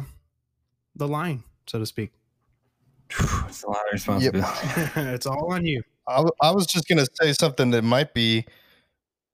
the 0.95 1.07
line 1.07 1.43
so 1.71 1.79
to 1.79 1.85
speak. 1.85 2.11
It's 3.47 3.63
a 3.63 3.67
lot 3.67 3.77
of 3.87 3.93
responsibility. 3.93 4.39
Yep. 4.77 4.91
it's 4.95 5.25
all 5.25 5.53
on 5.53 5.65
you. 5.65 5.83
I, 6.07 6.23
I 6.41 6.51
was 6.51 6.65
just 6.65 6.87
going 6.87 6.97
to 6.97 7.07
say 7.21 7.33
something 7.33 7.71
that 7.71 7.83
might 7.83 8.13
be 8.13 8.45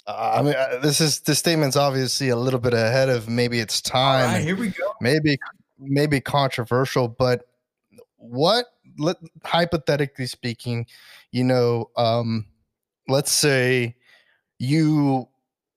uh, 0.07 0.35
I 0.39 0.41
mean, 0.41 0.55
uh, 0.55 0.79
this 0.81 1.01
is 1.01 1.19
this 1.19 1.39
statement's 1.39 1.75
obviously 1.75 2.29
a 2.29 2.35
little 2.37 2.61
bit 2.61 2.73
ahead 2.73 3.09
of 3.09 3.27
maybe 3.27 3.59
its 3.59 3.81
time. 3.81 4.33
Right, 4.33 4.43
here 4.43 4.55
we 4.55 4.69
go. 4.69 4.93
Maybe, 5.01 5.37
maybe 5.77 6.21
controversial, 6.21 7.09
but 7.09 7.43
what? 8.15 8.67
Let, 8.97 9.17
hypothetically 9.43 10.25
speaking, 10.25 10.87
you 11.31 11.43
know, 11.43 11.91
um, 11.97 12.45
let's 13.07 13.31
say 13.31 13.95
you 14.59 15.27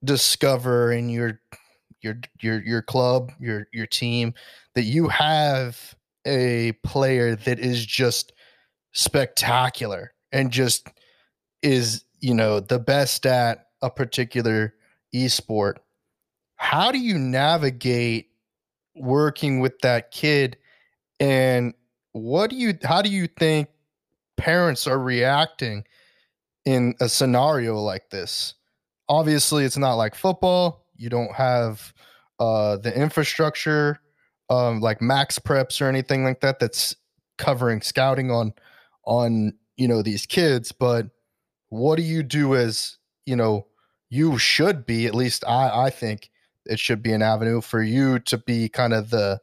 discover 0.04 0.92
in 0.92 1.08
your 1.08 1.40
your 2.00 2.20
your 2.40 2.62
your 2.62 2.82
club, 2.82 3.32
your 3.40 3.66
your 3.72 3.86
team, 3.86 4.34
that 4.74 4.84
you 4.84 5.08
have 5.08 5.96
a 6.24 6.72
player 6.84 7.34
that 7.34 7.58
is 7.58 7.84
just 7.84 8.32
spectacular 8.92 10.12
and 10.30 10.52
just 10.52 10.88
is 11.62 12.04
you 12.20 12.32
know 12.32 12.60
the 12.60 12.78
best 12.78 13.26
at 13.26 13.66
a 13.82 13.90
particular 13.90 14.74
esport, 15.14 15.76
how 16.56 16.92
do 16.92 16.98
you 16.98 17.18
navigate 17.18 18.28
working 18.94 19.60
with 19.60 19.78
that 19.80 20.10
kid? 20.10 20.56
And 21.18 21.74
what 22.12 22.50
do 22.50 22.56
you 22.56 22.78
how 22.84 23.02
do 23.02 23.10
you 23.10 23.26
think 23.26 23.68
parents 24.36 24.86
are 24.86 24.98
reacting 24.98 25.84
in 26.64 26.94
a 27.00 27.08
scenario 27.08 27.76
like 27.76 28.10
this? 28.10 28.54
Obviously 29.08 29.64
it's 29.64 29.78
not 29.78 29.94
like 29.94 30.14
football. 30.14 30.86
You 30.96 31.08
don't 31.08 31.34
have 31.34 31.92
uh 32.38 32.76
the 32.78 32.94
infrastructure 32.94 34.00
um 34.48 34.80
like 34.80 35.00
max 35.00 35.38
preps 35.38 35.80
or 35.80 35.88
anything 35.88 36.24
like 36.24 36.40
that 36.40 36.58
that's 36.58 36.96
covering 37.38 37.80
scouting 37.80 38.30
on 38.30 38.52
on 39.04 39.52
you 39.76 39.88
know 39.88 40.02
these 40.02 40.26
kids 40.26 40.72
but 40.72 41.06
what 41.70 41.96
do 41.96 42.02
you 42.02 42.22
do 42.22 42.54
as 42.54 42.98
you 43.24 43.34
know 43.34 43.66
you 44.10 44.36
should 44.36 44.84
be 44.84 45.06
at 45.06 45.14
least 45.14 45.44
i 45.46 45.86
i 45.86 45.90
think 45.90 46.30
it 46.66 46.78
should 46.78 47.02
be 47.02 47.12
an 47.12 47.22
avenue 47.22 47.60
for 47.60 47.82
you 47.82 48.18
to 48.18 48.36
be 48.36 48.68
kind 48.68 48.92
of 48.92 49.10
the 49.10 49.40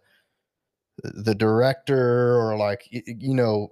the 1.03 1.33
director 1.33 2.37
or 2.39 2.55
like 2.57 2.87
you 2.91 3.33
know 3.33 3.69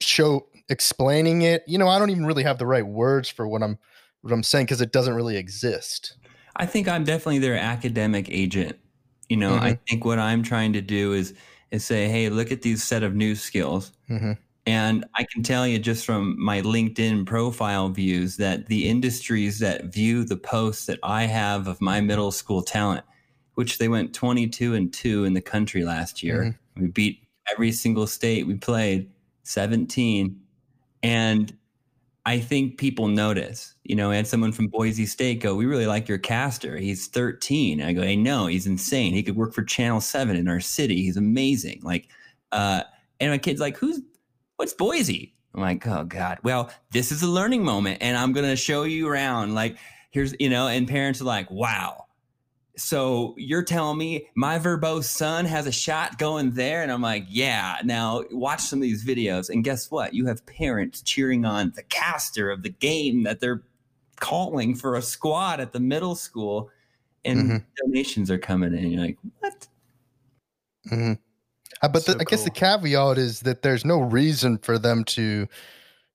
show 0.00 0.46
explaining 0.68 1.42
it 1.42 1.64
you 1.66 1.78
know 1.78 1.88
i 1.88 1.98
don't 1.98 2.10
even 2.10 2.26
really 2.26 2.42
have 2.44 2.58
the 2.58 2.66
right 2.66 2.86
words 2.86 3.28
for 3.28 3.48
what 3.48 3.62
i'm 3.62 3.78
what 4.20 4.32
i'm 4.32 4.42
saying 4.42 4.64
because 4.64 4.80
it 4.80 4.92
doesn't 4.92 5.14
really 5.14 5.36
exist 5.36 6.16
I 6.56 6.66
think 6.66 6.88
I'm 6.88 7.04
definitely 7.04 7.38
their 7.38 7.56
academic 7.56 8.28
agent. 8.30 8.78
You 9.28 9.36
know, 9.38 9.54
I 9.54 9.78
think 9.88 10.04
what 10.04 10.18
I'm 10.18 10.42
trying 10.42 10.74
to 10.74 10.82
do 10.82 11.12
is 11.12 11.34
is 11.70 11.84
say, 11.84 12.08
hey, 12.08 12.28
look 12.28 12.52
at 12.52 12.60
these 12.60 12.82
set 12.82 13.02
of 13.02 13.14
new 13.14 13.34
skills. 13.34 13.92
Mhm. 14.10 14.36
And 14.64 15.04
I 15.16 15.24
can 15.24 15.42
tell 15.42 15.66
you 15.66 15.78
just 15.78 16.06
from 16.06 16.36
my 16.38 16.62
LinkedIn 16.62 17.26
profile 17.26 17.88
views 17.88 18.36
that 18.36 18.66
the 18.66 18.88
industries 18.88 19.58
that 19.58 19.86
view 19.86 20.24
the 20.24 20.36
posts 20.36 20.86
that 20.86 21.00
I 21.02 21.24
have 21.24 21.66
of 21.66 21.80
my 21.80 22.00
middle 22.00 22.30
school 22.30 22.62
talent, 22.62 23.04
which 23.54 23.78
they 23.78 23.88
went 23.88 24.14
22 24.14 24.74
and 24.74 24.92
2 24.92 25.24
in 25.24 25.34
the 25.34 25.40
country 25.40 25.84
last 25.84 26.22
year. 26.22 26.58
We 26.76 26.88
beat 26.88 27.26
every 27.50 27.72
single 27.72 28.06
state 28.06 28.46
we 28.46 28.54
played, 28.54 29.10
17. 29.42 30.40
And 31.02 31.56
I 32.24 32.38
think 32.38 32.78
people 32.78 33.08
notice, 33.08 33.74
you 33.82 33.96
know, 33.96 34.12
and 34.12 34.26
someone 34.26 34.52
from 34.52 34.68
Boise 34.68 35.06
State 35.06 35.40
go, 35.40 35.56
we 35.56 35.66
really 35.66 35.88
like 35.88 36.08
your 36.08 36.18
caster. 36.18 36.76
He's 36.76 37.08
13. 37.08 37.80
And 37.80 37.88
I 37.88 37.92
go, 37.92 38.02
hey, 38.02 38.14
no, 38.14 38.46
he's 38.46 38.68
insane. 38.68 39.12
He 39.12 39.24
could 39.24 39.36
work 39.36 39.52
for 39.52 39.64
Channel 39.64 40.00
7 40.00 40.36
in 40.36 40.46
our 40.46 40.60
city. 40.60 41.02
He's 41.02 41.16
amazing. 41.16 41.80
Like, 41.82 42.08
uh, 42.52 42.84
and 43.18 43.32
my 43.32 43.38
kid's 43.38 43.60
like, 43.60 43.76
who's, 43.76 44.00
what's 44.56 44.74
Boise? 44.74 45.34
I'm 45.54 45.60
like, 45.60 45.86
oh 45.86 46.04
God. 46.04 46.38
Well, 46.42 46.70
this 46.92 47.12
is 47.12 47.22
a 47.22 47.26
learning 47.26 47.64
moment 47.64 47.98
and 48.00 48.16
I'm 48.16 48.32
going 48.32 48.48
to 48.48 48.56
show 48.56 48.84
you 48.84 49.08
around. 49.08 49.54
Like, 49.54 49.76
here's, 50.10 50.34
you 50.40 50.48
know, 50.48 50.68
and 50.68 50.88
parents 50.88 51.20
are 51.20 51.24
like, 51.24 51.50
wow. 51.50 52.06
So 52.74 53.34
you're 53.36 53.62
telling 53.62 53.98
me 53.98 54.28
my 54.34 54.58
verbose 54.58 55.04
son 55.04 55.44
has 55.44 55.66
a 55.66 55.72
shot 55.72 56.18
going 56.18 56.52
there? 56.52 56.82
And 56.82 56.90
I'm 56.90 57.02
like, 57.02 57.26
yeah. 57.28 57.76
Now 57.84 58.24
watch 58.30 58.60
some 58.60 58.78
of 58.78 58.82
these 58.82 59.04
videos. 59.04 59.50
And 59.50 59.62
guess 59.62 59.90
what? 59.90 60.14
You 60.14 60.26
have 60.26 60.46
parents 60.46 61.02
cheering 61.02 61.44
on 61.44 61.72
the 61.76 61.82
caster 61.82 62.50
of 62.50 62.62
the 62.62 62.70
game 62.70 63.24
that 63.24 63.40
they're 63.40 63.62
calling 64.20 64.74
for 64.74 64.94
a 64.96 65.02
squad 65.02 65.60
at 65.60 65.72
the 65.72 65.80
middle 65.80 66.14
school. 66.14 66.70
And 67.26 67.50
Mhm. 67.50 67.64
donations 67.84 68.30
are 68.30 68.38
coming 68.38 68.72
in. 68.72 68.90
You're 68.90 69.02
like, 69.02 69.18
what? 69.40 69.68
Mhm. 70.86 71.18
Uh, 71.82 71.88
but 71.88 72.04
So 72.04 72.14
the, 72.14 72.20
I 72.20 72.24
guess 72.24 72.44
the 72.44 72.50
caveat 72.50 73.18
is 73.18 73.40
that 73.40 73.62
there's 73.62 73.84
no 73.84 74.00
reason 74.00 74.58
for 74.58 74.78
them 74.78 75.04
to, 75.04 75.48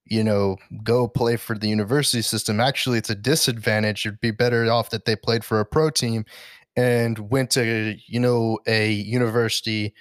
you 0.06 0.24
know, 0.24 0.58
go 0.84 1.08
play 1.08 1.36
for 1.36 1.58
the 1.58 1.68
university 1.68 2.22
system. 2.22 2.60
Actually, 2.60 2.98
it's 2.98 3.10
a 3.10 3.16
disadvantage. 3.16 4.06
It'd 4.06 4.22
be 4.22 4.32
better 4.32 4.70
off 4.72 4.90
that 4.92 5.06
they 5.06 5.16
played 5.16 5.44
for 5.44 5.60
a 5.60 5.66
pro 5.66 5.90
team 5.90 6.26
and 6.78 7.18
went 7.30 7.52
to, 7.52 7.98
you 8.06 8.20
know, 8.20 8.60
a 8.68 8.92
university, 8.92 9.94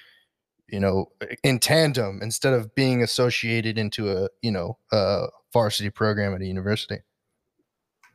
you 0.69 0.79
know, 0.79 1.07
in 1.43 1.59
tandem 1.59 2.21
instead 2.23 2.53
of 2.53 2.75
being 2.75 3.03
associated 3.03 3.79
into 3.79 4.13
a, 4.13 4.29
you 4.43 4.53
know, 4.53 4.79
a 4.93 5.27
varsity 5.53 5.91
program 5.91 6.35
at 6.35 6.43
a 6.43 6.47
university. 6.47 6.99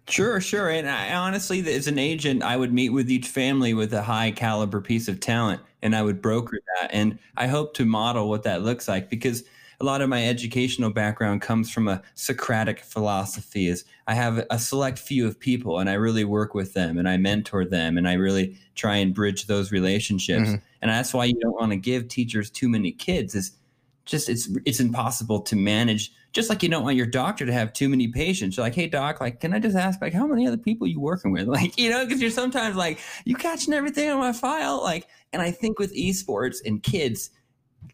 Sure, 0.07 0.41
sure. 0.41 0.69
And 0.69 0.89
I 0.89 1.13
honestly, 1.13 1.59
as 1.73 1.87
an 1.87 1.97
agent, 1.99 2.43
I 2.43 2.57
would 2.57 2.73
meet 2.73 2.89
with 2.89 3.09
each 3.09 3.27
family 3.27 3.73
with 3.73 3.93
a 3.93 4.01
high 4.01 4.31
caliber 4.31 4.81
piece 4.81 5.07
of 5.07 5.19
talent 5.19 5.61
and 5.81 5.95
I 5.95 6.01
would 6.01 6.21
broker 6.21 6.59
that. 6.79 6.89
And 6.93 7.17
I 7.37 7.47
hope 7.47 7.73
to 7.75 7.85
model 7.85 8.27
what 8.29 8.43
that 8.43 8.61
looks 8.63 8.87
like 8.87 9.09
because 9.09 9.43
a 9.79 9.85
lot 9.85 10.01
of 10.01 10.09
my 10.09 10.27
educational 10.27 10.91
background 10.91 11.41
comes 11.41 11.71
from 11.71 11.87
a 11.87 12.01
Socratic 12.15 12.81
philosophy 12.81 13.67
is 13.67 13.85
I 14.07 14.13
have 14.13 14.45
a 14.49 14.59
select 14.59 14.99
few 14.99 15.25
of 15.25 15.39
people 15.39 15.79
and 15.79 15.89
I 15.89 15.93
really 15.93 16.25
work 16.25 16.53
with 16.53 16.73
them 16.73 16.97
and 16.97 17.07
I 17.07 17.17
mentor 17.17 17.65
them 17.65 17.97
and 17.97 18.07
I 18.07 18.13
really 18.13 18.57
try 18.75 18.97
and 18.97 19.13
bridge 19.13 19.47
those 19.47 19.71
relationships. 19.71 20.49
Mhm. 20.49 20.61
And 20.81 20.91
that's 20.91 21.13
why 21.13 21.25
you 21.25 21.35
don't 21.41 21.53
want 21.59 21.71
to 21.71 21.77
give 21.77 22.07
teachers 22.09 22.49
too 22.51 22.69
many 22.69 22.91
kids 22.91 23.33
is 23.33 23.51
just 24.05 24.29
it's 24.29 24.49
it's 24.65 24.79
impossible 24.79 25.41
to 25.41 25.55
manage 25.55 26.11
just 26.34 26.49
like 26.49 26.63
you 26.63 26.69
don't 26.69 26.84
want 26.84 26.95
your 26.95 27.05
doctor 27.05 27.45
to 27.45 27.51
have 27.51 27.73
too 27.73 27.89
many 27.89 28.07
patients 28.07 28.57
you're 28.57 28.65
like 28.65 28.75
hey 28.75 28.88
doc 28.88 29.19
like 29.19 29.39
can 29.39 29.53
i 29.53 29.59
just 29.59 29.75
ask 29.75 30.01
like 30.01 30.13
how 30.13 30.25
many 30.25 30.47
other 30.47 30.57
people 30.57 30.88
you 30.88 30.99
working 30.99 31.32
with 31.32 31.47
like 31.47 31.77
you 31.77 31.89
know 31.89 32.05
because 32.05 32.21
you're 32.21 32.32
sometimes 32.32 32.75
like 32.75 32.99
you 33.25 33.36
catching 33.36 33.73
everything 33.73 34.09
on 34.09 34.19
my 34.19 34.32
file 34.32 34.82
like 34.82 35.07
and 35.34 35.41
i 35.41 35.51
think 35.51 35.79
with 35.79 35.95
esports 35.95 36.57
and 36.65 36.84
kids 36.84 37.32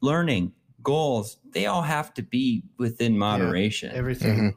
learning 0.01 0.51
goals 0.83 1.38
they 1.51 1.65
all 1.65 1.81
have 1.81 2.13
to 2.13 2.21
be 2.21 2.63
within 2.77 3.17
moderation 3.17 3.91
Everything. 3.93 4.55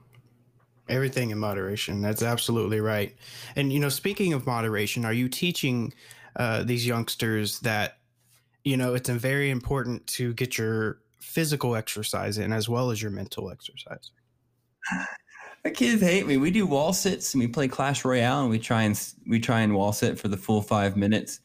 Everything 0.90 1.30
in 1.30 1.38
moderation. 1.38 2.02
That's 2.02 2.22
absolutely 2.22 2.80
right. 2.80 3.14
And 3.54 3.72
you 3.72 3.78
know, 3.78 3.88
speaking 3.88 4.32
of 4.32 4.44
moderation, 4.44 5.04
are 5.04 5.12
you 5.12 5.28
teaching 5.28 5.94
uh, 6.34 6.64
these 6.64 6.84
youngsters 6.84 7.60
that 7.60 7.98
you 8.64 8.76
know 8.76 8.94
it's 8.94 9.08
very 9.08 9.50
important 9.50 10.06
to 10.08 10.34
get 10.34 10.58
your 10.58 10.98
physical 11.20 11.76
exercise 11.76 12.38
in 12.38 12.52
as 12.52 12.68
well 12.68 12.90
as 12.90 13.00
your 13.00 13.10
mental 13.10 13.50
exercise? 13.50 14.10
My 15.64 15.70
kids 15.70 16.00
hate 16.00 16.26
me. 16.26 16.38
We 16.38 16.50
do 16.50 16.66
wall 16.66 16.94
sits 16.94 17.34
and 17.34 17.42
we 17.42 17.46
play 17.46 17.68
Clash 17.68 18.04
Royale 18.04 18.40
and 18.40 18.50
we 18.50 18.58
try 18.58 18.82
and 18.82 18.98
we 19.26 19.38
try 19.38 19.60
and 19.60 19.74
wall 19.74 19.92
sit 19.92 20.18
for 20.18 20.28
the 20.28 20.36
full 20.36 20.62
five 20.62 20.96
minutes. 20.96 21.40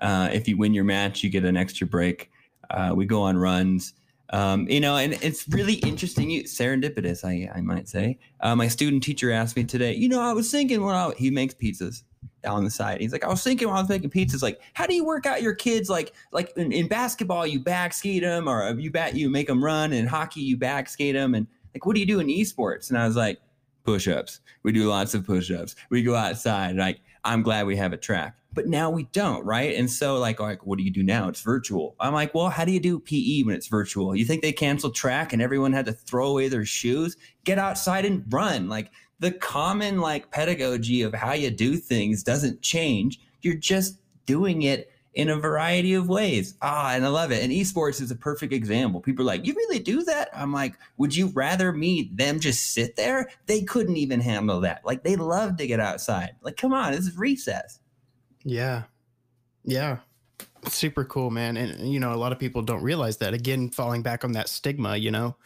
Uh, 0.00 0.28
if 0.32 0.48
you 0.48 0.56
win 0.56 0.74
your 0.74 0.82
match, 0.84 1.22
you 1.22 1.30
get 1.30 1.44
an 1.44 1.56
extra 1.56 1.86
break. 1.86 2.30
Uh, 2.70 2.92
we 2.94 3.06
go 3.06 3.22
on 3.22 3.36
runs. 3.36 3.94
Um, 4.32 4.68
you 4.68 4.80
know, 4.80 4.96
and 4.96 5.12
it's 5.22 5.48
really 5.48 5.74
interesting. 5.74 6.30
You 6.30 6.44
serendipitous, 6.44 7.24
I, 7.24 7.50
I 7.56 7.60
might 7.60 7.88
say. 7.88 8.18
Uh, 8.40 8.56
my 8.56 8.68
student 8.68 9.02
teacher 9.02 9.30
asked 9.30 9.56
me 9.56 9.64
today. 9.64 9.94
You 9.94 10.08
know, 10.08 10.20
I 10.20 10.32
was 10.32 10.50
thinking 10.50 10.82
I, 10.82 11.12
he 11.16 11.30
makes 11.30 11.54
pizzas 11.54 12.02
on 12.44 12.64
the 12.64 12.70
side. 12.70 13.00
He's 13.00 13.12
like, 13.12 13.24
I 13.24 13.28
was 13.28 13.42
thinking 13.42 13.68
while 13.68 13.78
I 13.78 13.80
was 13.80 13.88
making 13.88 14.10
pizzas, 14.10 14.42
like, 14.42 14.60
how 14.74 14.86
do 14.86 14.94
you 14.94 15.04
work 15.04 15.26
out 15.26 15.42
your 15.42 15.54
kids? 15.54 15.88
Like, 15.88 16.12
like 16.32 16.52
in, 16.56 16.72
in 16.72 16.88
basketball, 16.88 17.46
you 17.46 17.60
back 17.60 17.92
skate 17.92 18.22
them, 18.22 18.48
or 18.48 18.70
you 18.78 18.90
bat 18.90 19.14
you 19.14 19.30
make 19.30 19.46
them 19.46 19.62
run. 19.62 19.92
And 19.92 20.08
hockey, 20.08 20.40
you 20.40 20.56
back 20.56 20.88
skate 20.88 21.14
them. 21.14 21.34
And 21.34 21.46
like, 21.74 21.86
what 21.86 21.94
do 21.94 22.00
you 22.00 22.06
do 22.06 22.20
in 22.20 22.28
esports? 22.28 22.90
And 22.90 22.98
I 22.98 23.06
was 23.06 23.16
like, 23.16 23.38
push-ups. 23.84 24.40
We 24.62 24.72
do 24.72 24.88
lots 24.88 25.14
of 25.14 25.24
push-ups. 25.24 25.76
We 25.90 26.02
go 26.02 26.14
outside. 26.14 26.76
Like, 26.76 27.00
I'm 27.24 27.42
glad 27.42 27.66
we 27.66 27.76
have 27.76 27.92
a 27.92 27.96
track. 27.96 28.36
But 28.52 28.66
now 28.66 28.90
we 28.90 29.04
don't, 29.12 29.44
right? 29.44 29.76
And 29.76 29.88
so, 29.88 30.18
like, 30.18 30.40
like, 30.40 30.66
what 30.66 30.76
do 30.76 30.84
you 30.84 30.90
do 30.90 31.04
now? 31.04 31.28
It's 31.28 31.40
virtual. 31.40 31.94
I'm 32.00 32.12
like, 32.12 32.34
well, 32.34 32.48
how 32.48 32.64
do 32.64 32.72
you 32.72 32.80
do 32.80 32.98
PE 32.98 33.42
when 33.44 33.54
it's 33.54 33.68
virtual? 33.68 34.16
You 34.16 34.24
think 34.24 34.42
they 34.42 34.52
canceled 34.52 34.96
track 34.96 35.32
and 35.32 35.40
everyone 35.40 35.72
had 35.72 35.86
to 35.86 35.92
throw 35.92 36.26
away 36.28 36.48
their 36.48 36.64
shoes? 36.64 37.16
Get 37.44 37.58
outside 37.58 38.04
and 38.04 38.24
run. 38.28 38.68
Like 38.68 38.90
the 39.20 39.30
common 39.30 40.00
like 40.00 40.30
pedagogy 40.30 41.02
of 41.02 41.14
how 41.14 41.32
you 41.32 41.50
do 41.50 41.76
things 41.76 42.22
doesn't 42.22 42.62
change. 42.62 43.20
You're 43.42 43.54
just 43.54 44.00
doing 44.26 44.62
it 44.62 44.90
in 45.14 45.28
a 45.28 45.36
variety 45.36 45.94
of 45.94 46.08
ways. 46.08 46.54
Ah, 46.62 46.92
and 46.92 47.04
I 47.04 47.08
love 47.08 47.32
it. 47.32 47.42
And 47.42 47.52
esports 47.52 48.00
is 48.00 48.10
a 48.10 48.16
perfect 48.16 48.52
example. 48.52 49.00
People 49.00 49.24
are 49.24 49.26
like, 49.26 49.44
"You 49.44 49.54
really 49.54 49.80
do 49.80 50.02
that?" 50.04 50.28
I'm 50.32 50.52
like, 50.52 50.74
"Would 50.98 51.14
you 51.14 51.28
rather 51.28 51.72
me 51.72 52.10
them 52.14 52.40
just 52.40 52.72
sit 52.72 52.96
there? 52.96 53.28
They 53.46 53.62
couldn't 53.62 53.96
even 53.96 54.20
handle 54.20 54.60
that. 54.60 54.84
Like 54.84 55.02
they 55.02 55.16
love 55.16 55.56
to 55.56 55.66
get 55.66 55.80
outside. 55.80 56.36
Like, 56.42 56.56
come 56.56 56.72
on, 56.72 56.92
this 56.92 57.06
is 57.06 57.16
recess." 57.16 57.80
Yeah. 58.44 58.84
Yeah. 59.64 59.98
Super 60.68 61.04
cool, 61.04 61.30
man. 61.30 61.56
And 61.56 61.92
you 61.92 62.00
know, 62.00 62.14
a 62.14 62.16
lot 62.16 62.32
of 62.32 62.38
people 62.38 62.62
don't 62.62 62.82
realize 62.82 63.16
that. 63.18 63.34
Again, 63.34 63.70
falling 63.70 64.02
back 64.02 64.24
on 64.24 64.32
that 64.32 64.48
stigma, 64.48 64.96
you 64.96 65.10
know. 65.10 65.36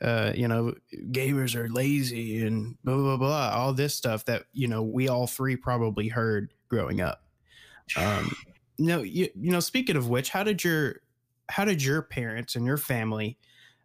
Uh, 0.00 0.32
you 0.34 0.46
know, 0.46 0.74
gamers 1.10 1.56
are 1.56 1.68
lazy 1.68 2.46
and 2.46 2.76
blah 2.84 2.96
blah 2.96 3.16
blah, 3.16 3.50
all 3.50 3.72
this 3.72 3.94
stuff 3.94 4.24
that, 4.26 4.44
you 4.52 4.68
know, 4.68 4.82
we 4.82 5.08
all 5.08 5.26
three 5.26 5.56
probably 5.56 6.08
heard 6.08 6.52
growing 6.68 7.00
up. 7.00 7.22
Um 7.96 8.34
no, 8.78 9.02
you, 9.02 9.28
you 9.34 9.50
know, 9.50 9.60
speaking 9.60 9.96
of 9.96 10.08
which, 10.08 10.30
how 10.30 10.44
did 10.44 10.62
your 10.62 11.00
how 11.48 11.64
did 11.64 11.82
your 11.82 12.02
parents 12.02 12.54
and 12.56 12.66
your 12.66 12.76
family 12.76 13.38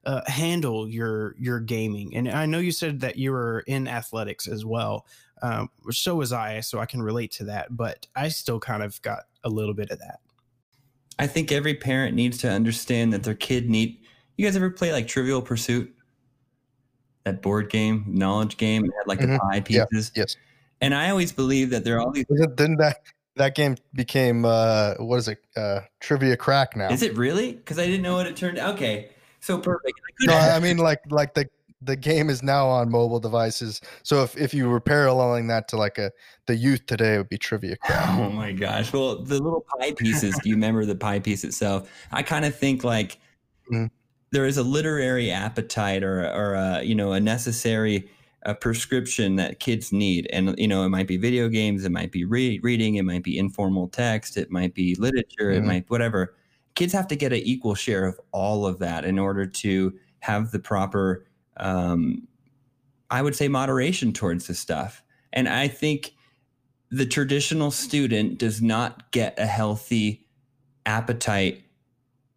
uh, 0.06 0.22
handle 0.28 0.88
your 0.88 1.36
your 1.40 1.60
gaming? 1.60 2.16
And 2.16 2.30
I 2.30 2.46
know 2.46 2.60
you 2.60 2.72
said 2.72 3.00
that 3.02 3.18
you 3.18 3.32
were 3.32 3.64
in 3.68 3.88
athletics 3.88 4.48
as 4.48 4.66
well. 4.66 5.06
Um, 5.42 5.70
so 5.92 6.16
was 6.16 6.32
I, 6.32 6.62
so 6.62 6.80
I 6.80 6.86
can 6.86 7.02
relate 7.02 7.32
to 7.34 7.46
that. 7.46 7.76
But 7.76 8.08
I 8.16 8.30
still 8.30 8.60
kind 8.60 8.84
of 8.84 9.02
got 9.02 9.24
a 9.44 9.50
little 9.50 9.74
bit 9.74 9.92
of 9.92 10.00
that. 10.00 10.20
I 11.20 11.28
think 11.28 11.52
every 11.52 11.76
parent 11.76 12.16
needs 12.16 12.38
to 12.40 12.50
understand 12.50 13.14
that 13.14 13.24
their 13.24 13.36
kid 13.36 13.70
need. 13.70 14.00
You 14.38 14.46
guys 14.46 14.56
ever 14.56 14.70
play 14.70 14.92
like 14.92 15.08
Trivial 15.08 15.42
Pursuit? 15.42 15.94
That 17.26 17.42
board 17.42 17.70
game, 17.70 18.04
knowledge 18.08 18.58
game, 18.58 18.84
had 18.84 19.08
like 19.08 19.20
Mhm. 19.20 19.34
the 19.34 19.40
pie 19.40 19.64
Yeah. 19.70 19.86
pieces. 19.86 20.12
Yes. 20.16 20.36
And 20.82 20.94
I 20.94 21.10
always 21.10 21.32
believe 21.32 21.70
that 21.70 21.84
there 21.86 21.96
are 21.98 22.02
all 22.02 22.12
these 22.12 22.26
Didn't 22.26 22.78
that 22.78 22.98
that 23.36 23.56
game 23.56 23.78
became 23.94 24.44
uh 24.46 24.96
what 25.00 25.18
is 25.18 25.28
it? 25.30 25.40
Uh 25.56 25.82
trivia 26.02 26.36
crack 26.36 26.76
now. 26.76 26.90
Is 26.92 27.02
it 27.02 27.16
really? 27.16 27.54
Because 27.54 27.80
I 27.80 27.86
didn't 27.86 28.02
know 28.02 28.16
what 28.16 28.28
it 28.28 28.36
turned. 28.36 28.60
Okay, 28.60 29.10
so 29.40 29.58
perfect. 29.58 30.00
I 30.22 30.26
No, 30.28 30.34
I 30.36 30.60
mean 30.68 30.78
like 30.78 31.00
like 31.10 31.34
the 31.34 31.48
the 31.82 31.96
game 31.96 32.30
is 32.30 32.42
now 32.44 32.68
on 32.68 32.90
mobile 32.90 33.20
devices. 33.20 33.82
So 34.04 34.24
if, 34.24 34.38
if 34.38 34.54
you 34.54 34.70
were 34.70 34.80
paralleling 34.80 35.48
that 35.48 35.68
to 35.70 35.78
like 35.78 35.98
a 35.98 36.12
the 36.48 36.56
youth 36.56 36.86
today, 36.86 37.16
it 37.16 37.18
would 37.18 37.30
be 37.30 37.38
trivia 37.38 37.76
crack. 37.78 38.08
Oh 38.20 38.30
my 38.30 38.52
gosh. 38.54 38.92
Well, 38.94 39.18
the 39.24 39.36
little 39.42 39.66
pie 39.78 39.92
pieces, 39.94 40.38
do 40.40 40.50
you 40.50 40.56
remember 40.56 40.86
the 40.86 40.96
pie 40.96 41.20
piece 41.20 41.44
itself? 41.44 41.90
I 42.12 42.24
kind 42.24 42.46
of 42.46 42.56
think 42.56 42.84
like 42.84 43.20
Mhm. 43.72 43.90
There 44.34 44.46
is 44.46 44.58
a 44.58 44.64
literary 44.64 45.32
appetite 45.32 46.04
or, 46.04 46.26
or 46.34 46.56
a, 46.56 46.82
you 46.84 46.96
know, 46.96 47.14
a 47.14 47.20
necessary 47.20 48.10
a 48.46 48.54
prescription 48.54 49.38
that 49.38 49.60
kids 49.62 49.94
need. 49.94 50.28
And, 50.34 50.54
you 50.60 50.68
know, 50.68 50.84
it 50.84 50.90
might 50.90 51.08
be 51.08 51.16
video 51.16 51.48
games, 51.48 51.86
it 51.86 51.92
might 51.94 52.12
be 52.12 52.26
re- 52.26 52.60
reading, 52.62 52.96
it 52.96 53.04
might 53.04 53.24
be 53.24 53.38
informal 53.38 53.88
text, 53.88 54.36
it 54.36 54.52
might 54.52 54.74
be 54.74 54.96
literature, 54.96 55.52
it 55.52 55.64
Mhm. 55.64 55.68
might, 55.68 55.90
whatever. 55.90 56.36
Kids 56.76 56.92
have 56.92 57.08
to 57.08 57.16
get 57.16 57.32
an 57.32 57.40
equal 57.40 57.76
share 57.76 58.06
of 58.06 58.20
all 58.34 58.66
of 58.66 58.80
that 58.80 59.06
in 59.06 59.18
order 59.18 59.46
to 59.46 59.98
have 60.20 60.52
the 60.52 60.60
proper, 60.60 61.26
um, 61.58 62.28
I 63.12 63.22
would 63.22 63.36
say, 63.36 63.48
moderation 63.48 64.12
towards 64.12 64.48
this 64.48 64.60
stuff. 64.60 65.04
And 65.32 65.48
I 65.48 65.70
think 65.70 66.14
the 66.90 67.06
traditional 67.06 67.72
student 67.72 68.40
does 68.40 68.62
not 68.62 69.12
get 69.12 69.40
a 69.40 69.46
healthy 69.46 70.26
appetite 70.86 71.63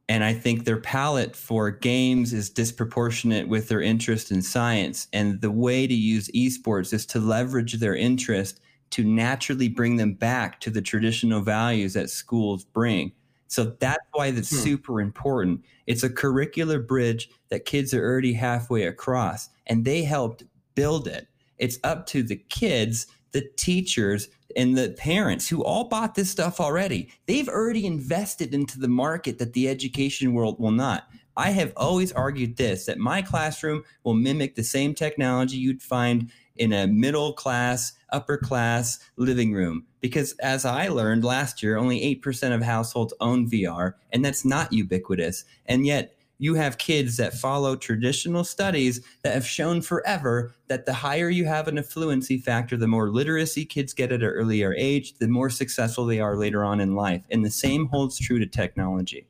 and 0.09 0.23
i 0.25 0.33
think 0.33 0.65
their 0.65 0.81
palate 0.81 1.35
for 1.37 1.71
games 1.71 2.33
is 2.33 2.51
disproportionate 2.51 3.49
with 3.49 3.69
their 3.69 3.81
interest 3.83 4.31
in 4.31 4.43
science. 4.43 5.09
And 5.13 5.41
the 5.41 5.51
way 5.51 5.87
to 5.87 5.95
use 5.95 6.29
esports 6.29 6.93
is 6.93 7.07
to 7.07 7.21
leverage 7.21 7.75
their 7.75 7.95
interest 7.97 8.61
to 8.91 9.03
naturally 9.05 9.69
bring 9.69 9.97
them 9.97 10.15
back 10.15 10.61
to 10.61 10.71
the 10.71 10.81
traditional 10.83 11.41
values 11.41 11.95
that 11.95 12.09
schools 12.11 12.65
bring. 12.65 13.13
So 13.49 13.77
that's 13.81 14.05
why 14.13 14.31
that's 14.31 14.51
Hmm. 14.51 14.57
super 14.63 15.01
important. 15.01 15.63
It's 15.87 16.03
a 16.05 16.11
curricular 16.11 16.85
bridge 16.85 17.29
that 17.49 17.65
kids 17.65 17.93
are 17.95 18.05
already 18.05 18.33
halfway 18.33 18.85
across 18.85 19.49
and 19.67 19.85
they 19.85 20.03
helped 20.03 20.45
build 20.75 21.09
it. 21.09 21.27
It's 21.59 21.79
up 21.85 22.07
to 22.09 22.23
the 22.23 22.37
kids 22.37 23.07
the 23.33 23.47
teachers 23.57 24.29
and 24.55 24.77
the 24.77 24.91
parents 24.99 25.49
who 25.49 25.65
all 25.65 25.89
bought 25.89 26.15
this 26.15 26.31
stuff 26.31 26.61
already. 26.61 27.09
They've 27.27 27.49
already 27.49 27.87
invested 27.87 28.55
into 28.55 28.79
the 28.79 28.89
market 28.89 29.39
that 29.39 29.53
the 29.53 29.69
education 29.69 30.35
world 30.35 30.61
will 30.61 30.71
not. 30.71 31.09
I 31.37 31.51
have 31.51 31.73
always 31.77 32.13
argued 32.13 32.57
this 32.57 32.87
that 32.87 32.99
my 32.99 33.23
classroom 33.23 33.85
will 34.05 34.15
mimic 34.15 34.55
the 34.55 34.65
same 34.65 34.95
technology 34.95 35.57
you'd 35.57 35.83
find 35.83 36.31
in 36.57 36.73
a 36.73 36.87
middle 36.87 37.35
class, 37.35 37.93
upper 38.11 38.39
class 38.39 38.99
living 39.17 39.53
room. 39.53 39.85
Because 40.01 40.33
as 40.41 40.65
I 40.65 40.89
learned 40.89 41.25
last 41.25 41.63
year, 41.63 41.77
only 41.77 42.01
8% 42.23 42.55
of 42.55 42.63
households 42.63 43.13
own 43.21 43.51
VR, 43.51 43.95
and 44.13 44.25
that's 44.25 44.45
not 44.45 44.73
ubiquitous. 44.73 45.45
And 45.67 45.85
yet, 45.85 46.16
you 46.39 46.55
have 46.55 46.79
kids 46.79 47.17
that 47.17 47.35
follow 47.35 47.77
traditional 47.77 48.45
studies 48.45 49.01
that 49.23 49.33
have 49.33 49.47
shown 49.47 49.81
forever 49.81 50.55
that 50.69 50.85
the 50.85 50.93
higher 50.93 51.31
you 51.31 51.47
have 51.47 51.67
an 51.69 51.77
affluency 51.77 52.43
factor, 52.43 52.77
the 52.77 52.87
more 52.87 53.11
literacy 53.11 53.65
kids 53.65 53.95
get 53.95 54.13
at 54.13 54.23
an 54.23 54.29
earlier 54.29 54.75
age, 54.77 55.15
the 55.19 55.29
more 55.29 55.49
successful 55.49 56.05
they 56.05 56.21
are 56.21 56.37
later 56.37 56.65
on 56.65 56.81
in 56.81 56.95
life. 56.95 57.23
And 57.31 57.45
the 57.45 57.51
same 57.51 57.87
holds 57.87 58.19
true 58.19 58.39
to 58.39 58.47
technology. 58.47 59.27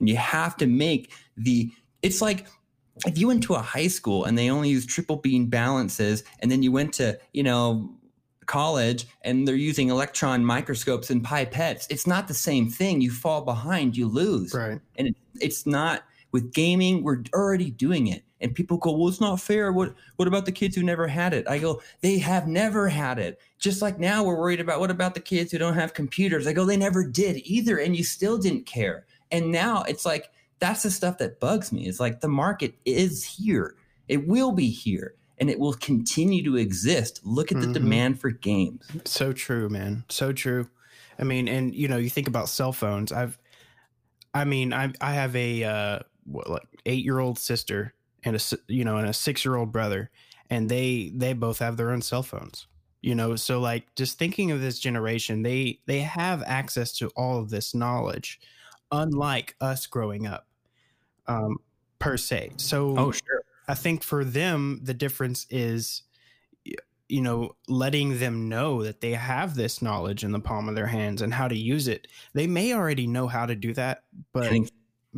And 0.00 0.08
you 0.08 0.16
have 0.16 0.56
to 0.58 0.66
make 0.66 1.12
the, 1.36 1.70
it's 2.02 2.22
like, 2.22 2.46
if 3.06 3.18
you 3.18 3.28
went 3.28 3.42
to 3.44 3.54
a 3.54 3.62
high 3.62 3.86
school 3.86 4.24
and 4.24 4.36
they 4.36 4.50
only 4.50 4.70
use 4.70 4.86
triple 4.86 5.16
beam 5.16 5.46
balances, 5.46 6.24
and 6.40 6.50
then 6.50 6.62
you 6.62 6.72
went 6.72 6.94
to, 6.94 7.18
you 7.32 7.42
know, 7.42 7.94
college 8.46 9.06
and 9.22 9.46
they're 9.46 9.54
using 9.54 9.90
electron 9.90 10.44
microscopes 10.44 11.10
and 11.10 11.24
pipettes, 11.24 11.86
it's 11.90 12.06
not 12.06 12.26
the 12.26 12.34
same 12.34 12.68
thing. 12.68 13.00
You 13.00 13.10
fall 13.10 13.42
behind, 13.42 13.96
you 13.96 14.08
lose 14.08 14.54
Right. 14.54 14.80
and 14.96 15.08
it, 15.08 15.16
it's 15.40 15.66
not 15.66 16.02
with 16.32 16.52
gaming 16.52 17.02
we're 17.02 17.22
already 17.34 17.70
doing 17.70 18.06
it. 18.08 18.22
And 18.40 18.54
people 18.54 18.76
go 18.76 18.96
well 18.96 19.08
it's 19.08 19.20
not 19.20 19.40
fair. 19.40 19.72
What 19.72 19.94
what 20.16 20.28
about 20.28 20.44
the 20.46 20.52
kids 20.52 20.76
who 20.76 20.82
never 20.82 21.08
had 21.08 21.34
it? 21.34 21.48
I 21.48 21.58
go 21.58 21.80
they 22.00 22.18
have 22.18 22.46
never 22.46 22.88
had 22.88 23.18
it. 23.18 23.40
Just 23.58 23.82
like 23.82 23.98
now 23.98 24.22
we're 24.22 24.38
worried 24.38 24.60
about 24.60 24.80
what 24.80 24.90
about 24.90 25.14
the 25.14 25.20
kids 25.20 25.50
who 25.52 25.58
don't 25.58 25.74
have 25.74 25.94
computers? 25.94 26.46
I 26.46 26.52
go 26.52 26.64
they 26.64 26.76
never 26.76 27.04
did 27.04 27.38
either 27.44 27.78
and 27.78 27.96
you 27.96 28.04
still 28.04 28.38
didn't 28.38 28.66
care. 28.66 29.06
And 29.30 29.50
now 29.50 29.82
it's 29.82 30.06
like 30.06 30.30
that's 30.60 30.82
the 30.82 30.90
stuff 30.90 31.18
that 31.18 31.40
bugs 31.40 31.72
me. 31.72 31.86
It's 31.86 32.00
like 32.00 32.20
the 32.20 32.28
market 32.28 32.74
is 32.84 33.24
here. 33.24 33.74
It 34.08 34.26
will 34.26 34.52
be 34.52 34.70
here 34.70 35.14
and 35.38 35.48
it 35.50 35.58
will 35.58 35.74
continue 35.74 36.42
to 36.44 36.56
exist. 36.56 37.20
Look 37.24 37.52
at 37.52 37.60
the 37.60 37.66
Mhm. 37.68 37.74
demand 37.74 38.20
for 38.20 38.30
games. 38.30 38.84
So 39.04 39.32
true, 39.32 39.68
man. 39.68 40.04
So 40.08 40.32
true. 40.32 40.68
I 41.18 41.24
mean, 41.24 41.48
and 41.48 41.74
you 41.74 41.88
know, 41.88 41.96
you 41.96 42.10
think 42.10 42.28
about 42.28 42.48
cell 42.48 42.72
phones. 42.72 43.10
I've, 43.12 43.38
I 44.34 44.44
mean, 44.44 44.72
I 44.72 44.92
I 45.00 45.14
have 45.14 45.34
a 45.36 45.64
uh, 45.64 45.98
what, 46.30 46.48
like 46.48 46.68
eight 46.86 47.04
year 47.04 47.18
old 47.18 47.38
sister 47.38 47.94
and 48.24 48.36
a 48.36 48.40
you 48.66 48.84
know 48.84 48.96
and 48.96 49.08
a 49.08 49.12
six 49.12 49.44
year 49.44 49.56
old 49.56 49.72
brother, 49.72 50.10
and 50.50 50.68
they 50.68 51.12
they 51.14 51.32
both 51.32 51.58
have 51.58 51.76
their 51.76 51.90
own 51.90 52.02
cell 52.02 52.22
phones. 52.22 52.66
You 53.00 53.14
know, 53.14 53.36
so 53.36 53.60
like 53.60 53.94
just 53.94 54.18
thinking 54.18 54.50
of 54.50 54.60
this 54.60 54.78
generation, 54.78 55.42
they 55.42 55.80
they 55.86 56.00
have 56.00 56.42
access 56.46 56.92
to 56.98 57.08
all 57.16 57.38
of 57.38 57.50
this 57.50 57.74
knowledge, 57.74 58.40
unlike 58.90 59.54
us 59.60 59.86
growing 59.86 60.26
up, 60.26 60.46
um, 61.26 61.58
per 61.98 62.16
se. 62.16 62.52
So 62.56 62.98
oh 62.98 63.12
sure 63.12 63.44
I 63.68 63.74
think 63.74 64.02
for 64.02 64.24
them, 64.24 64.80
the 64.82 64.94
difference 64.94 65.46
is, 65.50 66.02
you 67.08 67.20
know, 67.20 67.54
letting 67.68 68.18
them 68.18 68.48
know 68.48 68.82
that 68.82 69.02
they 69.02 69.12
have 69.12 69.54
this 69.54 69.82
knowledge 69.82 70.24
in 70.24 70.32
the 70.32 70.40
palm 70.40 70.68
of 70.68 70.74
their 70.74 70.86
hands 70.86 71.20
and 71.20 71.32
how 71.32 71.48
to 71.48 71.56
use 71.56 71.86
it. 71.86 72.08
They 72.32 72.46
may 72.46 72.72
already 72.72 73.06
know 73.06 73.28
how 73.28 73.44
to 73.44 73.54
do 73.54 73.74
that, 73.74 74.04
but 74.32 74.50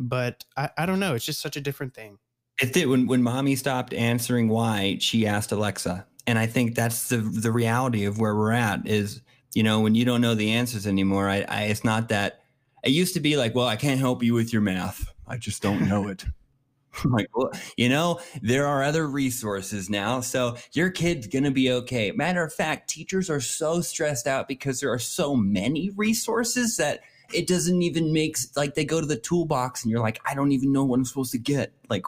but 0.01 0.43
I, 0.57 0.69
I 0.77 0.85
don't 0.85 0.99
know. 0.99 1.15
It's 1.15 1.25
just 1.25 1.41
such 1.41 1.55
a 1.55 1.61
different 1.61 1.93
thing. 1.93 2.17
It 2.61 2.73
did 2.73 2.87
when 2.87 3.07
when 3.07 3.23
mommy 3.23 3.55
stopped 3.55 3.93
answering 3.93 4.49
why 4.49 4.97
she 4.99 5.25
asked 5.25 5.51
Alexa, 5.51 6.05
and 6.27 6.37
I 6.37 6.45
think 6.47 6.75
that's 6.75 7.09
the 7.09 7.17
the 7.17 7.51
reality 7.51 8.05
of 8.05 8.19
where 8.19 8.35
we're 8.35 8.51
at. 8.51 8.87
Is 8.87 9.21
you 9.53 9.63
know 9.63 9.79
when 9.79 9.95
you 9.95 10.05
don't 10.05 10.21
know 10.21 10.35
the 10.35 10.51
answers 10.51 10.85
anymore. 10.85 11.29
I, 11.29 11.45
I 11.47 11.63
it's 11.63 11.83
not 11.83 12.09
that. 12.09 12.41
It 12.83 12.91
used 12.91 13.13
to 13.13 13.19
be 13.19 13.37
like, 13.37 13.53
well, 13.53 13.67
I 13.67 13.75
can't 13.75 13.99
help 13.99 14.23
you 14.23 14.33
with 14.33 14.51
your 14.51 14.61
math. 14.61 15.11
I 15.27 15.37
just 15.37 15.61
don't 15.61 15.81
know 15.87 16.07
it. 16.07 16.25
Like, 17.05 17.29
well, 17.33 17.51
you 17.77 17.87
know, 17.87 18.19
there 18.41 18.67
are 18.67 18.83
other 18.83 19.07
resources 19.07 19.89
now, 19.89 20.19
so 20.19 20.57
your 20.73 20.89
kid's 20.89 21.25
gonna 21.25 21.49
be 21.49 21.71
okay. 21.71 22.11
Matter 22.11 22.43
of 22.43 22.53
fact, 22.53 22.89
teachers 22.89 23.29
are 23.29 23.39
so 23.39 23.79
stressed 23.79 24.27
out 24.27 24.49
because 24.49 24.81
there 24.81 24.91
are 24.91 24.99
so 24.99 25.33
many 25.33 25.91
resources 25.95 26.75
that 26.75 26.99
it 27.33 27.47
doesn't 27.47 27.81
even 27.81 28.11
make 28.13 28.37
like 28.55 28.75
they 28.75 28.85
go 28.85 28.99
to 28.99 29.07
the 29.07 29.17
toolbox 29.17 29.83
and 29.83 29.91
you're 29.91 29.99
like, 30.01 30.19
I 30.29 30.33
don't 30.33 30.51
even 30.51 30.71
know 30.71 30.83
what 30.83 30.97
I'm 30.97 31.05
supposed 31.05 31.31
to 31.33 31.37
get. 31.37 31.73
Like, 31.89 32.03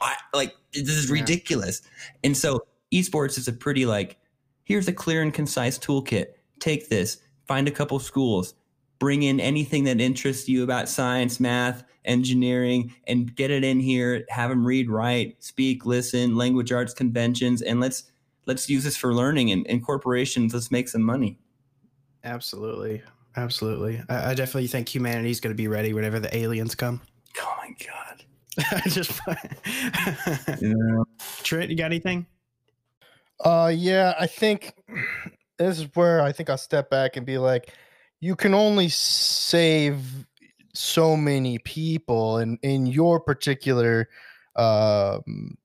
I, 0.00 0.16
like 0.32 0.54
this 0.72 0.88
is 0.88 1.08
Yeah. 1.08 1.20
ridiculous. 1.20 1.82
And 2.22 2.36
so 2.36 2.66
esports 2.92 3.38
is 3.38 3.48
a 3.48 3.52
pretty 3.52 3.86
like, 3.86 4.16
here's 4.64 4.88
a 4.88 4.92
clear 4.92 5.22
and 5.22 5.32
concise 5.32 5.78
toolkit. 5.78 6.26
Take 6.60 6.88
this, 6.88 7.18
find 7.46 7.68
a 7.68 7.70
couple 7.70 7.98
schools, 7.98 8.54
bring 8.98 9.22
in 9.24 9.40
anything 9.40 9.84
that 9.84 10.00
interests 10.00 10.48
you 10.48 10.62
about 10.62 10.88
science, 10.88 11.38
math, 11.40 11.84
engineering, 12.04 12.94
and 13.06 13.34
get 13.34 13.50
it 13.50 13.64
in 13.64 13.80
here. 13.80 14.24
Have 14.28 14.50
them 14.50 14.66
read, 14.66 14.90
write, 14.90 15.42
speak, 15.42 15.84
listen, 15.86 16.36
language 16.36 16.72
arts 16.72 16.94
conventions, 16.94 17.62
and 17.62 17.80
let's 17.80 18.04
let's 18.46 18.68
use 18.68 18.84
this 18.84 18.96
for 18.96 19.14
learning 19.14 19.50
and, 19.50 19.66
and 19.68 19.84
corporations. 19.84 20.52
Let's 20.54 20.70
make 20.70 20.88
some 20.88 21.02
money. 21.02 21.38
Absolutely, 22.24 23.02
absolutely. 23.36 24.02
I, 24.08 24.30
I 24.30 24.34
definitely 24.34 24.68
think 24.68 24.94
humanity's 24.94 25.40
going 25.40 25.52
to 25.52 25.56
be 25.56 25.68
ready 25.68 25.92
whenever 25.92 26.20
the 26.20 26.34
aliens 26.36 26.74
come. 26.74 27.00
Oh 27.40 27.56
my 27.58 27.74
god. 27.86 28.24
I 28.72 28.80
just 28.88 29.20
Yeah. 30.60 31.02
Trent, 31.42 31.70
you 31.70 31.76
got 31.76 31.86
anything? 31.86 32.26
Uh, 33.40 33.72
yeah, 33.74 34.14
I 34.18 34.26
think 34.26 34.74
this 35.58 35.78
is 35.78 35.88
where 35.94 36.22
I 36.22 36.32
think 36.32 36.50
I'll 36.50 36.58
step 36.58 36.90
back 36.90 37.16
and 37.16 37.26
be 37.26 37.38
like, 37.38 37.72
you 38.20 38.36
can 38.36 38.54
only 38.54 38.88
save 38.88 40.26
so 40.72 41.16
many 41.16 41.58
people, 41.58 42.38
and 42.38 42.58
in 42.62 42.86
your 42.86 43.20
particular, 43.20 44.08
um, 44.56 45.56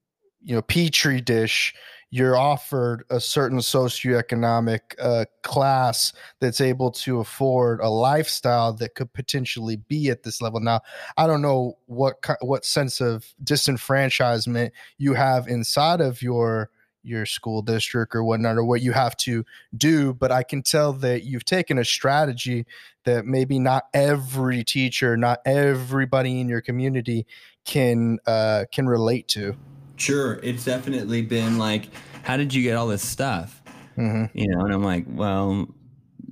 you 0.41 0.55
know, 0.55 0.61
petri 0.61 1.21
dish, 1.21 1.73
you're 2.11 2.37
offered 2.37 3.03
a 3.09 3.19
certain 3.19 3.59
socioeconomic 3.59 4.79
uh, 4.99 5.25
class 5.43 6.13
that's 6.39 6.59
able 6.59 6.91
to 6.91 7.19
afford 7.19 7.79
a 7.81 7.89
lifestyle 7.89 8.73
that 8.73 8.95
could 8.95 9.13
potentially 9.13 9.75
be 9.75 10.09
at 10.09 10.23
this 10.23 10.41
level. 10.41 10.59
Now, 10.59 10.81
I 11.17 11.27
don't 11.27 11.41
know 11.41 11.77
what 11.85 12.15
what 12.41 12.65
sense 12.65 12.99
of 13.01 13.25
disenfranchisement 13.43 14.71
you 14.97 15.13
have 15.13 15.47
inside 15.47 16.01
of 16.01 16.21
your 16.21 16.69
your 17.03 17.25
school 17.25 17.61
district 17.61 18.13
or 18.13 18.23
whatnot, 18.23 18.57
or 18.57 18.63
what 18.63 18.81
you 18.81 18.91
have 18.91 19.15
to 19.17 19.45
do. 19.77 20.13
But 20.13 20.31
I 20.31 20.43
can 20.43 20.63
tell 20.63 20.93
that 20.93 21.23
you've 21.23 21.45
taken 21.45 21.77
a 21.77 21.85
strategy 21.85 22.65
that 23.05 23.25
maybe 23.25 23.59
not 23.59 23.85
every 23.93 24.63
teacher, 24.63 25.15
not 25.15 25.39
everybody 25.45 26.41
in 26.41 26.49
your 26.49 26.61
community 26.61 27.25
can 27.65 28.19
uh, 28.25 28.65
can 28.71 28.87
relate 28.87 29.27
to. 29.29 29.55
Sure, 29.99 30.39
it's 30.41 30.63
definitely 30.63 31.21
been 31.21 31.57
like, 31.57 31.89
how 32.23 32.37
did 32.37 32.53
you 32.53 32.63
get 32.63 32.75
all 32.75 32.87
this 32.87 33.07
stuff? 33.07 33.61
hmm 33.95 34.25
You 34.33 34.47
know, 34.47 34.61
and 34.61 34.73
I'm 34.73 34.83
like, 34.83 35.05
well, 35.07 35.67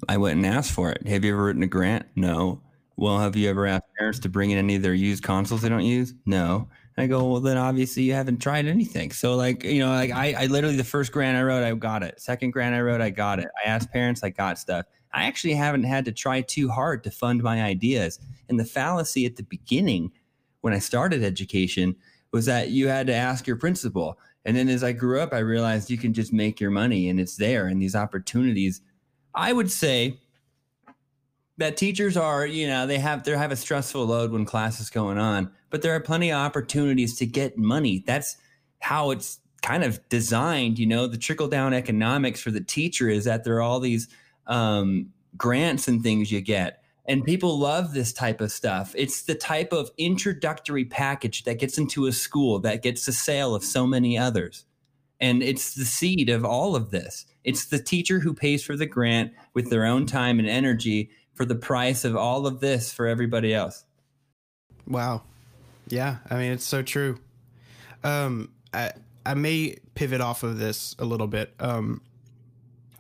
I 0.08 0.18
went 0.18 0.38
and 0.38 0.46
asked 0.46 0.72
for 0.72 0.90
it. 0.92 1.06
Have 1.08 1.26
you 1.26 1.34
ever 1.34 1.44
written 1.46 1.64
a 1.64 1.68
grant? 1.68 2.06
No. 2.16 2.62
Well, 2.96 3.20
have 3.20 3.36
you 3.36 3.50
ever 3.50 3.68
asked 3.68 3.86
parents 3.98 4.20
to 4.20 4.30
bring 4.30 4.52
in 4.52 4.58
any 4.58 4.76
of 4.76 4.82
their 4.82 4.94
used 4.94 5.24
consoles 5.24 5.62
they 5.62 5.70
don't 5.70 5.86
use? 5.86 6.14
No. 6.26 6.68
And 6.96 7.04
I 7.04 7.08
go, 7.08 7.30
well, 7.30 7.42
then 7.42 7.58
obviously 7.58 8.04
you 8.04 8.14
haven't 8.14 8.38
tried 8.38 8.66
anything. 8.66 9.12
So, 9.12 9.36
like, 9.36 9.64
you 9.64 9.80
know, 9.80 9.90
like 9.90 10.12
I, 10.12 10.34
I 10.34 10.46
literally, 10.48 10.78
the 10.78 10.84
first 10.84 11.12
grant 11.12 11.38
I 11.38 11.44
wrote, 11.44 11.64
I 11.64 11.74
got 11.76 12.04
it. 12.04 12.20
Second 12.22 12.52
grant 12.52 12.74
I 12.74 12.82
wrote, 12.82 13.02
I 13.02 13.10
got 13.10 13.40
it. 13.40 13.50
I 13.64 13.70
asked 13.70 13.92
parents, 13.92 14.24
I 14.24 14.30
got 14.30 14.58
stuff. 14.58 14.86
I 15.14 15.26
actually 15.26 15.54
haven't 15.54 15.84
had 15.84 16.06
to 16.06 16.12
try 16.12 16.42
too 16.42 16.70
hard 16.70 17.04
to 17.04 17.12
fund 17.12 17.44
my 17.44 17.62
ideas. 17.62 18.20
And 18.50 18.60
the 18.60 18.66
fallacy 18.66 19.26
at 19.26 19.36
the 19.36 19.44
beginning, 19.44 20.12
when 20.62 20.74
I 20.74 20.80
started 20.80 21.24
education, 21.24 21.96
was 22.32 22.46
that 22.46 22.70
you 22.70 22.88
had 22.88 23.08
to 23.08 23.14
ask 23.14 23.48
your 23.48 23.56
principal. 23.56 24.20
And 24.46 24.56
then 24.56 24.70
as 24.70 24.84
I 24.84 24.92
grew 24.92 25.20
up, 25.20 25.34
I 25.34 25.40
realized 25.40 25.90
you 25.90 25.98
can 25.98 26.14
just 26.14 26.32
make 26.32 26.60
your 26.60 26.72
money 26.72 27.10
and 27.10 27.20
it's 27.20 27.36
there 27.36 27.68
and 27.68 27.82
these 27.82 27.96
opportunities. 27.96 28.82
I 29.36 29.54
would 29.54 29.72
say 29.72 30.20
that 31.58 31.76
teachers 31.76 32.16
are, 32.16 32.46
you 32.46 32.68
know, 32.68 32.88
they 32.88 33.00
have 33.00 33.24
they 33.24 33.36
have 33.36 33.52
a 33.52 33.56
stressful 33.56 34.06
load 34.06 34.32
when 34.32 34.46
class 34.46 34.80
is 34.80 34.90
going 34.90 35.18
on, 35.18 35.52
but 35.70 35.82
there 35.82 35.94
are 35.94 36.00
plenty 36.00 36.32
of 36.32 36.38
opportunities 36.38 37.18
to 37.18 37.26
get 37.26 37.58
money. 37.58 38.04
That's 38.06 38.38
how 38.80 39.12
it's 39.12 39.40
kind 39.62 39.84
of 39.84 40.00
designed. 40.10 40.80
You 40.80 40.86
know, 40.86 41.08
the 41.08 41.18
trickle 41.18 41.48
down 41.48 41.74
economics 41.74 42.40
for 42.40 42.52
the 42.52 42.62
teacher 42.62 43.10
is 43.10 43.26
that 43.26 43.44
there 43.44 43.56
are 43.56 43.62
all 43.62 43.80
these 43.80 44.08
um, 44.46 45.12
grants 45.36 45.88
and 45.88 46.02
things 46.02 46.32
you 46.32 46.42
get. 46.42 46.84
And 47.08 47.24
people 47.24 47.58
love 47.58 47.94
this 47.94 48.12
type 48.12 48.42
of 48.42 48.52
stuff. 48.52 48.94
It's 48.98 49.24
the 49.24 49.36
type 49.36 49.72
of 49.72 49.92
introductory 49.98 50.84
package 50.84 51.46
that 51.46 51.60
gets 51.60 51.78
into 51.78 52.06
a 52.06 52.12
school 52.12 52.60
that 52.60 52.84
gets 52.84 53.06
the 53.06 53.14
sale 53.14 53.56
of 53.56 53.64
so 53.64 53.88
many 53.88 54.18
others. 54.18 54.66
And 55.20 55.42
it's 55.42 55.74
the 55.74 55.86
seed 55.86 56.30
of 56.30 56.44
all 56.44 56.76
of 56.76 56.92
this. 56.92 57.26
It's 57.44 57.66
the 57.66 57.80
teacher 57.80 58.20
who 58.20 58.34
pays 58.34 58.64
for 58.64 58.76
the 58.76 58.86
grant 58.86 59.32
with 59.54 59.70
their 59.70 59.86
own 59.86 60.06
time 60.06 60.38
and 60.38 60.50
energy 60.50 61.10
for 61.34 61.46
the 61.46 61.56
price 61.56 62.04
of 62.04 62.16
all 62.16 62.46
of 62.46 62.60
this 62.60 62.92
for 62.92 63.08
everybody 63.08 63.54
else. 63.54 63.86
Wow. 64.86 65.24
Yeah, 65.88 66.18
I 66.30 66.36
mean 66.36 66.52
it's 66.52 66.66
so 66.66 66.82
true. 66.82 67.20
Um 68.04 68.52
I 68.74 68.92
I 69.26 69.34
may 69.34 69.78
pivot 69.96 70.20
off 70.20 70.44
of 70.44 70.60
this 70.60 70.96
a 71.00 71.06
little 71.06 71.28
bit. 71.28 71.54
Um 71.60 72.02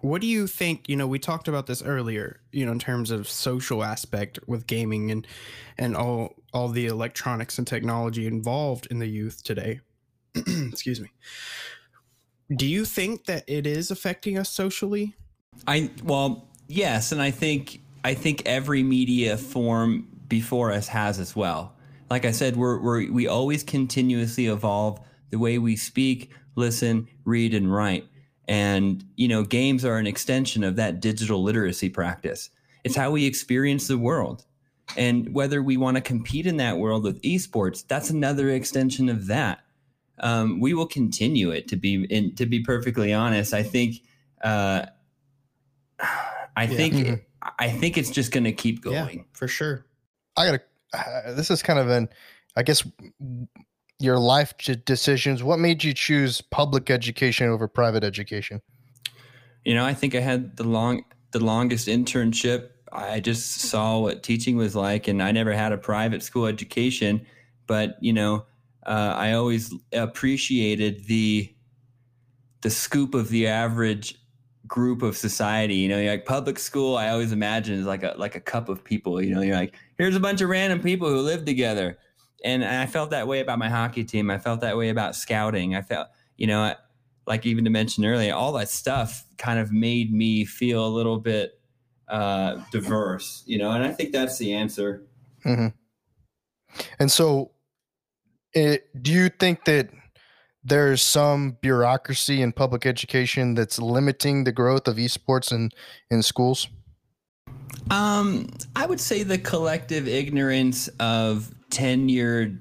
what 0.02 0.22
do 0.22 0.28
you 0.28 0.48
think, 0.48 0.88
you 0.88 0.96
know, 0.96 1.08
we 1.08 1.20
talked 1.20 1.48
about 1.48 1.66
this 1.66 1.82
earlier, 1.82 2.40
you 2.52 2.66
know, 2.66 2.72
in 2.72 2.80
terms 2.80 3.10
of 3.10 3.28
social 3.28 3.84
aspect 3.84 4.40
with 4.48 4.68
gaming 4.68 5.12
and 5.12 5.26
and 5.78 5.96
all 5.96 6.36
all 6.54 6.70
the 6.70 6.86
electronics 6.86 7.58
and 7.58 7.68
technology 7.68 8.28
involved 8.28 8.88
in 8.92 9.00
the 9.00 9.08
youth 9.08 9.44
today. 9.44 9.80
Excuse 10.36 11.02
me. 11.02 11.12
Do 12.56 12.66
you 12.66 12.86
think 12.86 13.26
that 13.26 13.44
it 13.48 13.66
is 13.68 13.92
affecting 13.92 14.38
us 14.38 14.50
socially? 14.50 15.16
I 15.66 15.92
well, 16.04 16.48
yes, 16.68 17.12
and 17.12 17.22
I 17.22 17.32
think 17.32 17.82
I 18.04 18.14
think 18.14 18.44
every 18.46 18.84
media 18.84 19.38
form 19.38 20.08
before 20.28 20.72
us 20.72 20.88
has 20.90 21.20
as 21.20 21.36
well. 21.36 21.74
Like 22.10 22.24
I 22.24 22.32
said, 22.32 22.56
we're, 22.56 22.80
we're 22.80 23.12
we 23.12 23.28
always 23.28 23.64
continuously 23.64 24.48
evolve 24.48 25.00
the 25.30 25.40
way 25.40 25.58
we 25.58 25.76
speak, 25.76 26.32
listen, 26.56 27.08
read, 27.26 27.54
and 27.54 27.74
write. 27.74 28.08
And 28.48 29.04
you 29.16 29.28
know, 29.28 29.44
games 29.44 29.84
are 29.84 29.98
an 29.98 30.08
extension 30.08 30.64
of 30.64 30.76
that 30.78 31.00
digital 31.02 31.44
literacy 31.44 31.90
practice. 31.90 32.50
It's 32.84 32.96
how 32.96 33.12
we 33.12 33.26
experience 33.26 33.88
the 33.88 33.98
world. 33.98 34.46
And 34.96 35.34
whether 35.34 35.62
we 35.62 35.76
want 35.76 35.96
to 35.98 36.02
compete 36.02 36.46
in 36.48 36.58
that 36.58 36.78
world 36.78 37.04
with 37.04 37.22
esports, 37.24 37.86
that's 37.86 38.10
another 38.10 38.50
extension 38.50 39.10
of 39.10 39.28
that. 39.28 39.60
Um, 40.20 40.62
we 40.62 40.74
will 40.74 40.88
continue 40.88 41.52
it 41.52 41.68
to 41.68 41.76
be 41.76 42.06
in, 42.06 42.36
to 42.36 42.46
be 42.46 42.62
perfectly 42.62 43.14
honest. 43.14 43.54
I 43.54 43.64
think 43.64 43.96
uh, 44.42 44.86
I 46.00 46.64
Yeah. 46.64 46.68
think 46.68 46.94
Mhm. 46.96 47.22
I 47.60 47.70
think 47.70 47.98
it's 47.98 48.10
just 48.10 48.32
going 48.32 48.44
to 48.46 48.52
keep 48.52 48.84
Yeah, 48.86 48.92
going. 49.06 49.26
for 49.34 49.48
sure. 49.48 49.86
I 50.36 50.46
gotta. 50.46 50.62
Uh, 50.94 51.34
this 51.34 51.52
is 51.52 51.62
kind 51.62 51.80
of 51.80 51.90
an, 51.90 52.10
I 52.56 52.64
guess, 52.64 52.86
your 54.00 54.20
life 54.20 54.54
decisions. 54.86 55.44
What 55.44 55.60
made 55.60 55.84
you 55.84 55.94
choose 55.94 56.42
public 56.42 56.90
education 56.90 57.50
over 57.50 57.68
private 57.68 58.04
education? 58.04 58.62
You 59.66 59.76
know, 59.76 59.86
I 59.86 59.94
think 59.94 60.16
I 60.16 60.20
had 60.20 60.58
the 60.58 60.64
long 60.64 61.04
the 61.32 61.40
longest 61.40 61.88
internship. 61.88 62.70
I 62.92 63.20
just 63.20 63.60
saw 63.60 64.00
what 64.00 64.24
teaching 64.24 64.56
was 64.56 64.76
like, 64.76 65.08
and 65.08 65.22
I 65.22 65.32
never 65.32 65.52
had 65.52 65.72
a 65.72 65.78
private 65.78 66.24
school 66.24 66.46
education. 66.46 67.26
But 67.66 67.98
you 68.02 68.14
know, 68.14 68.46
uh, 68.86 69.14
I 69.16 69.34
always 69.34 69.74
appreciated 69.92 71.06
the 71.06 71.54
the 72.62 72.70
scoop 72.70 73.14
of 73.14 73.30
the 73.30 73.48
average 73.48 74.16
group 74.68 75.02
of 75.02 75.18
society. 75.18 75.76
You 75.76 75.90
know, 75.90 76.04
like 76.04 76.26
public 76.26 76.60
school, 76.60 76.98
I 76.98 77.10
always 77.10 77.32
imagine 77.32 77.80
is 77.80 77.86
like 77.86 78.04
a 78.04 78.16
like 78.18 78.36
a 78.36 78.40
cup 78.40 78.70
of 78.70 78.84
people. 78.84 79.22
You 79.22 79.36
know, 79.36 79.42
you're 79.42 79.56
like, 79.56 79.76
here's 79.98 80.16
a 80.16 80.20
bunch 80.20 80.42
of 80.42 80.50
random 80.50 80.82
people 80.82 81.10
who 81.10 81.20
live 81.20 81.46
together, 81.46 81.98
and 82.44 82.64
I 82.64 82.86
felt 82.86 83.12
that 83.12 83.28
way 83.28 83.40
about 83.40 83.60
my 83.60 83.70
hockey 83.70 84.04
team. 84.04 84.30
I 84.30 84.38
felt 84.38 84.62
that 84.62 84.78
way 84.78 84.90
about 84.90 85.16
scouting. 85.16 85.76
I 85.76 85.82
felt, 85.82 86.10
you 86.38 86.48
know, 86.48 86.74
like 87.26 87.46
even 87.46 87.64
to 87.66 87.70
mention 87.70 88.06
earlier, 88.06 88.34
all 88.34 88.54
that 88.54 88.70
stuff 88.70 89.26
kind 89.38 89.60
of 89.60 89.72
made 89.72 90.14
me 90.14 90.46
feel 90.46 90.86
a 90.86 90.90
little 90.90 91.20
bit 91.20 91.60
uh, 92.08 92.62
diverse. 92.72 93.44
You 93.46 93.58
know, 93.58 93.72
and 93.72 93.84
I 93.84 93.92
think 93.92 94.12
that's 94.12 94.38
the 94.38 94.54
answer. 94.54 95.04
hmm 95.44 95.68
And 97.00 97.12
so, 97.12 97.52
it, 98.54 98.90
do 99.02 99.12
you 99.12 99.30
think 99.30 99.66
that 99.66 99.90
there's 100.64 101.02
some 101.02 101.58
bureaucracy 101.62 102.42
in 102.42 102.52
public 102.52 102.86
education 102.86 103.56
that's 103.56 103.80
limiting 103.80 104.44
the 104.44 104.52
growth 104.52 104.88
of 104.88 104.98
esports 104.98 105.52
in 105.52 105.72
in 106.10 106.22
schools? 106.22 106.68
Um, 107.90 108.50
I 108.76 108.86
would 108.86 109.00
say 109.00 109.24
the 109.24 109.38
collective 109.38 110.08
ignorance 110.08 110.88
of 111.00 111.54
tenured 111.78 112.58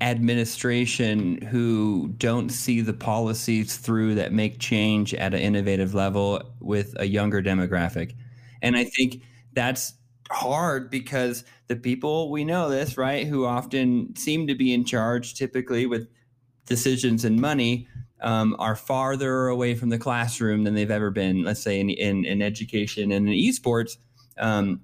administration 0.00 1.40
who 1.42 2.08
don't 2.16 2.48
see 2.48 2.80
the 2.80 2.92
policies 2.92 3.76
through 3.76 4.14
that 4.14 4.32
make 4.32 4.58
change 4.58 5.14
at 5.14 5.34
an 5.34 5.40
innovative 5.40 5.94
level 5.94 6.42
with 6.60 6.94
a 6.98 7.06
younger 7.06 7.42
demographic. 7.42 8.14
And 8.62 8.76
I 8.76 8.84
think 8.84 9.22
that's 9.52 9.94
hard 10.30 10.90
because 10.90 11.44
the 11.68 11.76
people 11.76 12.30
we 12.30 12.44
know 12.44 12.70
this, 12.70 12.96
right, 12.96 13.26
who 13.26 13.44
often 13.44 14.16
seem 14.16 14.46
to 14.46 14.54
be 14.54 14.72
in 14.72 14.84
charge 14.84 15.34
typically 15.34 15.86
with 15.86 16.08
decisions 16.66 17.24
and 17.24 17.40
money 17.40 17.86
um, 18.22 18.56
are 18.58 18.76
farther 18.76 19.46
away 19.46 19.74
from 19.74 19.90
the 19.90 19.98
classroom 19.98 20.64
than 20.64 20.74
they've 20.74 20.90
ever 20.90 21.10
been, 21.10 21.44
let's 21.44 21.62
say 21.62 21.78
in, 21.78 21.90
in, 21.90 22.24
in 22.24 22.42
education 22.42 23.12
and 23.12 23.28
in 23.28 23.34
esports. 23.34 23.96
Um, 24.38 24.80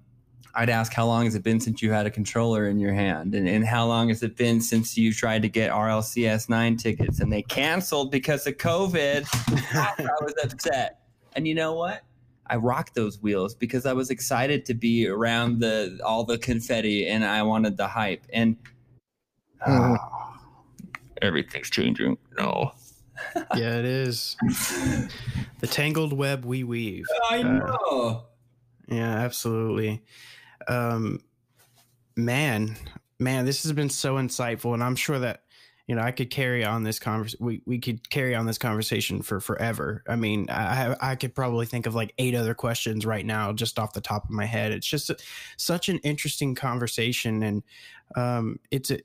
I'd 0.57 0.71
ask 0.71 0.93
how 0.93 1.07
long 1.07 1.25
has 1.25 1.35
it 1.35 1.43
been 1.43 1.61
since 1.61 1.83
you 1.83 1.93
had 1.93 2.07
a 2.07 2.11
controller 2.11 2.67
in 2.67 2.81
your 2.81 2.95
hand, 2.95 3.35
and, 3.35 3.47
and 3.47 3.65
how 3.65 3.87
long 3.87 4.09
has 4.09 4.23
it 4.23 4.37
been 4.37 4.61
since 4.61 4.97
you 4.97 5.13
tried 5.13 5.43
to 5.43 5.49
get 5.49 5.71
RLCS 5.71 6.49
nine 6.49 6.77
tickets 6.77 7.21
and 7.21 7.31
they 7.33 7.43
canceled 7.43 8.11
because 8.11 8.47
of 8.47 8.57
COVID. 8.57 9.27
I 9.75 10.07
was 10.23 10.35
upset, 10.43 11.01
and 11.35 11.47
you 11.47 11.55
know 11.55 11.75
what? 11.75 12.03
I 12.49 12.57
rocked 12.57 12.95
those 12.95 13.21
wheels 13.21 13.55
because 13.55 13.87
I 13.87 13.93
was 13.93 14.11
excited 14.11 14.65
to 14.67 14.75
be 14.75 15.07
around 15.07 15.61
the 15.61 16.01
all 16.05 16.25
the 16.25 16.39
confetti 16.39 17.07
and 17.07 17.25
I 17.25 17.43
wanted 17.43 17.77
the 17.77 17.89
hype. 17.89 18.25
And 18.33 18.57
ah, 19.67 20.39
everything's 21.21 21.71
changing. 21.71 22.17
No, 22.39 22.73
Yeah, 23.57 23.79
it 23.79 23.85
is. 23.85 24.37
the 25.61 25.67
tangled 25.67 26.13
web 26.13 26.45
we 26.45 26.65
weave. 26.65 27.07
I 27.31 27.43
know. 27.43 28.25
Yeah, 28.89 29.17
absolutely. 29.19 30.03
Um, 30.69 31.21
man, 32.17 32.77
man, 33.19 33.45
this 33.45 33.63
has 33.63 33.73
been 33.73 33.91
so 33.91 34.17
insightful, 34.17 34.75
and 34.75 34.83
I'm 34.83 34.97
sure 34.97 35.19
that 35.19 35.43
you 35.87 35.95
know 35.95 36.03
I 36.03 36.11
could 36.11 36.31
carry 36.31 36.65
on 36.65 36.83
this 36.83 36.99
convers. 36.99 37.37
We 37.39 37.63
we 37.67 37.79
could 37.79 38.09
carry 38.11 38.35
on 38.35 38.47
this 38.47 38.59
conversation 38.59 39.23
for 39.23 39.41
forever. 39.41 40.03
I 40.09 40.17
mean, 40.17 40.47
I 40.51 40.97
I 41.01 41.15
could 41.17 41.35
probably 41.35 41.67
think 41.67 41.87
of 41.87 41.95
like 41.95 42.13
eight 42.19 42.35
other 42.35 42.55
questions 42.55 43.07
right 43.07 43.25
now 43.25 43.53
just 43.53 43.79
off 43.79 43.93
the 43.93 44.01
top 44.01 44.25
of 44.25 44.31
my 44.31 44.47
head. 44.47 44.73
It's 44.73 44.87
just 44.87 45.11
a, 45.11 45.17
such 45.57 45.89
an 45.89 45.99
interesting 45.99 46.55
conversation, 46.55 47.43
and 47.43 47.63
um, 48.17 48.59
it's 48.71 48.91
a 48.91 49.01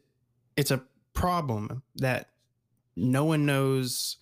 it's 0.57 0.71
a 0.71 0.83
problem 1.13 1.83
that 1.95 2.29
no 2.95 3.25
one 3.25 3.45
knows 3.45 4.17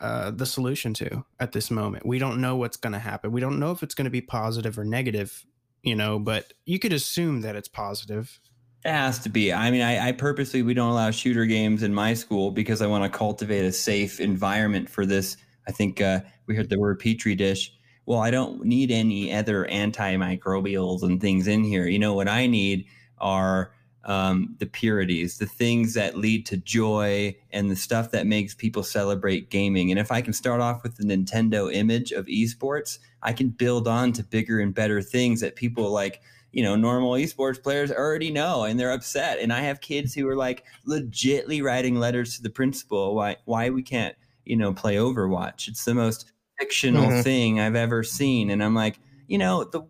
uh, 0.00 0.30
the 0.30 0.46
solution 0.46 0.94
to 0.94 1.24
at 1.40 1.52
this 1.52 1.70
moment. 1.70 2.04
We 2.06 2.18
don't 2.18 2.40
know 2.40 2.56
what's 2.56 2.76
going 2.76 2.92
to 2.92 2.98
happen. 2.98 3.32
We 3.32 3.40
don't 3.40 3.58
know 3.58 3.72
if 3.72 3.82
it's 3.82 3.94
going 3.94 4.04
to 4.04 4.10
be 4.10 4.20
positive 4.20 4.78
or 4.78 4.84
negative, 4.84 5.44
you 5.86 5.94
know, 5.94 6.18
but 6.18 6.52
you 6.64 6.80
could 6.80 6.92
assume 6.92 7.42
that 7.42 7.54
it's 7.54 7.68
positive. 7.68 8.40
It 8.84 8.90
has 8.90 9.20
to 9.20 9.28
be. 9.28 9.52
I 9.52 9.70
mean, 9.70 9.82
I, 9.82 10.08
I 10.08 10.12
purposely 10.12 10.62
we 10.62 10.74
don't 10.74 10.90
allow 10.90 11.12
shooter 11.12 11.46
games 11.46 11.84
in 11.84 11.94
my 11.94 12.12
school 12.12 12.50
because 12.50 12.82
I 12.82 12.88
want 12.88 13.10
to 13.10 13.18
cultivate 13.18 13.64
a 13.64 13.72
safe 13.72 14.18
environment 14.18 14.90
for 14.90 15.06
this. 15.06 15.36
I 15.68 15.70
think 15.70 16.00
uh, 16.00 16.20
we 16.46 16.56
heard 16.56 16.70
the 16.70 16.78
word 16.78 16.98
petri 16.98 17.36
dish. 17.36 17.72
Well, 18.04 18.18
I 18.18 18.32
don't 18.32 18.64
need 18.64 18.90
any 18.90 19.32
other 19.32 19.64
antimicrobials 19.70 21.02
and 21.02 21.20
things 21.20 21.46
in 21.46 21.62
here. 21.62 21.86
You 21.86 22.00
know 22.00 22.14
what 22.14 22.28
I 22.28 22.48
need 22.48 22.86
are 23.18 23.72
um, 24.06 24.54
the 24.58 24.66
purities, 24.66 25.38
the 25.38 25.46
things 25.46 25.94
that 25.94 26.16
lead 26.16 26.46
to 26.46 26.56
joy, 26.56 27.36
and 27.50 27.70
the 27.70 27.76
stuff 27.76 28.10
that 28.12 28.26
makes 28.26 28.54
people 28.54 28.82
celebrate 28.82 29.50
gaming. 29.50 29.90
And 29.90 30.00
if 30.00 30.10
I 30.12 30.22
can 30.22 30.32
start 30.32 30.60
off 30.60 30.82
with 30.82 30.96
the 30.96 31.04
Nintendo 31.04 31.72
image 31.72 32.12
of 32.12 32.26
esports, 32.26 32.98
I 33.22 33.32
can 33.32 33.50
build 33.50 33.88
on 33.88 34.12
to 34.12 34.22
bigger 34.24 34.60
and 34.60 34.74
better 34.74 35.02
things 35.02 35.40
that 35.40 35.56
people 35.56 35.90
like, 35.90 36.22
you 36.52 36.62
know, 36.62 36.76
normal 36.76 37.12
esports 37.12 37.62
players 37.62 37.90
already 37.90 38.30
know 38.30 38.64
and 38.64 38.78
they're 38.78 38.92
upset. 38.92 39.38
And 39.38 39.52
I 39.52 39.60
have 39.60 39.80
kids 39.80 40.14
who 40.14 40.28
are 40.28 40.36
like 40.36 40.64
legitly 40.86 41.62
writing 41.62 41.96
letters 41.96 42.36
to 42.36 42.42
the 42.42 42.50
principal 42.50 43.14
why 43.14 43.36
why 43.44 43.70
we 43.70 43.82
can't, 43.82 44.16
you 44.44 44.56
know, 44.56 44.72
play 44.72 44.96
Overwatch. 44.96 45.68
It's 45.68 45.84
the 45.84 45.94
most 45.94 46.32
fictional 46.58 47.10
Mhm. 47.10 47.12
thing 47.12 47.60
I've 47.60 47.74
ever 47.76 48.02
seen. 48.02 48.50
And 48.50 48.62
I'm 48.62 48.74
like, 48.74 49.00
you 49.26 49.38
know, 49.38 49.64
the 49.64 49.82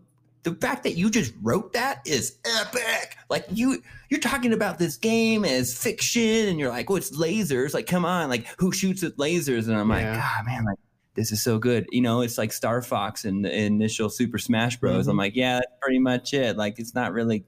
the 0.47 0.55
fact 0.55 0.85
that 0.85 0.93
you 0.93 1.11
just 1.11 1.33
wrote 1.43 1.73
that 1.73 2.01
is 2.07 2.39
epic. 2.61 3.17
Like 3.29 3.45
you 3.51 3.83
you're 4.11 4.21
talking 4.21 4.53
about 4.53 4.79
this 4.79 4.97
game 4.97 5.45
as 5.45 5.77
fiction 5.77 6.47
and 6.47 6.57
you're 6.61 6.69
like, 6.69 6.89
oh, 6.89 6.95
it's 6.95 7.19
lasers. 7.19 7.75
Like, 7.75 7.89
come 7.89 8.05
on, 8.05 8.29
like 8.31 8.47
who 8.57 8.71
shoots 8.71 9.03
with 9.03 9.17
lasers? 9.17 9.67
And 9.67 9.77
I'm 9.77 9.89
like, 9.89 10.03
Yeah. 10.03 10.15
God, 10.15 10.47
man, 10.47 10.65
like 10.65 10.79
this 11.15 11.33
is 11.33 11.43
so 11.43 11.59
good. 11.59 11.87
You 11.91 12.01
know, 12.01 12.21
it's 12.21 12.39
like 12.39 12.53
Star 12.53 12.81
Fox 12.81 13.25
and 13.25 13.45
the 13.45 13.53
initial 13.53 14.09
Super 14.09 14.39
Smash 14.39 14.77
Bros. 14.77 15.07
Mhm. 15.09 15.11
I'm 15.11 15.17
like, 15.17 15.35
yeah, 15.35 15.55
that's 15.55 15.73
pretty 15.83 15.99
much 15.99 16.33
it. 16.33 16.57
Like 16.57 16.79
it's 16.79 16.95
not 16.95 17.13
really, 17.13 17.45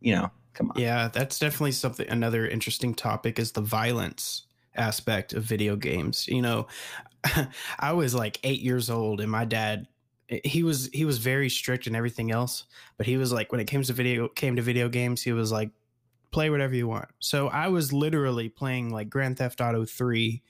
you 0.00 0.14
know, 0.14 0.30
come 0.54 0.70
on. 0.70 0.80
Yeah, 0.80 1.08
that's 1.08 1.38
definitely 1.38 1.72
something. 1.72 2.08
Another 2.08 2.48
interesting 2.48 2.94
topic 2.94 3.38
is 3.38 3.52
the 3.52 3.60
violence 3.60 4.46
aspect 4.76 5.34
of 5.34 5.42
video 5.42 5.76
games. 5.76 6.26
You 6.26 6.40
know, 6.40 6.68
I 7.78 7.92
was 7.92 8.14
like 8.14 8.40
eight 8.44 8.62
years 8.62 8.88
old, 8.88 9.20
and 9.20 9.30
my 9.30 9.44
dad, 9.44 9.88
Eh, 10.30 10.40
he 10.44 10.62
was 10.62 10.88
he 10.92 11.04
was 11.04 11.18
very 11.18 11.48
strict 11.48 11.86
and 11.86 11.96
everything 11.96 12.30
else, 12.30 12.64
but 12.96 13.06
he 13.06 13.16
was 13.16 13.32
like 13.32 13.52
when 13.52 13.60
it 13.60 13.66
came 13.66 13.82
to 13.82 13.92
video 13.92 14.28
came 14.28 14.56
to 14.56 14.62
video 14.62 14.88
games, 14.88 15.22
he 15.22 15.32
was 15.32 15.52
like, 15.52 15.70
play 16.30 16.50
whatever 16.50 16.74
you 16.74 16.88
want. 16.88 17.08
So 17.18 17.48
I 17.48 17.68
was 17.68 17.92
literally 17.92 18.48
playing 18.48 18.90
like 18.90 19.10
Grand 19.10 19.38
Theft 19.38 19.60
Auto 19.60 19.84
three 19.84 20.42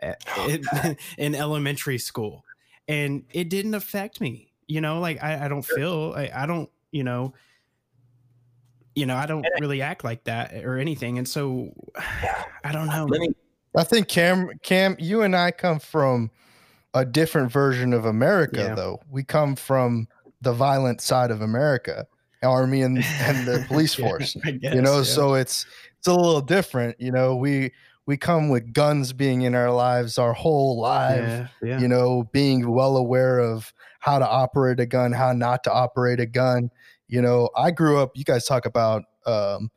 at- 0.00 0.24
in, 0.48 0.96
in 1.18 1.34
elementary 1.34 1.98
school, 1.98 2.44
and 2.88 3.24
it 3.30 3.48
didn't 3.48 3.74
affect 3.74 4.20
me. 4.20 4.52
You 4.66 4.80
know, 4.80 5.00
like 5.00 5.22
I, 5.22 5.44
I 5.44 5.48
don't 5.48 5.64
feel 5.64 6.14
I, 6.16 6.30
I 6.34 6.46
don't 6.46 6.70
you 6.90 7.04
know 7.04 7.34
you 8.96 9.04
know, 9.04 9.14
I 9.14 9.26
don't 9.26 9.46
really 9.60 9.82
act 9.82 10.02
like 10.02 10.24
that 10.24 10.52
eh, 10.54 10.62
or 10.62 10.78
anything. 10.78 11.18
And 11.18 11.28
so 11.28 11.70
I 12.64 12.72
don't 12.72 12.86
know. 12.86 13.08
I 13.76 13.84
think 13.84 14.08
Cam, 14.08 14.48
Cam, 14.62 14.96
you 14.98 15.20
and 15.20 15.36
I 15.36 15.50
come 15.50 15.78
from 15.78 16.30
a 16.96 17.04
different 17.04 17.52
version 17.52 17.92
of 17.92 18.04
America, 18.06 18.60
Yeah. 18.68 18.74
though. 18.74 19.00
We 19.10 19.22
come 19.22 19.54
from 19.54 20.08
the 20.40 20.52
violent 20.52 21.00
side 21.00 21.30
of 21.30 21.42
America, 21.42 22.06
army 22.42 22.82
and, 22.82 22.98
and 23.20 23.46
the 23.46 23.64
police 23.68 23.94
force. 23.94 24.34
Guess, 24.34 24.74
you 24.74 24.80
know, 24.82 24.98
yeah. 24.98 25.02
so 25.02 25.34
it's 25.34 25.66
it's 25.98 26.06
a 26.06 26.14
little 26.14 26.40
different. 26.40 27.00
You 27.00 27.12
know, 27.12 27.36
we 27.36 27.72
we 28.06 28.16
come 28.16 28.48
with 28.48 28.72
guns 28.72 29.12
being 29.12 29.42
in 29.42 29.54
our 29.54 29.70
lives 29.70 30.16
our 30.18 30.32
whole 30.32 30.80
yeah. 30.82 31.48
You 31.62 31.88
know, 31.88 32.28
being 32.32 32.70
well 32.70 32.96
aware 32.96 33.38
of 33.40 33.72
how 34.00 34.18
to 34.18 34.26
operate 34.28 34.80
a 34.80 34.86
gun, 34.86 35.12
how 35.12 35.32
not 35.32 35.64
to 35.64 35.72
operate 35.72 36.20
a 36.20 36.26
gun. 36.26 36.70
You 37.08 37.20
know, 37.20 37.50
I 37.56 37.72
grew 37.72 37.98
up. 37.98 38.12
You 38.14 38.24
guys 38.24 38.46
talk 38.46 38.64
about 38.66 39.02
um, 39.26 39.70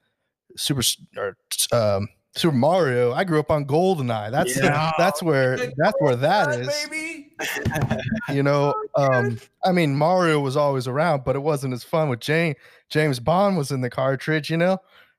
Super 0.55 0.81
or 1.17 1.37
um, 1.71 2.07
Super 2.35 2.55
Mario. 2.55 3.11
I 3.11 3.23
grew 3.23 3.39
up 3.39 3.49
on 3.51 3.65
GoldenEye. 3.65 4.31
That's 4.31 4.55
Yeah. 4.57 4.91
that's 4.97 5.21
where 5.23 5.57
that's 5.57 5.95
where 5.99 6.15
that 6.15 6.59
is. 6.59 6.67
baby. 6.67 7.25
You 8.29 8.43
know, 8.43 8.75
um, 8.95 9.39
I 9.63 9.71
mean 9.71 9.95
Mario 9.95 10.39
was 10.39 10.55
always 10.55 10.87
around, 10.87 11.23
but 11.23 11.35
it 11.35 11.39
wasn't 11.39 11.73
as 11.73 11.83
fun 11.83 12.09
with 12.09 12.19
Jane. 12.19 12.55
James 12.89 13.19
Bond 13.19 13.57
was 13.57 13.71
in 13.71 13.81
the 13.81 13.89
cartridge, 13.89 14.49
you 14.49 14.57
know, 14.57 14.77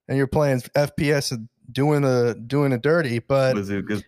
and 0.08 0.16
you're 0.16 0.26
playing 0.26 0.60
FPS 0.76 1.32
and 1.32 1.48
doing 1.72 2.02
the 2.02 2.40
doing 2.46 2.70
the 2.70 2.78
dirty. 2.78 3.18
But 3.18 3.56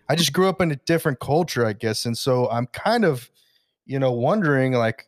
I 0.09 0.15
just 0.15 0.31
grew 0.31 0.47
up 0.47 0.61
in 0.61 0.71
a 0.71 0.75
different 0.75 1.19
culture, 1.19 1.65
I 1.65 1.73
guess, 1.73 2.05
and 2.05 2.17
so 2.17 2.49
I'm 2.49 2.67
kind 2.67 3.03
of, 3.03 3.29
you 3.85 3.99
know, 3.99 4.11
wondering 4.11 4.73
like, 4.73 5.07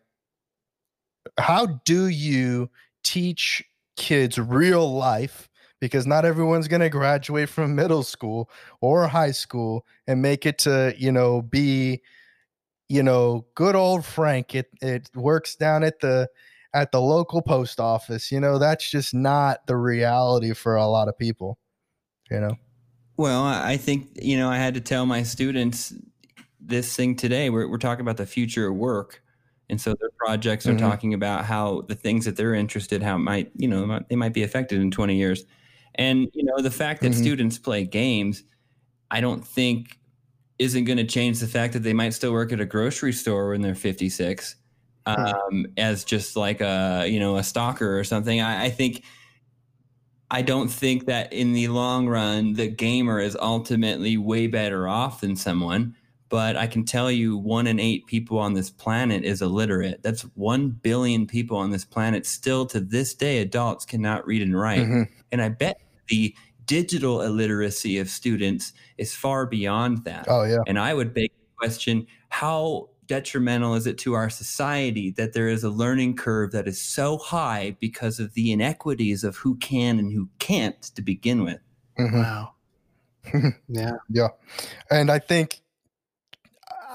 how 1.38 1.66
do 1.86 2.08
you 2.08 2.70
teach 3.04 3.64
kids 3.96 4.38
real 4.38 4.94
life? 4.94 5.48
Because 5.86 6.08
not 6.08 6.26
everyone's 6.26 6.68
going 6.68 6.82
to 6.82 6.90
graduate 6.90 7.50
from 7.50 7.76
middle 7.76 8.04
school 8.04 8.50
or 8.82 9.08
high 9.08 9.32
school 9.32 9.86
and 10.08 10.22
make 10.22 10.46
it 10.46 10.58
to, 10.60 10.94
you 10.98 11.12
know, 11.12 11.42
be, 11.42 12.02
you 12.90 13.04
know, 13.04 13.46
good 13.56 13.76
old 13.76 14.06
Frank. 14.06 14.56
It 14.56 14.70
it 14.82 15.10
works 15.16 15.56
down 15.56 15.84
at 15.84 16.00
the 16.00 16.30
at 16.74 16.92
the 16.92 17.02
local 17.02 17.42
post 17.42 17.80
office. 17.80 18.32
You 18.32 18.40
know, 18.40 18.60
that's 18.60 18.90
just 18.90 19.14
not 19.14 19.66
the 19.68 19.78
reality 19.78 20.54
for 20.54 20.76
a 20.76 20.88
lot 20.88 21.08
of 21.08 21.18
people. 21.18 21.58
You 22.30 22.40
know. 22.40 22.58
Well, 23.18 23.44
I 23.44 23.78
think, 23.78 24.10
you 24.22 24.38
know, 24.38 24.50
I 24.50 24.58
had 24.58 24.74
to 24.74 24.82
tell 24.82 25.06
my 25.06 25.24
students 25.24 25.94
this 26.60 26.96
thing 26.96 27.16
today. 27.16 27.50
We're, 27.50 27.68
we're 27.70 27.78
talking 27.78 28.02
about 28.02 28.18
the 28.18 28.26
future 28.26 28.68
of 28.68 28.76
work. 28.76 29.22
And 29.70 29.80
so 29.80 29.96
their 30.00 30.10
projects 30.18 30.68
are 30.68 30.74
Mhm. 30.74 30.80
talking 30.80 31.14
about 31.14 31.46
how 31.46 31.82
the 31.82 31.96
things 31.96 32.26
that 32.26 32.36
they're 32.36 32.54
interested, 32.54 33.02
how 33.02 33.16
it 33.16 33.20
might, 33.20 33.52
you 33.56 33.68
know, 33.68 34.02
they 34.10 34.16
might 34.16 34.34
be 34.34 34.44
affected 34.44 34.82
in 34.82 34.92
20 34.92 35.16
years. 35.16 35.46
And, 35.96 36.30
you 36.34 36.44
know, 36.44 36.60
the 36.62 36.72
fact 36.72 37.02
that 37.02 37.12
Mhm. 37.14 37.16
students 37.18 37.58
play 37.58 37.86
games, 37.86 38.44
I 39.12 39.22
don't 39.22 39.46
think 39.46 40.00
isn't 40.58 40.86
going 40.86 40.98
to 40.98 41.06
change 41.06 41.40
the 41.40 41.48
fact 41.48 41.74
that 41.74 41.84
they 41.84 41.94
might 41.94 42.14
still 42.14 42.32
work 42.32 42.54
at 42.54 42.62
a 42.62 42.66
grocery 42.66 43.12
store 43.12 43.50
when 43.50 43.62
they're 43.62 43.76
56 43.76 44.56
um, 45.06 45.68
as 45.78 46.04
just 46.04 46.36
like 46.36 46.62
a, 46.62 47.06
you 47.08 47.20
know, 47.20 47.36
a 47.38 47.44
stalker 47.44 48.00
or 48.00 48.04
something. 48.04 48.42
I, 48.42 48.66
I 48.66 48.70
think 48.70 49.04
I 50.32 50.42
don't 50.42 50.70
think 50.70 51.06
that 51.06 51.32
in 51.32 51.54
the 51.54 51.68
long 51.68 52.08
run, 52.08 52.54
the 52.54 52.68
gamer 52.68 53.20
is 53.20 53.38
ultimately 53.40 54.18
way 54.18 54.48
better 54.48 54.88
off 54.88 55.22
than 55.22 55.36
someone. 55.36 55.96
But 56.30 56.58
I 56.58 56.66
can 56.66 56.84
tell 56.84 57.12
you, 57.12 57.38
one 57.38 57.68
in 57.68 57.80
eight 57.80 58.08
people 58.08 58.40
on 58.40 58.54
this 58.56 58.72
planet 58.72 59.24
is 59.24 59.44
illiterate. 59.44 60.02
That's 60.02 60.24
one 60.34 60.70
billion 60.70 61.28
people 61.28 61.56
on 61.58 61.70
this 61.70 61.86
planet. 61.86 62.26
Still 62.26 62.66
to 62.68 62.80
this 62.80 63.14
day, 63.14 63.38
adults 63.40 63.86
cannot 63.86 64.26
read 64.26 64.42
and 64.42 64.60
write. 64.60 64.88
Mhm. 64.88 65.08
And 65.32 65.42
I 65.42 65.50
bet 65.50 65.80
the 66.08 66.36
digital 66.66 67.22
illiteracy 67.22 67.98
of 68.00 68.10
students 68.10 68.74
is 68.98 69.14
far 69.14 69.46
beyond 69.46 70.04
that. 70.06 70.26
Oh 70.28 70.44
yeah. 70.44 70.60
And 70.68 70.80
I 70.80 70.94
would 70.94 71.14
beg 71.14 71.30
the 71.30 71.58
question 71.58 72.08
how 72.30 72.90
detrimental 73.08 73.76
is 73.76 73.86
it 73.86 73.98
to 74.00 74.14
our 74.14 74.30
society 74.30 75.12
that 75.12 75.34
there 75.34 75.48
is 75.48 75.64
a 75.64 75.70
learning 75.70 76.16
curve 76.16 76.52
that 76.52 76.68
is 76.68 76.82
so 76.82 77.18
high 77.18 77.78
because 77.80 78.20
of 78.20 78.34
the 78.34 78.52
inequities 78.52 79.24
of 79.24 79.38
who 79.38 79.56
can 79.58 80.00
and 80.00 80.12
who 80.12 80.28
can't 80.40 80.82
to 80.82 81.02
begin 81.02 81.44
with? 81.44 81.60
Mhm. 82.00 82.14
Wow. 82.14 82.52
yeah. 83.68 83.92
Yeah, 84.10 84.30
and 84.92 85.12
I 85.12 85.20
think 85.20 85.62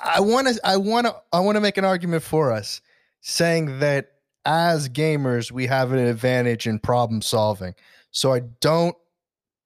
I 0.03 0.21
want 0.21 0.49
to, 0.49 0.61
I 0.65 0.77
want 0.77 1.07
to, 1.07 1.17
I 1.33 1.41
want 1.41 1.57
to 1.57 1.61
make 1.61 1.77
an 1.77 1.85
argument 1.85 2.23
for 2.23 2.53
us, 2.53 2.81
saying 3.21 3.81
that 3.81 4.13
as 4.45 4.89
gamers 4.89 5.51
we 5.51 5.67
have 5.67 5.93
an 5.93 5.99
advantage 5.99 6.67
in 6.67 6.79
problem 6.79 7.21
solving. 7.23 7.75
So 8.11 8.33
I 8.33 8.41
don't 8.61 8.97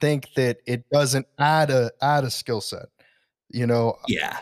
think 0.01 0.28
that 0.36 0.59
it 0.66 0.84
doesn't 0.90 1.26
add 1.38 1.70
a 1.70 1.90
add 2.03 2.24
a 2.24 2.30
skill 2.30 2.61
set. 2.61 2.86
You 3.51 3.66
know, 3.66 3.97
Yeah. 4.09 4.38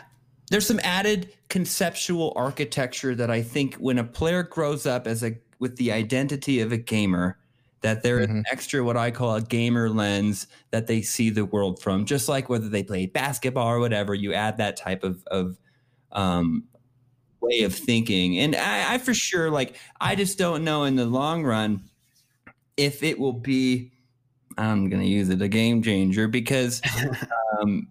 There's 0.49 0.67
some 0.67 0.79
added 0.83 1.33
conceptual 1.49 2.33
architecture 2.35 3.15
that 3.15 3.31
I 3.31 3.41
think 3.41 3.75
when 3.75 3.97
a 3.97 4.03
player 4.03 4.43
grows 4.43 4.85
up 4.85 5.07
as 5.07 5.23
a 5.23 5.35
with 5.59 5.77
the 5.77 5.91
identity 5.91 6.59
of 6.59 6.71
a 6.71 6.77
gamer, 6.77 7.37
that 7.81 8.03
there 8.03 8.19
is 8.19 8.27
Mhm. 8.27 8.43
extra 8.51 8.83
what 8.83 8.97
I 8.97 9.11
call 9.11 9.35
a 9.35 9.41
gamer 9.41 9.89
lens 9.89 10.47
that 10.71 10.87
they 10.87 11.01
see 11.01 11.29
the 11.29 11.45
world 11.45 11.81
from. 11.81 12.05
Just 12.05 12.27
like 12.27 12.49
whether 12.49 12.67
they 12.69 12.83
play 12.83 13.05
basketball 13.05 13.67
or 13.67 13.79
whatever, 13.79 14.13
you 14.13 14.33
add 14.33 14.57
that 14.57 14.75
type 14.77 15.03
of 15.03 15.23
of 15.27 15.57
um, 16.11 16.65
way 17.41 17.61
of 17.63 17.73
thinking. 17.73 18.37
And 18.39 18.55
I, 18.55 18.95
I 18.95 18.97
for 18.99 19.13
sure 19.13 19.49
like 19.49 19.77
I 20.01 20.15
just 20.15 20.37
don't 20.37 20.63
know 20.63 20.83
in 20.83 20.95
the 20.97 21.05
long 21.05 21.43
run 21.43 21.89
if 22.77 23.01
it 23.03 23.17
will 23.19 23.33
be. 23.33 23.92
I'm 24.57 24.89
gonna 24.89 25.03
use 25.03 25.29
it 25.29 25.41
a 25.41 25.47
game 25.47 25.81
changer 25.81 26.27
because 26.27 26.81
um, 27.61 27.87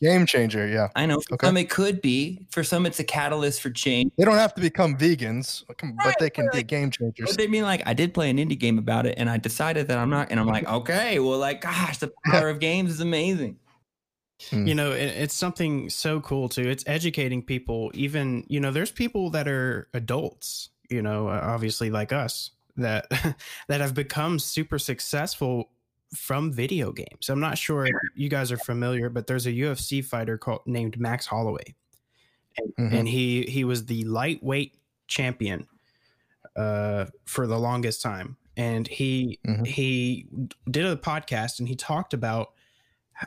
game 0.00 0.26
changer. 0.26 0.66
Yeah, 0.66 0.88
I 0.94 1.06
know 1.06 1.20
for 1.20 1.34
Okay. 1.34 1.46
some 1.48 1.56
it 1.56 1.70
could 1.70 2.00
be. 2.00 2.46
For 2.50 2.62
some, 2.64 2.86
it's 2.86 2.98
a 3.00 3.04
catalyst 3.04 3.60
for 3.60 3.70
change. 3.70 4.12
they 4.16 4.24
don't 4.24 4.36
have 4.36 4.54
to 4.54 4.60
become 4.60 4.96
vegans, 4.96 5.64
but 6.02 6.14
they 6.18 6.30
can 6.30 6.48
be 6.52 6.62
game 6.62 6.90
changers. 6.90 7.28
But 7.30 7.38
they 7.38 7.46
mean 7.46 7.62
like 7.62 7.82
I 7.86 7.94
did 7.94 8.14
play 8.14 8.30
an 8.30 8.38
indie 8.38 8.58
game 8.58 8.78
about 8.78 9.06
it, 9.06 9.14
and 9.18 9.28
I 9.28 9.36
decided 9.38 9.88
that 9.88 9.98
I'm 9.98 10.10
not. 10.10 10.30
And 10.30 10.40
I'm 10.40 10.46
like, 10.46 10.66
okay, 10.68 11.18
well, 11.18 11.38
like, 11.38 11.60
gosh, 11.60 11.98
the 11.98 12.12
power 12.26 12.48
of 12.48 12.60
games 12.60 12.90
is 12.90 13.00
amazing. 13.00 13.58
you 14.52 14.74
know 14.74 14.92
it, 14.92 15.06
it's 15.16 15.34
something 15.34 15.88
so 15.88 16.20
cool 16.20 16.46
too 16.48 16.68
it's 16.68 16.84
educating 16.86 17.42
people 17.42 17.90
even 17.94 18.44
you 18.48 18.60
know 18.60 18.70
there's 18.70 18.90
people 18.90 19.30
that 19.30 19.48
are 19.48 19.88
adults 19.94 20.68
you 20.90 21.00
know 21.00 21.28
uh, 21.28 21.40
obviously 21.42 21.88
like 21.88 22.12
us 22.12 22.50
that 22.76 23.06
that 23.68 23.80
have 23.80 23.94
become 23.94 24.38
super 24.38 24.78
successful 24.78 25.70
from 26.14 26.52
video 26.52 26.92
games. 26.92 27.28
I'm 27.28 27.40
not 27.40 27.58
sure 27.58 27.88
you 28.14 28.28
guys 28.28 28.52
are 28.52 28.56
familiar 28.58 29.10
but 29.10 29.26
there's 29.26 29.46
a 29.46 29.52
ufc 29.52 30.04
fighter 30.04 30.38
called 30.38 30.60
named 30.66 30.98
max 31.00 31.26
holloway. 31.26 31.74
And, 32.58 32.72
Mhm. 32.92 32.98
and 33.00 33.08
he 33.08 33.42
he 33.42 33.64
was 33.64 33.86
the 33.86 34.04
lightweight 34.04 34.74
champion 35.08 35.66
uh 36.54 37.06
for 37.26 37.46
the 37.46 37.58
longest 37.58 38.02
time. 38.02 38.36
And 38.56 38.86
he 38.88 39.38
Mhm. 39.46 39.66
he 39.66 40.26
did 40.70 40.86
a 40.86 40.96
podcast 40.96 41.58
and 41.58 41.68
he 41.68 41.74
talked 41.76 42.14
about 42.14 42.52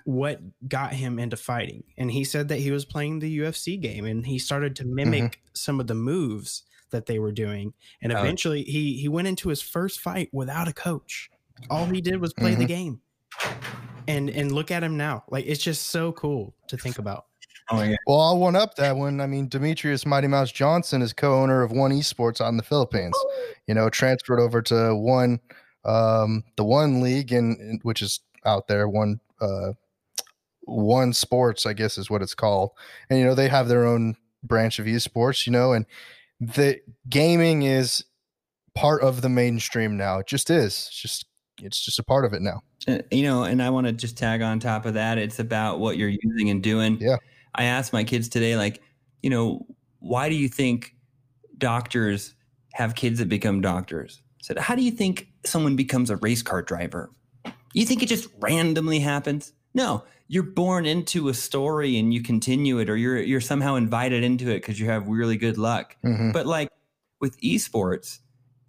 what 0.06 0.40
got 0.70 0.94
him 0.94 1.20
into 1.20 1.36
fighting. 1.36 1.84
And 1.98 2.12
he 2.12 2.24
said 2.24 2.48
that 2.50 2.60
he 2.60 2.72
was 2.72 2.86
playing 2.86 3.20
the 3.20 3.40
UFC 3.40 3.76
game 3.78 4.06
and 4.06 4.26
he 4.26 4.40
started 4.40 4.76
to 4.78 4.86
mimic 4.86 5.42
some 5.54 5.80
of 5.80 5.88
the 5.88 5.96
moves 5.96 6.64
that 6.92 7.06
they 7.08 7.20
were 7.20 7.32
doing. 7.32 7.74
And 8.02 8.12
eventually 8.12 8.64
he 8.64 8.94
he 8.98 9.08
went 9.08 9.28
into 9.28 9.50
his 9.50 9.62
first 9.62 10.00
fight 10.00 10.30
without 10.32 10.68
a 10.68 10.74
coach 10.74 11.30
all 11.70 11.86
he 11.86 12.02
did 12.02 12.20
was 12.20 12.34
play 12.34 12.56
the 12.56 12.66
Mhm. 12.66 12.68
game 12.68 13.02
and 14.08 14.30
and 14.30 14.52
look 14.52 14.72
at 14.72 14.84
him 14.84 14.98
now 14.98 15.24
like 15.30 15.46
it's 15.46 15.62
just 15.64 15.88
so 15.88 16.12
cool 16.14 16.54
to 16.68 16.78
think 16.78 16.98
about 17.00 17.26
Oh 17.72 17.84
yeah. 17.84 17.98
Well, 18.08 18.20
I'll 18.20 18.40
one 18.40 18.56
up 18.56 18.74
that 18.78 18.96
one. 18.98 19.22
I 19.22 19.28
mean, 19.28 19.48
Demetrious 19.48 20.04
Mighty 20.04 20.26
Mouse 20.26 20.52
Johnson 20.52 21.04
is 21.04 21.14
co-owner 21.14 21.62
of 21.62 21.72
One 21.72 21.92
Esports 21.92 22.42
out 22.42 22.48
in 22.50 22.58
the 22.58 22.64
Philippines. 22.64 23.16
You 23.68 23.76
know, 23.76 23.92
transferred 23.92 24.40
over 24.40 24.60
to 24.64 24.96
one, 24.96 25.40
um, 25.86 26.44
the 26.58 26.64
one 26.64 27.00
league, 27.04 27.32
and 27.32 27.80
which 27.84 28.02
is 28.02 28.22
out 28.44 28.68
there. 28.70 28.90
One, 28.90 29.20
uh, 29.40 29.74
one 30.62 31.14
sports, 31.14 31.68
I 31.68 31.74
guess, 31.74 32.00
is 32.00 32.10
what 32.10 32.24
it's 32.24 32.34
called. 32.34 32.72
And 33.08 33.20
you 33.20 33.26
know, 33.26 33.36
they 33.36 33.50
have 33.50 33.68
their 33.68 33.86
own 33.86 34.16
branch 34.42 34.80
of 34.80 34.88
esports. 34.88 35.46
You 35.46 35.54
know, 35.54 35.72
and 35.74 35.86
the 36.40 36.80
gaming 37.08 37.62
is 37.62 38.04
part 38.74 39.04
of 39.04 39.22
the 39.22 39.30
mainstream 39.30 39.96
now. 39.96 40.18
It 40.18 40.26
just 40.26 40.50
is. 40.50 40.88
It's 40.90 41.00
just 41.00 41.26
it's 41.62 41.84
just 41.84 42.00
a 42.00 42.04
part 42.04 42.26
of 42.26 42.34
it 42.34 42.42
now. 42.42 42.62
Uh, 42.88 43.00
you 43.12 43.24
know, 43.24 43.44
and 43.44 43.62
I 43.62 43.70
want 43.70 43.88
to 43.88 43.94
just 43.94 44.18
tag 44.18 44.42
on 44.42 44.60
top 44.60 44.86
of 44.86 44.94
that. 44.96 45.18
It's 45.18 45.40
about 45.40 45.80
what 45.80 45.98
you're 45.98 46.10
using 46.10 46.50
and 46.50 46.64
doing. 46.64 46.98
Yeah. 47.00 47.18
I 47.56 47.66
asked 47.66 47.94
my 47.94 48.04
kids 48.04 48.30
today, 48.30 48.56
like, 48.56 48.82
you 49.22 49.30
know, 49.30 49.66
why 50.00 50.30
do 50.30 50.36
you 50.36 50.48
think 50.48 50.96
doctors 51.58 52.36
have 52.74 52.96
kids 52.96 53.20
that 53.20 53.28
become 53.30 53.62
doctors? 53.62 54.22
I 54.22 54.44
said, 54.44 54.58
how 54.60 54.76
do 54.76 54.82
you 54.82 54.92
think 54.92 55.28
someone 55.46 55.76
becomes 55.76 56.10
a 56.10 56.16
race 56.18 56.42
car 56.42 56.62
driver? 56.62 57.10
You 57.74 57.86
think 57.86 58.02
it 58.02 58.08
just 58.08 58.28
randomly 58.40 59.00
happens? 59.00 59.54
No, 59.74 60.04
you're 60.28 60.44
born 60.44 60.86
into 60.86 61.30
a 61.30 61.34
story 61.34 61.98
and 61.98 62.14
you 62.14 62.22
continue 62.22 62.80
it, 62.80 62.90
or 62.90 62.96
you're 62.96 63.20
you're 63.20 63.42
somehow 63.42 63.76
invited 63.76 64.24
into 64.24 64.50
it 64.50 64.62
because 64.62 64.80
you 64.80 64.88
have 64.88 65.08
really 65.08 65.38
good 65.38 65.58
luck. 65.58 65.96
Mhm. 66.04 66.34
But 66.34 66.48
like 66.48 66.70
with 67.20 67.40
esports, 67.42 68.20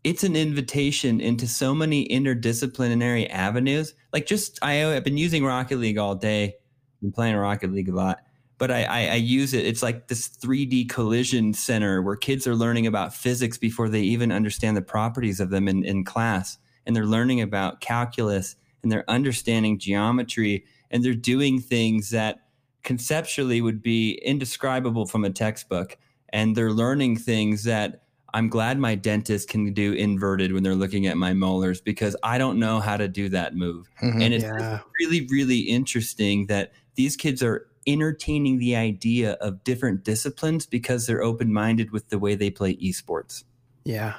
it's 0.03 0.25
an 0.25 0.37
invitation 0.37 1.21
into 1.21 1.47
so 1.47 1.75
many 1.75 2.09
interdisciplinary 2.09 3.29
avenues. 3.31 3.95
Like 4.13 4.27
just 4.27 4.59
I, 4.63 4.95
I've 4.95 5.05
been 5.05 5.19
using 5.19 5.45
Rocket 5.45 5.77
League 5.77 5.99
all 5.99 6.15
day. 6.15 6.45
I've 6.45 7.01
been 7.03 7.13
playing 7.13 7.37
Rocket 7.37 7.73
League 7.73 7.89
a 7.89 7.95
lot, 7.95 8.21
but 8.59 8.71
I, 8.71 8.85
I, 8.85 9.01
I 9.07 9.15
use 9.17 9.53
it. 9.53 9.67
It's 9.67 9.83
like 9.83 10.09
this 10.09 10.29
3D 10.29 10.89
collision 10.89 11.53
center 11.53 12.01
where 12.03 12.17
kids 12.17 12.47
are 12.47 12.57
learning 12.57 12.87
about 12.87 13.15
physics 13.15 13.59
before 13.59 13.89
they 13.89 14.01
even 14.01 14.33
understand 14.33 14.77
the 14.77 14.83
properties 14.83 15.41
of 15.41 15.51
them 15.51 15.69
in, 15.69 15.85
in 15.85 16.05
class, 16.05 16.59
and 16.87 16.97
they're 16.97 17.05
learning 17.05 17.41
about 17.41 17.81
calculus 17.81 18.57
and 18.83 18.91
they're 18.91 19.09
understanding 19.09 19.79
geometry 19.79 20.65
and 20.91 21.05
they're 21.05 21.15
doing 21.15 21.61
things 21.61 22.11
that 22.11 22.47
conceptually 22.83 23.61
would 23.61 23.83
be 23.83 24.13
indescribable 24.25 25.05
from 25.05 25.25
a 25.25 25.31
textbook 25.31 25.99
and 26.31 26.57
they're 26.57 26.73
learning 26.73 27.17
things 27.17 27.65
that 27.65 28.03
I'm 28.35 28.49
glad 28.49 28.79
my 28.79 28.95
dentist 28.95 29.49
can 29.49 29.73
do 29.73 29.93
inverted 29.93 30.53
when 30.53 30.63
they're 30.63 30.75
looking 30.75 31.07
at 31.07 31.17
my 31.17 31.33
molars 31.33 31.81
because 31.81 32.17
I 32.23 32.39
don't 32.39 32.59
know 32.59 32.81
how 32.81 32.97
to 32.97 33.09
do 33.09 33.29
that 33.31 33.55
move. 33.57 33.91
Mhm. 34.03 34.23
And 34.23 34.35
it's 34.35 34.45
Yeah. 34.45 34.81
really, 35.01 35.27
really 35.31 35.61
interesting 35.61 36.47
that 36.47 36.73
these 36.95 37.17
kids 37.17 37.43
are 37.43 37.67
entertaining 37.87 38.59
the 38.59 38.77
idea 38.77 39.33
of 39.41 39.65
different 39.65 40.05
disciplines 40.05 40.67
because 40.67 41.07
they're 41.07 41.23
open 41.23 41.53
minded 41.53 41.91
with 41.93 42.09
the 42.11 42.19
way 42.19 42.35
they 42.35 42.51
play 42.51 42.77
esports. 42.77 43.45
yeah 43.85 44.17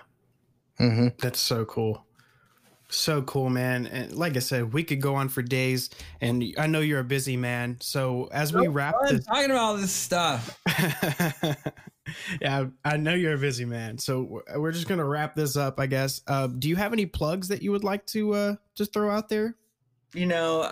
Mhm. 0.80 1.16
That's 1.20 1.40
so 1.40 1.64
cool. 1.66 2.06
So 2.92 3.22
cool, 3.22 3.50
man. 3.50 3.88
And 3.88 4.14
like 4.14 4.36
I 4.36 4.40
said, 4.40 4.74
we 4.74 4.84
could 4.84 5.02
go 5.02 5.16
on 5.16 5.30
for 5.30 5.42
days. 5.42 5.90
And 6.20 6.44
I 6.58 6.68
know 6.68 6.82
you're 6.82 7.00
a 7.00 7.04
busy 7.06 7.38
man. 7.38 7.78
So 7.80 8.28
as 8.34 8.54
we 8.54 8.68
wrap 8.68 8.96
this, 9.08 9.26
talking 9.26 9.46
about 9.46 9.58
all 9.62 9.78
this 9.78 9.94
stuff. 9.94 10.60
yeah, 12.42 12.66
I 12.84 12.98
know 12.98 13.14
you're 13.14 13.36
a 13.36 13.38
busy 13.38 13.66
man. 13.66 13.98
So 13.98 14.22
we're- 14.24 14.60
we're 14.60 14.72
just 14.72 14.88
gonna 14.88 15.06
wrap 15.06 15.36
this 15.36 15.56
up, 15.56 15.80
I 15.80 15.88
guess. 15.88 16.22
Uh, 16.28 16.48
do 16.48 16.68
you 16.68 16.76
have 16.76 16.94
any 16.94 17.06
plugs 17.06 17.48
that 17.48 17.62
you 17.62 17.72
would 17.72 17.84
like 17.84 18.06
to 18.08 18.34
uh, 18.34 18.56
just 18.76 18.94
throw 18.94 19.10
out 19.10 19.30
there? 19.30 19.56
you 20.14 20.26
know, 20.26 20.70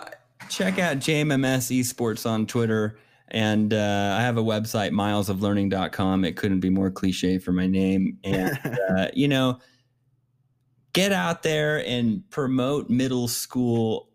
check 0.50 0.78
out 0.78 0.98
JMMS 0.98 1.74
Esports 1.80 2.28
on 2.28 2.46
Twitter. 2.46 2.98
And 3.28 3.72
uh, 3.72 4.16
I 4.18 4.20
have 4.20 4.36
a 4.36 4.42
website, 4.42 4.90
milesoflearning.com. 4.90 6.24
It 6.26 6.36
couldn't 6.36 6.60
be 6.60 6.68
more 6.68 6.90
cliche 6.90 7.38
for 7.38 7.52
my 7.52 7.66
name. 7.66 8.18
And, 8.22 8.58
uh, 8.90 9.08
you 9.14 9.28
know, 9.28 9.58
get 10.92 11.12
out 11.12 11.42
there 11.42 11.84
and 11.86 12.28
promote 12.30 12.90
middle 12.90 13.28
school 13.28 14.08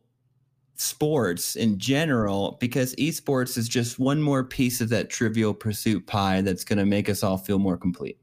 sports 0.75 1.55
in 1.55 1.79
general 1.79 2.57
because 2.59 2.93
esports 2.95 3.57
is 3.57 3.69
just 3.69 3.97
one 3.97 4.21
more 4.21 4.43
piece 4.43 4.81
of 4.81 4.89
that 4.89 5.09
trivial 5.09 5.53
pursuit 5.53 6.05
pie 6.05 6.41
that's 6.41 6.63
going 6.63 6.77
to 6.77 6.85
make 6.85 7.09
us 7.09 7.23
all 7.23 7.37
feel 7.37 7.59
more 7.59 7.77
complete. 7.77 8.19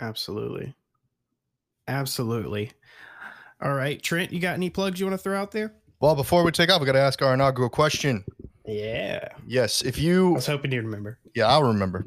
Absolutely, 0.00 0.74
absolutely. 1.86 2.70
All 3.60 3.74
right, 3.74 4.00
Trent, 4.00 4.32
you 4.32 4.40
got 4.40 4.54
any 4.54 4.70
plugs 4.70 5.00
you 5.00 5.06
want 5.06 5.18
to 5.18 5.22
throw 5.22 5.36
out 5.38 5.50
there? 5.50 5.74
Well, 6.00 6.14
before 6.14 6.44
we 6.44 6.52
take 6.52 6.70
off, 6.70 6.80
we 6.80 6.86
got 6.86 6.92
to 6.92 7.00
ask 7.00 7.20
our 7.22 7.34
inaugural 7.34 7.68
question. 7.68 8.24
Yeah, 8.68 9.28
Yes, 9.46 9.80
if 9.80 9.98
you, 9.98 10.32
I 10.32 10.34
was 10.34 10.46
hoping 10.46 10.72
you'd 10.72 10.84
remember. 10.84 11.18
Yeah, 11.34 11.46
I'll 11.46 11.62
remember. 11.62 12.06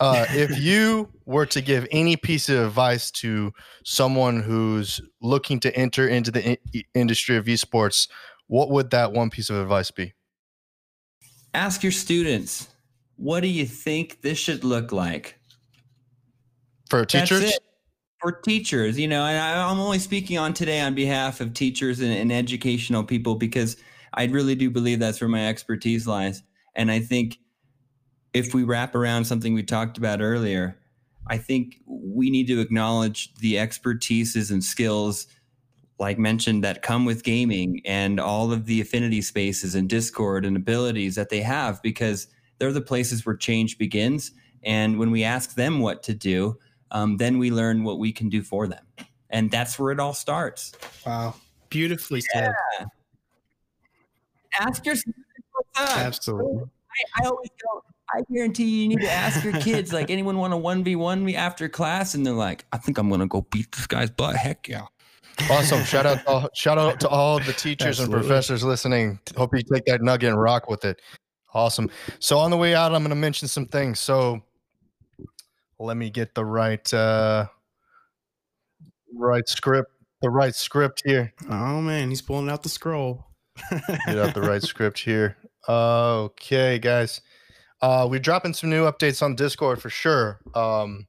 Uh, 0.00 0.26
if 0.30 0.58
you 0.58 1.08
were 1.24 1.46
to 1.46 1.60
give 1.60 1.86
any 1.92 2.16
piece 2.16 2.48
of 2.48 2.58
advice 2.58 3.12
to 3.12 3.52
someone 3.84 4.42
who's 4.42 5.00
looking 5.22 5.60
to 5.60 5.74
enter 5.76 6.08
into 6.08 6.32
the 6.32 6.58
in- 6.72 6.84
industry 6.94 7.36
of 7.36 7.44
esports, 7.44 8.08
what 8.48 8.70
would 8.70 8.90
that 8.90 9.12
one 9.12 9.30
piece 9.30 9.50
of 9.50 9.56
advice 9.56 9.92
be? 9.92 10.12
Ask 11.54 11.84
your 11.84 11.92
students, 11.92 12.66
what 13.14 13.40
do 13.40 13.48
you 13.48 13.64
think 13.64 14.20
this 14.22 14.38
should 14.38 14.64
look 14.64 14.90
like? 14.90 15.38
For 16.88 17.00
That's 17.00 17.12
teachers? 17.12 17.52
it. 17.52 17.60
For 18.20 18.32
teachers, 18.32 18.98
you 18.98 19.06
know, 19.06 19.24
and 19.24 19.38
I, 19.38 19.70
I'm 19.70 19.78
only 19.78 20.00
speaking 20.00 20.36
on 20.38 20.54
today 20.54 20.80
on 20.80 20.94
behalf 20.94 21.40
of 21.40 21.54
teachers 21.54 22.00
and, 22.00 22.12
and 22.12 22.32
educational 22.32 23.04
people 23.04 23.36
because 23.36 23.76
I 24.14 24.24
really 24.24 24.54
do 24.54 24.70
believe 24.70 24.98
that's 24.98 25.20
where 25.20 25.28
my 25.28 25.48
expertise 25.48 26.06
lies. 26.06 26.42
And 26.74 26.90
I 26.90 27.00
think 27.00 27.38
if 28.32 28.54
we 28.54 28.62
wrap 28.62 28.94
around 28.94 29.24
something 29.24 29.54
we 29.54 29.62
talked 29.62 29.98
about 29.98 30.20
earlier, 30.20 30.78
I 31.26 31.38
think 31.38 31.76
we 31.86 32.30
need 32.30 32.46
to 32.48 32.60
acknowledge 32.60 33.34
the 33.34 33.54
expertises 33.54 34.50
and 34.50 34.64
skills, 34.64 35.26
like 35.98 36.18
mentioned, 36.18 36.64
that 36.64 36.82
come 36.82 37.04
with 37.04 37.22
gaming 37.22 37.82
and 37.84 38.18
all 38.18 38.52
of 38.52 38.66
the 38.66 38.80
affinity 38.80 39.22
spaces 39.22 39.74
and 39.74 39.88
Discord 39.88 40.44
and 40.44 40.56
abilities 40.56 41.14
that 41.14 41.28
they 41.28 41.42
have 41.42 41.82
because 41.82 42.26
they're 42.58 42.72
the 42.72 42.80
places 42.80 43.24
where 43.24 43.36
change 43.36 43.78
begins. 43.78 44.32
And 44.62 44.98
when 44.98 45.10
we 45.10 45.24
ask 45.24 45.54
them 45.54 45.80
what 45.80 46.02
to 46.04 46.14
do, 46.14 46.58
um, 46.90 47.16
then 47.16 47.38
we 47.38 47.50
learn 47.50 47.84
what 47.84 47.98
we 47.98 48.12
can 48.12 48.28
do 48.28 48.42
for 48.42 48.66
them. 48.66 48.84
And 49.30 49.50
that's 49.50 49.78
where 49.78 49.92
it 49.92 50.00
all 50.00 50.14
starts. 50.14 50.72
Wow, 51.06 51.34
beautifully 51.68 52.20
said. 52.20 52.52
Ask 54.58 54.84
your 54.84 54.96
students 54.96 55.24
what's 55.52 55.90
up. 55.90 55.98
Absolutely. 55.98 56.64
I, 56.64 57.22
I 57.22 57.26
always 57.28 57.50
go, 57.62 57.82
I 58.12 58.22
guarantee 58.32 58.64
you, 58.64 58.82
you 58.82 58.88
need 58.88 59.00
to 59.00 59.10
ask 59.10 59.44
your 59.44 59.52
kids, 59.60 59.92
like, 59.92 60.10
anyone 60.10 60.38
want 60.38 60.52
to 60.52 60.58
1v1 60.58 61.22
me 61.22 61.36
after 61.36 61.68
class? 61.68 62.14
And 62.14 62.26
they're 62.26 62.32
like, 62.32 62.64
I 62.72 62.78
think 62.78 62.98
I'm 62.98 63.08
going 63.08 63.20
to 63.20 63.26
go 63.26 63.42
beat 63.50 63.70
this 63.72 63.86
guy's 63.86 64.10
butt. 64.10 64.36
Heck 64.36 64.68
yeah. 64.68 64.86
Awesome. 65.50 65.84
Shout 65.84 66.06
out, 66.06 66.26
all, 66.26 66.48
shout 66.54 66.76
out 66.76 67.00
to 67.00 67.08
all 67.08 67.38
the 67.38 67.52
teachers 67.52 68.00
and 68.00 68.12
professors 68.12 68.64
listening. 68.64 69.20
Hope 69.36 69.54
you 69.54 69.62
take 69.62 69.84
that 69.86 70.02
nugget 70.02 70.30
and 70.30 70.40
rock 70.40 70.68
with 70.68 70.84
it. 70.84 71.00
Awesome. 71.54 71.88
So 72.18 72.38
on 72.38 72.50
the 72.50 72.56
way 72.56 72.74
out, 72.74 72.94
I'm 72.94 73.02
going 73.02 73.10
to 73.10 73.16
mention 73.16 73.48
some 73.48 73.66
things. 73.66 74.00
So 74.00 74.42
let 75.78 75.96
me 75.96 76.10
get 76.10 76.34
the 76.34 76.44
right, 76.44 76.92
uh, 76.92 77.46
right 79.14 79.48
script, 79.48 79.90
the 80.20 80.30
right 80.30 80.54
script 80.54 81.02
here. 81.04 81.32
Oh 81.48 81.80
man, 81.80 82.10
he's 82.10 82.22
pulling 82.22 82.50
out 82.50 82.62
the 82.62 82.68
scroll. 82.68 83.26
Get 84.06 84.18
out 84.18 84.34
the 84.34 84.42
right 84.42 84.62
script 84.62 84.98
here. 84.98 85.36
Okay, 85.68 86.78
guys. 86.78 87.20
Uh, 87.82 88.06
we're 88.10 88.20
dropping 88.20 88.54
some 88.54 88.70
new 88.70 88.84
updates 88.84 89.22
on 89.22 89.34
Discord 89.34 89.80
for 89.80 89.90
sure. 89.90 90.40
Um, 90.54 91.06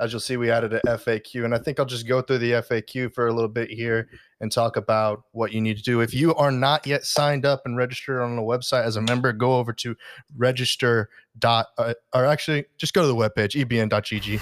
as 0.00 0.12
you'll 0.12 0.20
see, 0.20 0.36
we 0.36 0.50
added 0.50 0.72
a 0.72 0.80
FAQ, 0.80 1.44
and 1.44 1.54
I 1.54 1.58
think 1.58 1.78
I'll 1.78 1.86
just 1.86 2.08
go 2.08 2.20
through 2.20 2.38
the 2.38 2.52
FAQ 2.52 3.12
for 3.14 3.28
a 3.28 3.32
little 3.32 3.48
bit 3.48 3.70
here 3.70 4.08
and 4.40 4.50
talk 4.50 4.76
about 4.76 5.22
what 5.32 5.52
you 5.52 5.60
need 5.60 5.76
to 5.76 5.82
do. 5.82 6.00
If 6.00 6.14
you 6.14 6.34
are 6.34 6.50
not 6.50 6.86
yet 6.86 7.04
signed 7.04 7.44
up 7.44 7.62
and 7.64 7.76
registered 7.76 8.20
on 8.20 8.36
the 8.36 8.42
website 8.42 8.84
as 8.84 8.96
a 8.96 9.00
member, 9.00 9.32
go 9.32 9.56
over 9.56 9.72
to 9.74 9.96
register 10.36 11.10
dot 11.38 11.68
uh, 11.78 11.94
or 12.14 12.26
actually 12.26 12.64
just 12.78 12.94
go 12.94 13.02
to 13.02 13.06
the 13.06 13.14
webpage 13.14 13.64
ebn.gg. 13.64 14.40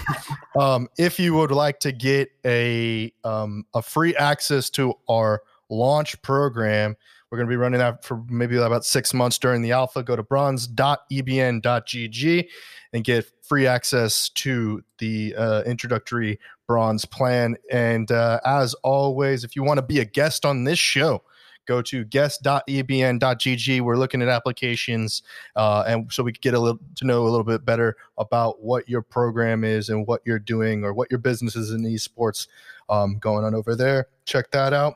um, 0.61 0.89
if 0.99 1.19
you 1.19 1.35
would 1.35 1.51
like 1.51 1.81
to 1.81 1.93
get 1.93 2.31
a 2.45 3.13
um, 3.25 3.65
a 3.75 3.83
free 3.83 4.15
access 4.17 4.71
to 4.71 4.95
our 5.09 5.43
launch 5.69 6.21
program 6.23 6.97
We're 7.31 7.39
going 7.39 7.49
to 7.49 7.53
be 7.53 7.57
running 7.57 7.81
that 7.81 8.05
for 8.05 8.23
maybe 8.29 8.57
about 8.57 8.85
six 8.85 9.13
months 9.13 9.39
during 9.39 9.63
the 9.63 9.73
alpha. 9.73 10.01
Go 10.03 10.15
to 10.15 10.23
bronze.ebn.gg 10.23 12.49
and 12.93 13.05
get 13.05 13.27
free 13.43 13.67
access 13.67 14.29
to 14.31 14.83
the 14.99 15.35
uh, 15.37 15.63
introductory 15.67 16.39
bronze 16.67 17.05
plan. 17.05 17.57
And 17.71 18.11
uh, 18.13 18.41
as 18.45 18.75
always, 18.83 19.45
if 19.45 19.57
you 19.57 19.65
want 19.65 19.79
to 19.79 19.83
be 19.83 19.99
a 19.99 20.05
guest 20.05 20.45
on 20.45 20.65
this 20.65 20.79
show, 20.79 21.25
go 21.67 21.83
to 21.83 22.05
guest.ebn.gg. 22.05 23.81
We're 23.81 23.97
looking 23.97 24.23
at 24.23 24.29
applications, 24.29 25.23
uh, 25.57 25.83
and 25.87 26.13
so 26.13 26.23
we 26.23 26.33
get 26.33 26.55
a 26.55 26.61
little 26.61 26.81
to 26.95 27.05
know 27.05 27.23
a 27.23 27.29
little 27.29 27.45
bit 27.45 27.65
better 27.65 27.97
about 28.19 28.63
what 28.63 28.89
your 28.89 29.03
program 29.03 29.65
is 29.65 29.89
and 29.89 30.07
what 30.07 30.23
you're 30.25 30.39
doing 30.39 30.85
or 30.85 30.95
what 30.95 31.11
your 31.11 31.19
business 31.19 31.57
is 31.57 31.73
in 31.73 31.83
esports 31.83 32.47
um, 32.89 33.19
going 33.19 33.45
on 33.45 33.55
over 33.55 33.75
there. 33.75 34.07
Check 34.25 34.53
that 34.53 34.73
out. 34.73 34.95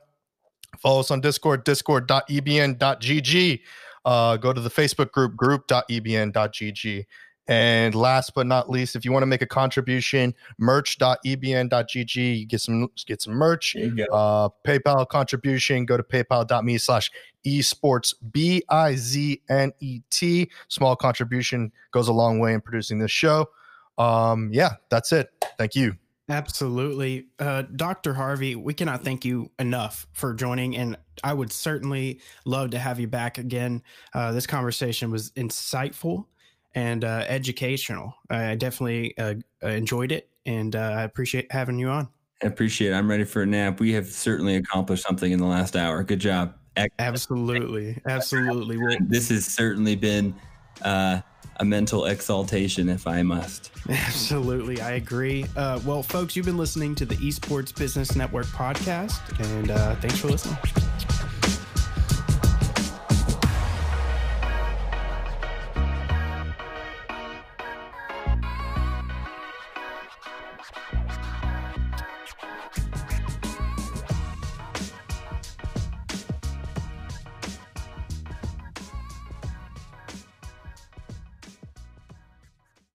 Follow 0.80 1.00
us 1.00 1.10
on 1.10 1.20
Discord, 1.20 1.64
discord.ebn.gg. 1.64 3.60
Uh, 4.04 4.36
go 4.36 4.52
to 4.52 4.60
the 4.60 4.70
Facebook 4.70 5.12
group, 5.12 5.36
group.ebn.gg. 5.36 7.06
And 7.48 7.96
last 7.96 8.32
but 8.34 8.46
not 8.46 8.70
least, 8.70 8.94
if 8.94 9.04
you 9.04 9.10
want 9.10 9.22
to 9.24 9.26
make 9.26 9.42
a 9.42 9.46
contribution, 9.46 10.34
merch.ebn.gg, 10.58 12.38
you 12.38 12.46
get 12.46 12.60
some 12.60 12.88
get 13.06 13.20
some 13.20 13.32
merch. 13.32 13.74
There 13.74 13.86
you 13.86 13.90
go. 13.96 14.04
Uh, 14.04 14.48
PayPal 14.64 15.08
contribution, 15.08 15.84
go 15.84 15.96
to 15.96 16.02
paypal.me 16.02 16.78
slash 16.78 17.10
esports 17.44 18.14
B 18.30 18.62
I 18.68 18.94
Z 18.94 19.42
N 19.48 19.72
E 19.80 20.00
T. 20.10 20.48
Small 20.68 20.94
contribution 20.94 21.72
goes 21.90 22.06
a 22.06 22.12
long 22.12 22.38
way 22.38 22.54
in 22.54 22.60
producing 22.60 23.00
this 23.00 23.10
show. 23.10 23.48
Um, 23.98 24.50
yeah, 24.52 24.74
that's 24.88 25.10
it. 25.10 25.30
Thank 25.58 25.74
you. 25.74 25.96
Absolutely. 26.30 27.26
Uh, 27.38 27.62
Dr. 27.62 28.14
Harvey, 28.14 28.54
we 28.54 28.72
cannot 28.72 29.02
thank 29.02 29.24
you 29.24 29.50
enough 29.58 30.06
for 30.12 30.32
joining, 30.32 30.76
and 30.76 30.96
I 31.24 31.34
would 31.34 31.52
certainly 31.52 32.20
love 32.44 32.70
to 32.70 32.78
have 32.78 33.00
you 33.00 33.08
back 33.08 33.38
again. 33.38 33.82
Uh, 34.14 34.30
this 34.32 34.46
conversation 34.46 35.10
was 35.10 35.32
insightful 35.32 36.26
and 36.74 37.04
uh, 37.04 37.24
educational. 37.26 38.14
I 38.30 38.54
definitely 38.54 39.18
uh, 39.18 39.34
enjoyed 39.62 40.12
it, 40.12 40.30
and 40.46 40.76
uh, 40.76 40.78
I 40.78 41.02
appreciate 41.02 41.50
having 41.50 41.78
you 41.78 41.88
on. 41.88 42.08
I 42.42 42.46
appreciate 42.46 42.92
it. 42.92 42.94
I'm 42.94 43.10
ready 43.10 43.24
for 43.24 43.42
a 43.42 43.46
nap. 43.46 43.80
We 43.80 43.92
have 43.92 44.06
certainly 44.06 44.54
accomplished 44.54 45.02
something 45.02 45.32
in 45.32 45.38
the 45.40 45.46
last 45.46 45.76
hour. 45.76 46.02
Good 46.04 46.20
job. 46.20 46.54
Excellent. 46.76 47.00
Absolutely. 47.00 48.00
Absolutely. 48.06 48.98
This 49.00 49.28
has 49.30 49.44
certainly 49.44 49.96
been 49.96 50.34
uh, 50.82 51.20
a 51.60 51.64
mental 51.64 52.06
exaltation, 52.06 52.88
if 52.88 53.06
I 53.06 53.22
must. 53.22 53.70
Absolutely, 53.88 54.80
I 54.80 54.92
agree. 54.92 55.44
Uh, 55.56 55.78
well, 55.84 56.02
folks, 56.02 56.34
you've 56.34 56.46
been 56.46 56.58
listening 56.58 56.94
to 56.96 57.04
the 57.04 57.16
Esports 57.16 57.76
Business 57.76 58.16
Network 58.16 58.46
podcast, 58.46 59.20
and 59.52 59.70
uh, 59.70 59.94
thanks 59.96 60.18
for 60.18 60.28
listening. 60.28 60.56